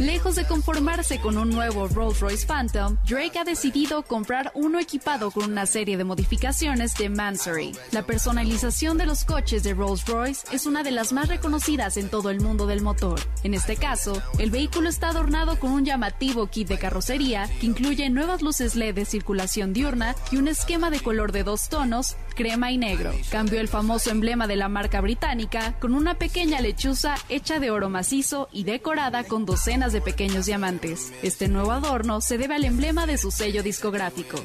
Lejos 0.03 0.35
de 0.35 0.45
conformarse 0.45 1.21
con 1.21 1.39
un 1.39 1.51
nuevo 1.51 1.87
Rolls-Royce 1.87 2.45
Phantom, 2.45 2.97
Drake 3.09 3.39
ha 3.39 3.45
decidido 3.45 4.03
comprar 4.03 4.51
uno 4.57 4.81
equipado 4.81 5.31
con 5.31 5.45
una 5.45 5.65
serie 5.65 5.97
de 5.97 6.03
modificaciones 6.03 6.97
de 6.97 7.09
Mansory. 7.09 7.71
La 7.93 8.03
personalización 8.03 8.99
de 8.99 9.07
los 9.07 9.25
coches 9.25 9.63
de 9.63 9.75
Rolls-Royce 9.75 10.47
es 10.53 10.67
una 10.67 10.83
de 10.83 10.91
las 10.91 11.13
más 11.13 11.29
reconocidas 11.29 11.97
en 11.99 12.09
todo 12.09 12.31
el 12.31 12.41
mundo 12.41 12.67
del 12.67 12.83
motor. 12.83 13.21
En 13.45 13.55
este 13.55 13.77
caso, 13.77 14.21
el 14.41 14.51
vehículo 14.51 14.89
está 14.89 15.11
adornado 15.11 15.61
con 15.61 15.71
un 15.71 15.85
llamativo 15.85 16.49
kit 16.49 16.67
de 16.67 16.81
carrocería 16.81 17.49
que 17.61 17.67
incluye 17.67 18.11
nuevas 18.11 18.43
luces 18.43 18.75
LED 18.75 18.97
de 18.97 19.05
circulación 19.05 19.73
diurna 19.73 20.17
y 20.33 20.37
un 20.37 20.49
esquema 20.49 20.91
de 20.91 20.99
color 20.99 21.31
de 21.31 21.45
dos 21.45 21.69
tonos, 21.69 22.17
crema 22.35 22.73
y 22.73 22.77
negro. 22.77 23.13
Cambió 23.31 23.61
el 23.61 23.69
famoso 23.69 24.11
emblema 24.11 24.49
de 24.49 24.57
la 24.57 24.69
marca 24.69 25.01
británica 25.01 25.79
con 25.79 25.95
una 25.95 26.15
pequeña 26.15 26.61
lechuza 26.61 27.15
hecha 27.29 27.61
de 27.61 27.71
oro 27.71 27.89
macizo 27.89 28.49
y 28.51 28.65
decorada 28.65 29.23
con 29.23 29.47
docenas 29.47 29.92
de 29.93 30.01
pequeños 30.01 30.47
diamantes. 30.47 31.13
Este 31.23 31.49
nuevo 31.49 31.73
adorno 31.73 32.21
se 32.21 32.39
debe 32.39 32.55
al 32.55 32.65
emblema 32.65 33.07
de 33.07 33.19
su 33.19 33.31
sello 33.31 33.63
discográfico. 33.63 34.39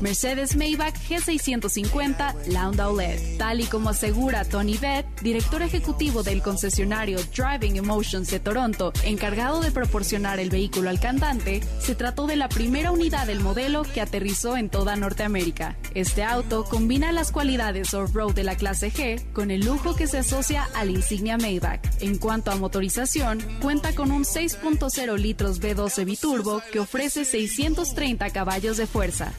Mercedes 0.00 0.56
Maybach 0.56 0.94
G650 1.08 2.46
Landau 2.48 2.96
LED. 2.96 3.38
Tal 3.38 3.60
y 3.60 3.64
como 3.64 3.90
asegura 3.90 4.44
Tony 4.44 4.76
Vett, 4.76 5.06
director 5.20 5.62
ejecutivo 5.62 6.22
del 6.22 6.42
concesionario 6.42 7.18
Driving 7.36 7.76
Emotions 7.76 8.30
de 8.30 8.40
Toronto, 8.40 8.92
encargado 9.04 9.60
de 9.60 9.70
proporcionar 9.70 10.38
el 10.40 10.50
vehículo 10.50 10.90
al 10.90 11.00
cantante, 11.00 11.60
se 11.80 11.94
trató 11.94 12.26
de 12.26 12.36
la 12.36 12.48
primera 12.48 12.92
unidad 12.92 13.26
del 13.26 13.40
modelo 13.40 13.82
que 13.82 14.00
aterrizó 14.00 14.56
en 14.56 14.70
toda 14.70 14.96
Norteamérica. 14.96 15.76
Este 15.94 16.22
auto 16.22 16.64
combina 16.64 17.12
las 17.12 17.32
cualidades 17.32 17.94
off-road 17.94 18.34
de 18.34 18.44
la 18.44 18.56
clase 18.56 18.92
G 18.92 19.32
con 19.32 19.50
el 19.50 19.64
lujo 19.64 19.96
que 19.96 20.06
se 20.06 20.18
asocia 20.18 20.68
a 20.74 20.84
la 20.84 20.92
insignia 20.92 21.38
Maybach. 21.38 21.80
En 22.00 22.18
cuanto 22.18 22.50
a 22.50 22.56
motorización, 22.56 23.40
cuenta 23.60 23.94
con 23.94 24.12
un 24.12 24.24
6.0 24.24 25.16
litros 25.18 25.60
V12 25.60 26.04
biturbo 26.04 26.62
que 26.72 26.80
ofrece 26.80 27.24
630 27.58 28.30
caballos 28.30 28.76
de 28.76 28.86
fuerza. 28.86 29.32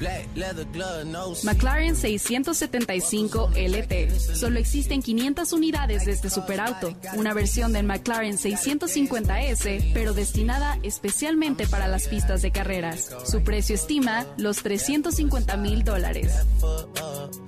McLaren 1.44 1.96
675 1.96 3.52
LT. 3.56 4.36
Solo 4.36 4.60
existen 4.60 5.02
500 5.02 5.54
unidades 5.54 6.06
de 6.06 6.12
este 6.12 6.30
superauto, 6.30 6.94
una 7.16 7.34
versión 7.34 7.72
del 7.72 7.86
McLaren 7.86 8.38
650S, 8.38 9.92
pero 9.94 10.14
destinada 10.14 10.78
especialmente 10.84 11.66
para 11.66 11.88
las 11.88 12.10
pistas 12.10 12.42
de 12.42 12.52
carreras. 12.52 13.10
Su 13.26 13.42
precio 13.42 13.76
estima 13.76 14.26
los 14.38 14.64
350 14.64 15.56
mil 15.56 15.84
dólares. 15.86 16.34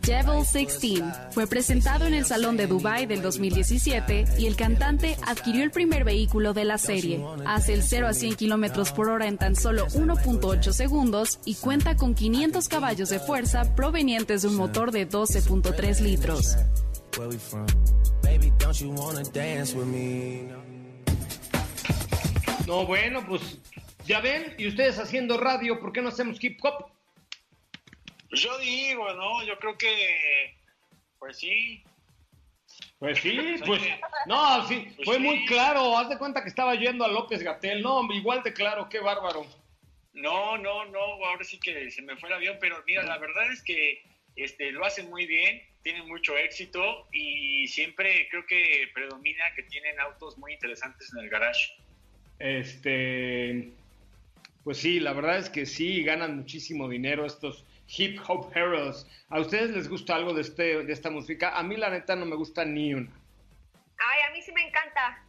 Devil 0.02 0.44
16 0.52 1.04
fue 1.32 1.48
presentado 1.48 2.06
en 2.06 2.14
el 2.14 2.26
Salón 2.26 2.58
de 2.58 2.68
Dubai 2.68 3.06
del 3.06 3.22
2017 3.22 4.26
y 4.38 4.48
el 4.48 4.56
cantante 4.56 5.18
adquirió 5.26 5.64
el 5.64 5.72
primer 5.72 6.04
vehículo 6.04 6.54
de 6.54 6.66
la 6.66 6.78
serie. 6.78 7.24
Hace 7.46 7.74
el 7.74 7.84
0 7.84 8.08
a 8.08 8.14
100 8.14 8.36
kilómetros 8.36 8.92
por 8.92 9.10
hora 9.10 9.28
en 9.28 9.38
tan 9.38 9.56
solo 9.56 9.88
1.8 9.88 10.72
segundos 10.72 11.40
y 11.46 11.56
cuenta 11.56 11.96
con 11.96 12.16
500 12.16 12.68
caballos 12.70 13.10
de 13.10 13.20
fuerza 13.20 13.76
provenientes 13.76 14.42
de 14.42 14.48
un 14.48 14.56
motor 14.56 14.92
de 14.92 15.08
12.3 15.10 16.00
litros. 16.02 16.58
No, 22.68 22.86
bueno, 22.86 23.26
pues 23.28 23.42
ya 24.06 24.22
ven, 24.22 24.54
y 24.58 24.68
ustedes 24.68 24.98
haciendo 24.98 25.38
radio, 25.38 25.80
¿por 25.80 25.92
qué 25.92 26.02
no 26.02 26.10
hacemos 26.10 26.42
hip 26.44 26.60
hop? 26.64 26.86
Pues 28.32 28.44
yo 28.44 28.58
digo, 28.60 29.14
¿no? 29.14 29.44
Yo 29.44 29.60
creo 29.60 29.78
que, 29.78 30.56
pues 31.20 31.38
sí. 31.38 31.84
Pues 32.98 33.20
sí, 33.20 33.60
pues 33.66 33.82
no, 34.26 34.66
sí, 34.70 34.88
Pues 34.96 35.06
fue 35.06 35.16
sí. 35.18 35.22
muy 35.22 35.46
claro. 35.48 35.98
Haz 35.98 36.08
de 36.08 36.18
cuenta 36.18 36.42
que 36.42 36.48
estaba 36.48 36.74
yendo 36.76 37.04
a 37.04 37.10
López 37.10 37.44
Gatel. 37.44 37.82
No, 37.82 38.02
igual 38.14 38.42
de 38.42 38.54
claro, 38.54 38.88
qué 38.88 39.00
bárbaro. 39.00 39.46
No, 40.14 40.58
no, 40.58 40.86
no, 40.86 41.00
ahora 41.26 41.44
sí 41.44 41.60
que 41.60 41.92
se 41.92 42.02
me 42.04 42.16
fue 42.16 42.30
el 42.30 42.36
avión, 42.36 42.58
pero 42.62 42.82
mira, 42.88 43.04
la 43.04 43.18
verdad 43.18 43.52
es 43.52 43.62
que 43.62 44.02
este, 44.38 44.72
lo 44.72 44.86
hacen 44.86 45.10
muy 45.10 45.26
bien, 45.26 45.62
tienen 45.84 46.08
mucho 46.08 46.38
éxito 46.38 47.08
y 47.12 47.68
siempre 47.68 48.30
creo 48.30 48.46
que 48.46 48.90
predomina 48.94 49.44
que 49.58 49.64
tienen 49.64 50.00
autos 50.00 50.38
muy 50.38 50.54
interesantes 50.54 51.12
en 51.14 51.20
el 51.26 51.30
garage. 51.30 51.74
Este, 52.40 53.72
pues 54.64 54.78
sí, 54.78 55.02
la 55.02 55.12
verdad 55.12 55.38
es 55.38 55.50
que 55.50 55.66
sí, 55.66 56.02
ganan 56.04 56.38
muchísimo 56.38 56.88
dinero 56.88 57.26
estos 57.26 57.66
hip 57.98 58.20
hop 58.28 58.52
heroes. 58.56 59.06
¿A 59.30 59.40
ustedes 59.40 59.72
les 59.72 59.90
gusta 59.90 60.16
algo 60.16 60.34
de, 60.34 60.42
este, 60.42 60.84
de 60.84 60.94
esta 60.94 61.10
música? 61.10 61.58
A 61.58 61.64
mí 61.64 61.78
la 61.78 61.90
neta 61.90 62.16
no 62.16 62.26
me 62.26 62.36
gusta 62.36 62.64
ni 62.66 62.94
una. 62.94 63.10
Ay, 63.98 64.20
a 64.30 64.34
mí 64.34 64.42
sí 64.42 64.52
me 64.52 64.68
encanta. 64.68 65.24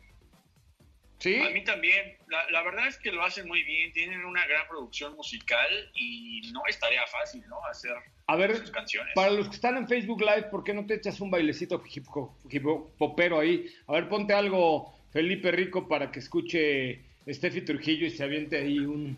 ¿Sí? 1.19 1.41
A 1.41 1.51
mí 1.51 1.63
también, 1.63 2.17
la, 2.27 2.51
la 2.51 2.63
verdad 2.65 2.89
es 2.89 2.99
que 2.99 3.13
lo 3.13 3.23
hacen 3.23 3.47
muy 3.47 3.63
bien, 3.63 3.93
tienen 3.93 4.25
una 4.25 4.45
gran 4.47 4.67
producción 4.67 5.15
musical 5.15 5.69
y 5.95 6.51
no 6.53 6.63
es 6.69 6.81
tarea 6.81 7.07
fácil, 7.07 7.45
¿no? 7.49 7.65
Hacer 7.67 7.93
A 8.27 8.35
ver, 8.35 8.57
sus 8.57 8.73
canciones. 8.73 9.13
para 9.15 9.31
los 9.31 9.49
que 9.49 9.55
están 9.55 9.77
en 9.77 9.87
Facebook 9.87 10.21
Live, 10.21 10.49
¿por 10.51 10.65
qué 10.65 10.75
no 10.75 10.85
te 10.85 10.95
echas 10.95 11.21
un 11.21 11.31
bailecito 11.31 11.81
hip 11.95 12.07
hop, 12.13 12.33
hip 12.51 12.65
hopero 12.99 13.39
ahí? 13.39 13.73
A 13.87 13.93
ver, 13.93 14.09
ponte 14.09 14.35
algo, 14.35 14.93
Felipe 15.13 15.53
Rico, 15.53 15.87
para 15.87 16.11
que 16.11 16.19
escuche 16.19 17.05
Steffi 17.29 17.61
Trujillo 17.61 18.05
y 18.07 18.11
se 18.11 18.25
aviente 18.25 18.57
ahí 18.59 18.81
un, 18.81 19.17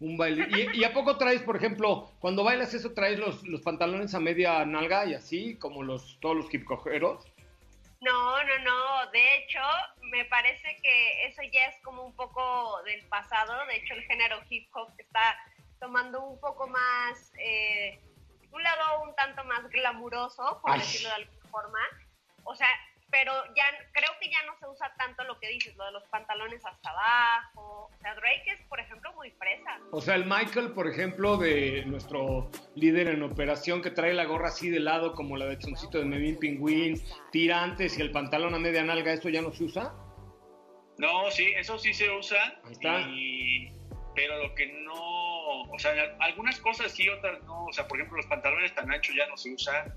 un 0.00 0.16
baile. 0.16 0.46
¿Y, 0.50 0.80
y 0.80 0.84
a 0.84 0.92
poco 0.92 1.16
traes, 1.16 1.42
por 1.42 1.56
ejemplo, 1.56 2.10
cuando 2.20 2.44
bailas 2.44 2.74
eso, 2.74 2.92
traes 2.92 3.18
los, 3.18 3.42
los 3.44 3.60
pantalones 3.62 4.14
a 4.14 4.20
media 4.20 4.64
nalga 4.64 5.06
y 5.06 5.14
así, 5.14 5.56
como 5.58 5.82
los 5.82 6.18
todos 6.20 6.36
los 6.36 6.52
hip 6.52 6.70
hoperos? 6.70 7.24
No, 8.00 8.44
no, 8.44 8.58
no. 8.58 9.10
De 9.12 9.36
hecho, 9.36 9.60
me 10.02 10.24
parece 10.26 10.76
que 10.82 11.26
eso 11.26 11.42
ya 11.52 11.66
es 11.66 11.76
como 11.82 12.04
un 12.04 12.14
poco 12.14 12.82
del 12.84 13.02
pasado. 13.06 13.66
De 13.66 13.76
hecho, 13.76 13.94
el 13.94 14.02
género 14.04 14.40
hip 14.50 14.68
hop 14.74 14.88
está 14.98 15.36
tomando 15.80 16.22
un 16.22 16.38
poco 16.38 16.66
más, 16.68 17.32
eh, 17.38 17.98
un 18.52 18.62
lado 18.62 19.02
un 19.04 19.14
tanto 19.14 19.42
más 19.44 19.68
glamuroso, 19.70 20.60
por 20.60 20.72
Ay. 20.72 20.80
decirlo 20.80 21.08
de 21.08 21.14
alguna 21.14 21.50
forma. 21.50 21.78
O 22.44 22.54
sea, 22.54 22.68
pero 23.10 23.32
ya 23.54 23.64
creo 23.92 24.10
que 24.20 24.28
ya 24.30 24.42
no 24.46 24.58
se 24.58 24.66
usa 24.66 24.92
tanto 24.98 25.22
lo 25.24 25.38
que 25.38 25.48
dices, 25.48 25.76
lo 25.76 25.84
de 25.84 25.92
los 25.92 26.02
pantalones 26.08 26.64
hasta 26.66 26.90
abajo. 26.90 27.90
O 27.94 27.98
sea, 28.00 28.14
Drake 28.14 28.44
es, 28.50 28.60
por 28.68 28.80
ejemplo, 28.80 29.12
muy 29.14 29.30
fresa. 29.32 29.78
O 29.92 30.00
sea, 30.00 30.14
el 30.16 30.24
Michael, 30.24 30.72
por 30.72 30.88
ejemplo, 30.88 31.36
de 31.36 31.84
nuestro 31.86 32.50
líder 32.74 33.08
en 33.08 33.22
operación, 33.22 33.82
que 33.82 33.90
trae 33.90 34.12
la 34.14 34.24
gorra 34.24 34.48
así 34.48 34.68
de 34.70 34.80
lado, 34.80 35.14
como 35.14 35.36
la 35.36 35.46
de 35.46 35.58
Choncito 35.58 35.98
de 35.98 36.04
Memín 36.06 36.38
Pingüín, 36.38 37.00
tirantes 37.30 37.98
y 37.98 38.02
el 38.02 38.10
pantalón 38.10 38.54
a 38.54 38.58
media 38.58 38.82
nalga, 38.82 39.12
¿eso 39.12 39.28
ya 39.28 39.42
no 39.42 39.52
se 39.52 39.64
usa? 39.64 39.94
No, 40.98 41.30
sí, 41.30 41.52
eso 41.56 41.78
sí 41.78 41.92
se 41.94 42.10
usa. 42.10 42.42
Ahí 42.64 42.72
está. 42.72 43.00
y- 43.00 43.70
pero 44.16 44.40
lo 44.46 44.54
que 44.54 44.66
no, 44.84 45.62
o 45.62 45.78
sea, 45.78 45.92
algunas 46.20 46.60
cosas 46.60 46.92
sí, 46.92 47.08
otras 47.08 47.42
no. 47.44 47.64
O 47.64 47.72
sea, 47.72 47.88
por 47.88 47.98
ejemplo, 47.98 48.16
los 48.16 48.26
pantalones 48.26 48.72
tan 48.72 48.88
anchos 48.92 49.12
ya 49.16 49.26
no 49.26 49.36
se 49.36 49.52
usan. 49.52 49.92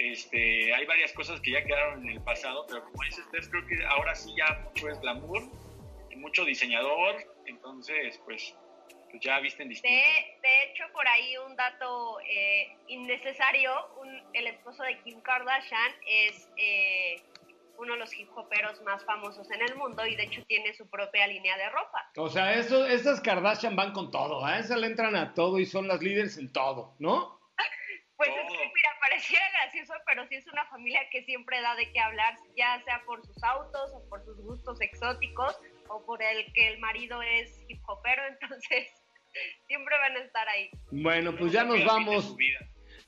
Este, 0.00 0.74
hay 0.74 0.86
varias 0.86 1.12
cosas 1.12 1.40
que 1.40 1.50
ya 1.52 1.62
quedaron 1.64 2.02
en 2.08 2.16
el 2.16 2.22
pasado, 2.22 2.64
pero 2.68 2.82
como 2.84 3.02
dices, 3.04 3.24
Steph, 3.26 3.48
creo 3.50 3.66
que 3.66 3.84
ahora 3.86 4.14
sí 4.14 4.30
ya 4.36 4.58
mucho 4.64 4.88
es 4.88 5.00
glamour, 5.00 5.42
y 6.10 6.16
mucho 6.16 6.44
diseñador, 6.44 7.16
entonces, 7.46 8.18
pues, 8.24 8.54
pues 9.10 9.22
ya 9.22 9.38
visten 9.40 9.68
distinto. 9.68 9.94
De, 9.94 10.48
de 10.48 10.62
hecho, 10.64 10.84
por 10.92 11.06
ahí 11.06 11.36
un 11.38 11.54
dato 11.56 12.18
eh, 12.28 12.68
innecesario, 12.88 13.72
un- 14.00 14.22
el 14.32 14.46
esposo 14.46 14.82
de 14.84 14.98
Kim 15.02 15.20
Kardashian 15.20 15.92
es 16.06 16.48
eh, 16.56 17.16
uno 17.78 17.94
de 17.94 17.98
los 17.98 18.12
hip 18.18 18.28
hoperos 18.36 18.80
más 18.82 19.04
famosos 19.04 19.50
en 19.50 19.62
el 19.62 19.74
mundo 19.74 20.06
y 20.06 20.14
de 20.14 20.24
hecho 20.24 20.42
tiene 20.46 20.72
su 20.74 20.88
propia 20.88 21.26
línea 21.26 21.56
de 21.56 21.68
ropa. 21.70 22.10
O 22.16 22.28
sea, 22.28 22.54
eso, 22.54 22.86
esas 22.86 23.20
Kardashian 23.20 23.74
van 23.76 23.92
con 23.92 24.10
todo, 24.10 24.44
a 24.44 24.58
esas 24.58 24.78
le 24.78 24.86
entran 24.86 25.16
a 25.16 25.34
todo 25.34 25.58
y 25.58 25.66
son 25.66 25.88
las 25.88 26.00
líderes 26.02 26.38
en 26.38 26.52
todo, 26.52 26.94
¿no? 26.98 27.39
Pues 28.20 28.36
es 28.36 28.52
que, 28.52 28.58
mira, 28.58 28.90
pareciera 29.00 29.50
gracioso, 29.52 29.94
pero 30.04 30.28
sí 30.28 30.34
es 30.34 30.46
una 30.46 30.66
familia 30.66 31.00
que 31.10 31.24
siempre 31.24 31.58
da 31.62 31.74
de 31.74 31.90
qué 31.90 32.00
hablar, 32.00 32.36
ya 32.54 32.78
sea 32.84 33.02
por 33.06 33.24
sus 33.24 33.42
autos 33.42 33.92
o 33.94 34.06
por 34.10 34.22
sus 34.26 34.36
gustos 34.42 34.78
exóticos 34.82 35.58
o 35.88 36.04
por 36.04 36.22
el 36.22 36.52
que 36.52 36.68
el 36.68 36.78
marido 36.80 37.22
es 37.22 37.64
hip 37.66 37.80
hopero, 37.88 38.22
entonces 38.28 38.88
siempre 39.66 39.96
van 39.96 40.16
a 40.16 40.18
estar 40.18 40.46
ahí. 40.50 40.68
Bueno, 40.90 41.34
pues 41.34 41.50
ya 41.50 41.64
nos 41.64 41.82
vamos, 41.82 42.36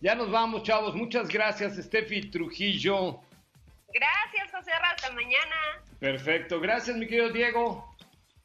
ya 0.01 0.15
nos 0.15 0.31
vamos, 0.31 0.63
chavos. 0.63 0.95
Muchas 0.95 1.29
gracias, 1.29 1.77
Steffi 1.77 2.31
Trujillo. 2.31 3.21
Gracias, 3.93 4.51
José 4.51 4.71
Ra, 4.71 4.93
hasta 4.93 5.13
mañana. 5.13 5.85
Perfecto, 6.01 6.59
gracias, 6.59 6.97
mi 6.97 7.07
querido 7.07 7.29
Diego. 7.29 7.95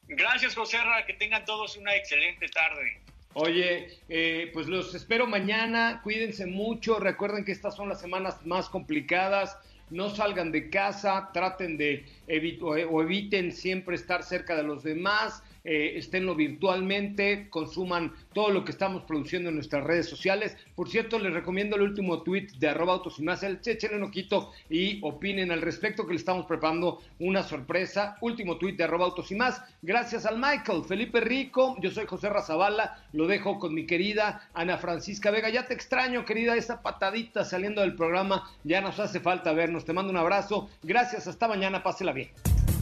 Gracias, 0.10 0.54
José 0.54 0.84
Ra, 0.84 1.06
que 1.06 1.14
tengan 1.14 1.46
todos 1.46 1.78
una 1.78 1.96
excelente 1.96 2.50
tarde. 2.50 3.07
Oye, 3.40 3.90
eh, 4.10 4.50
pues 4.52 4.66
los 4.66 4.96
espero 4.96 5.28
mañana, 5.28 6.02
cuídense 6.04 6.48
mucho, 6.48 7.00
recuerden 7.00 7.46
que 7.46 7.52
estas 7.52 7.76
son 7.76 7.88
las 7.88 8.02
semanas 8.02 8.44
más 8.48 8.68
complicadas, 8.68 9.56
no 9.92 10.10
salgan 10.10 10.52
de 10.52 10.72
casa, 10.72 11.30
traten 11.36 11.78
de 11.78 12.04
evi- 12.28 12.60
o, 12.60 12.70
o 12.70 13.04
eviten 13.04 13.52
siempre 13.52 13.96
estar 13.96 14.24
cerca 14.24 14.56
de 14.56 14.64
los 14.64 14.82
demás, 14.82 15.44
eh, 15.64 15.94
esténlo 15.98 16.34
virtualmente, 16.34 17.48
consuman 17.52 18.12
todo 18.38 18.52
lo 18.52 18.64
que 18.64 18.72
estamos 18.72 19.02
produciendo 19.02 19.50
en 19.50 19.56
nuestras 19.56 19.84
redes 19.84 20.08
sociales. 20.08 20.56
Por 20.76 20.92
cierto, 20.92 21.18
les 21.18 21.34
recomiendo 21.34 21.76
el 21.76 21.82
último 21.82 22.22
tweet 22.22 22.50
de 22.60 22.70
arroba 22.70 22.94
autos 22.94 23.18
y 23.18 23.24
más, 23.24 23.42
échenle 23.42 23.98
un 23.98 24.04
ojito 24.04 24.52
y 24.70 25.00
opinen 25.02 25.52
al 25.52 25.64
respecto 25.64 26.06
que 26.06 26.14
le 26.14 26.20
estamos 26.20 26.46
preparando 26.46 27.02
una 27.18 27.42
sorpresa. 27.42 28.16
Último 28.22 28.58
tweet 28.58 28.74
de 28.74 28.84
arroba 28.84 29.06
autos 29.06 29.32
y 29.32 29.36
más. 29.36 29.64
Gracias 29.82 30.28
al 30.28 30.38
Michael, 30.38 30.84
Felipe 30.88 31.20
Rico, 31.20 31.78
yo 31.82 31.90
soy 31.90 32.06
José 32.06 32.30
Razabala, 32.30 33.04
lo 33.12 33.26
dejo 33.26 33.58
con 33.58 33.74
mi 33.74 33.88
querida 33.88 34.48
Ana 34.54 34.78
Francisca 34.78 35.32
Vega. 35.32 35.50
Ya 35.50 35.66
te 35.66 35.74
extraño, 35.74 36.24
querida, 36.24 36.56
esa 36.56 36.84
patadita 36.84 37.44
saliendo 37.44 37.82
del 37.82 37.96
programa, 37.96 38.48
ya 38.64 38.82
nos 38.82 39.00
hace 39.00 39.20
falta 39.20 39.52
vernos. 39.52 39.84
Te 39.84 39.94
mando 39.94 40.12
un 40.12 40.18
abrazo. 40.18 40.70
Gracias, 40.84 41.26
hasta 41.26 41.48
mañana, 41.48 41.82
pásela 41.82 42.12
bien. 42.12 42.30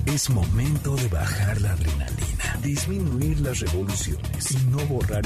Es 0.06 0.30
momento 0.30 0.96
de 0.96 1.08
bajar 1.08 1.60
la 1.62 1.72
adrenalina, 1.72 2.58
disminuir 2.62 3.40
las 3.40 3.60
revoluciones 3.60 4.52
y 4.52 4.58
no 4.68 4.78
borrar 4.86 5.26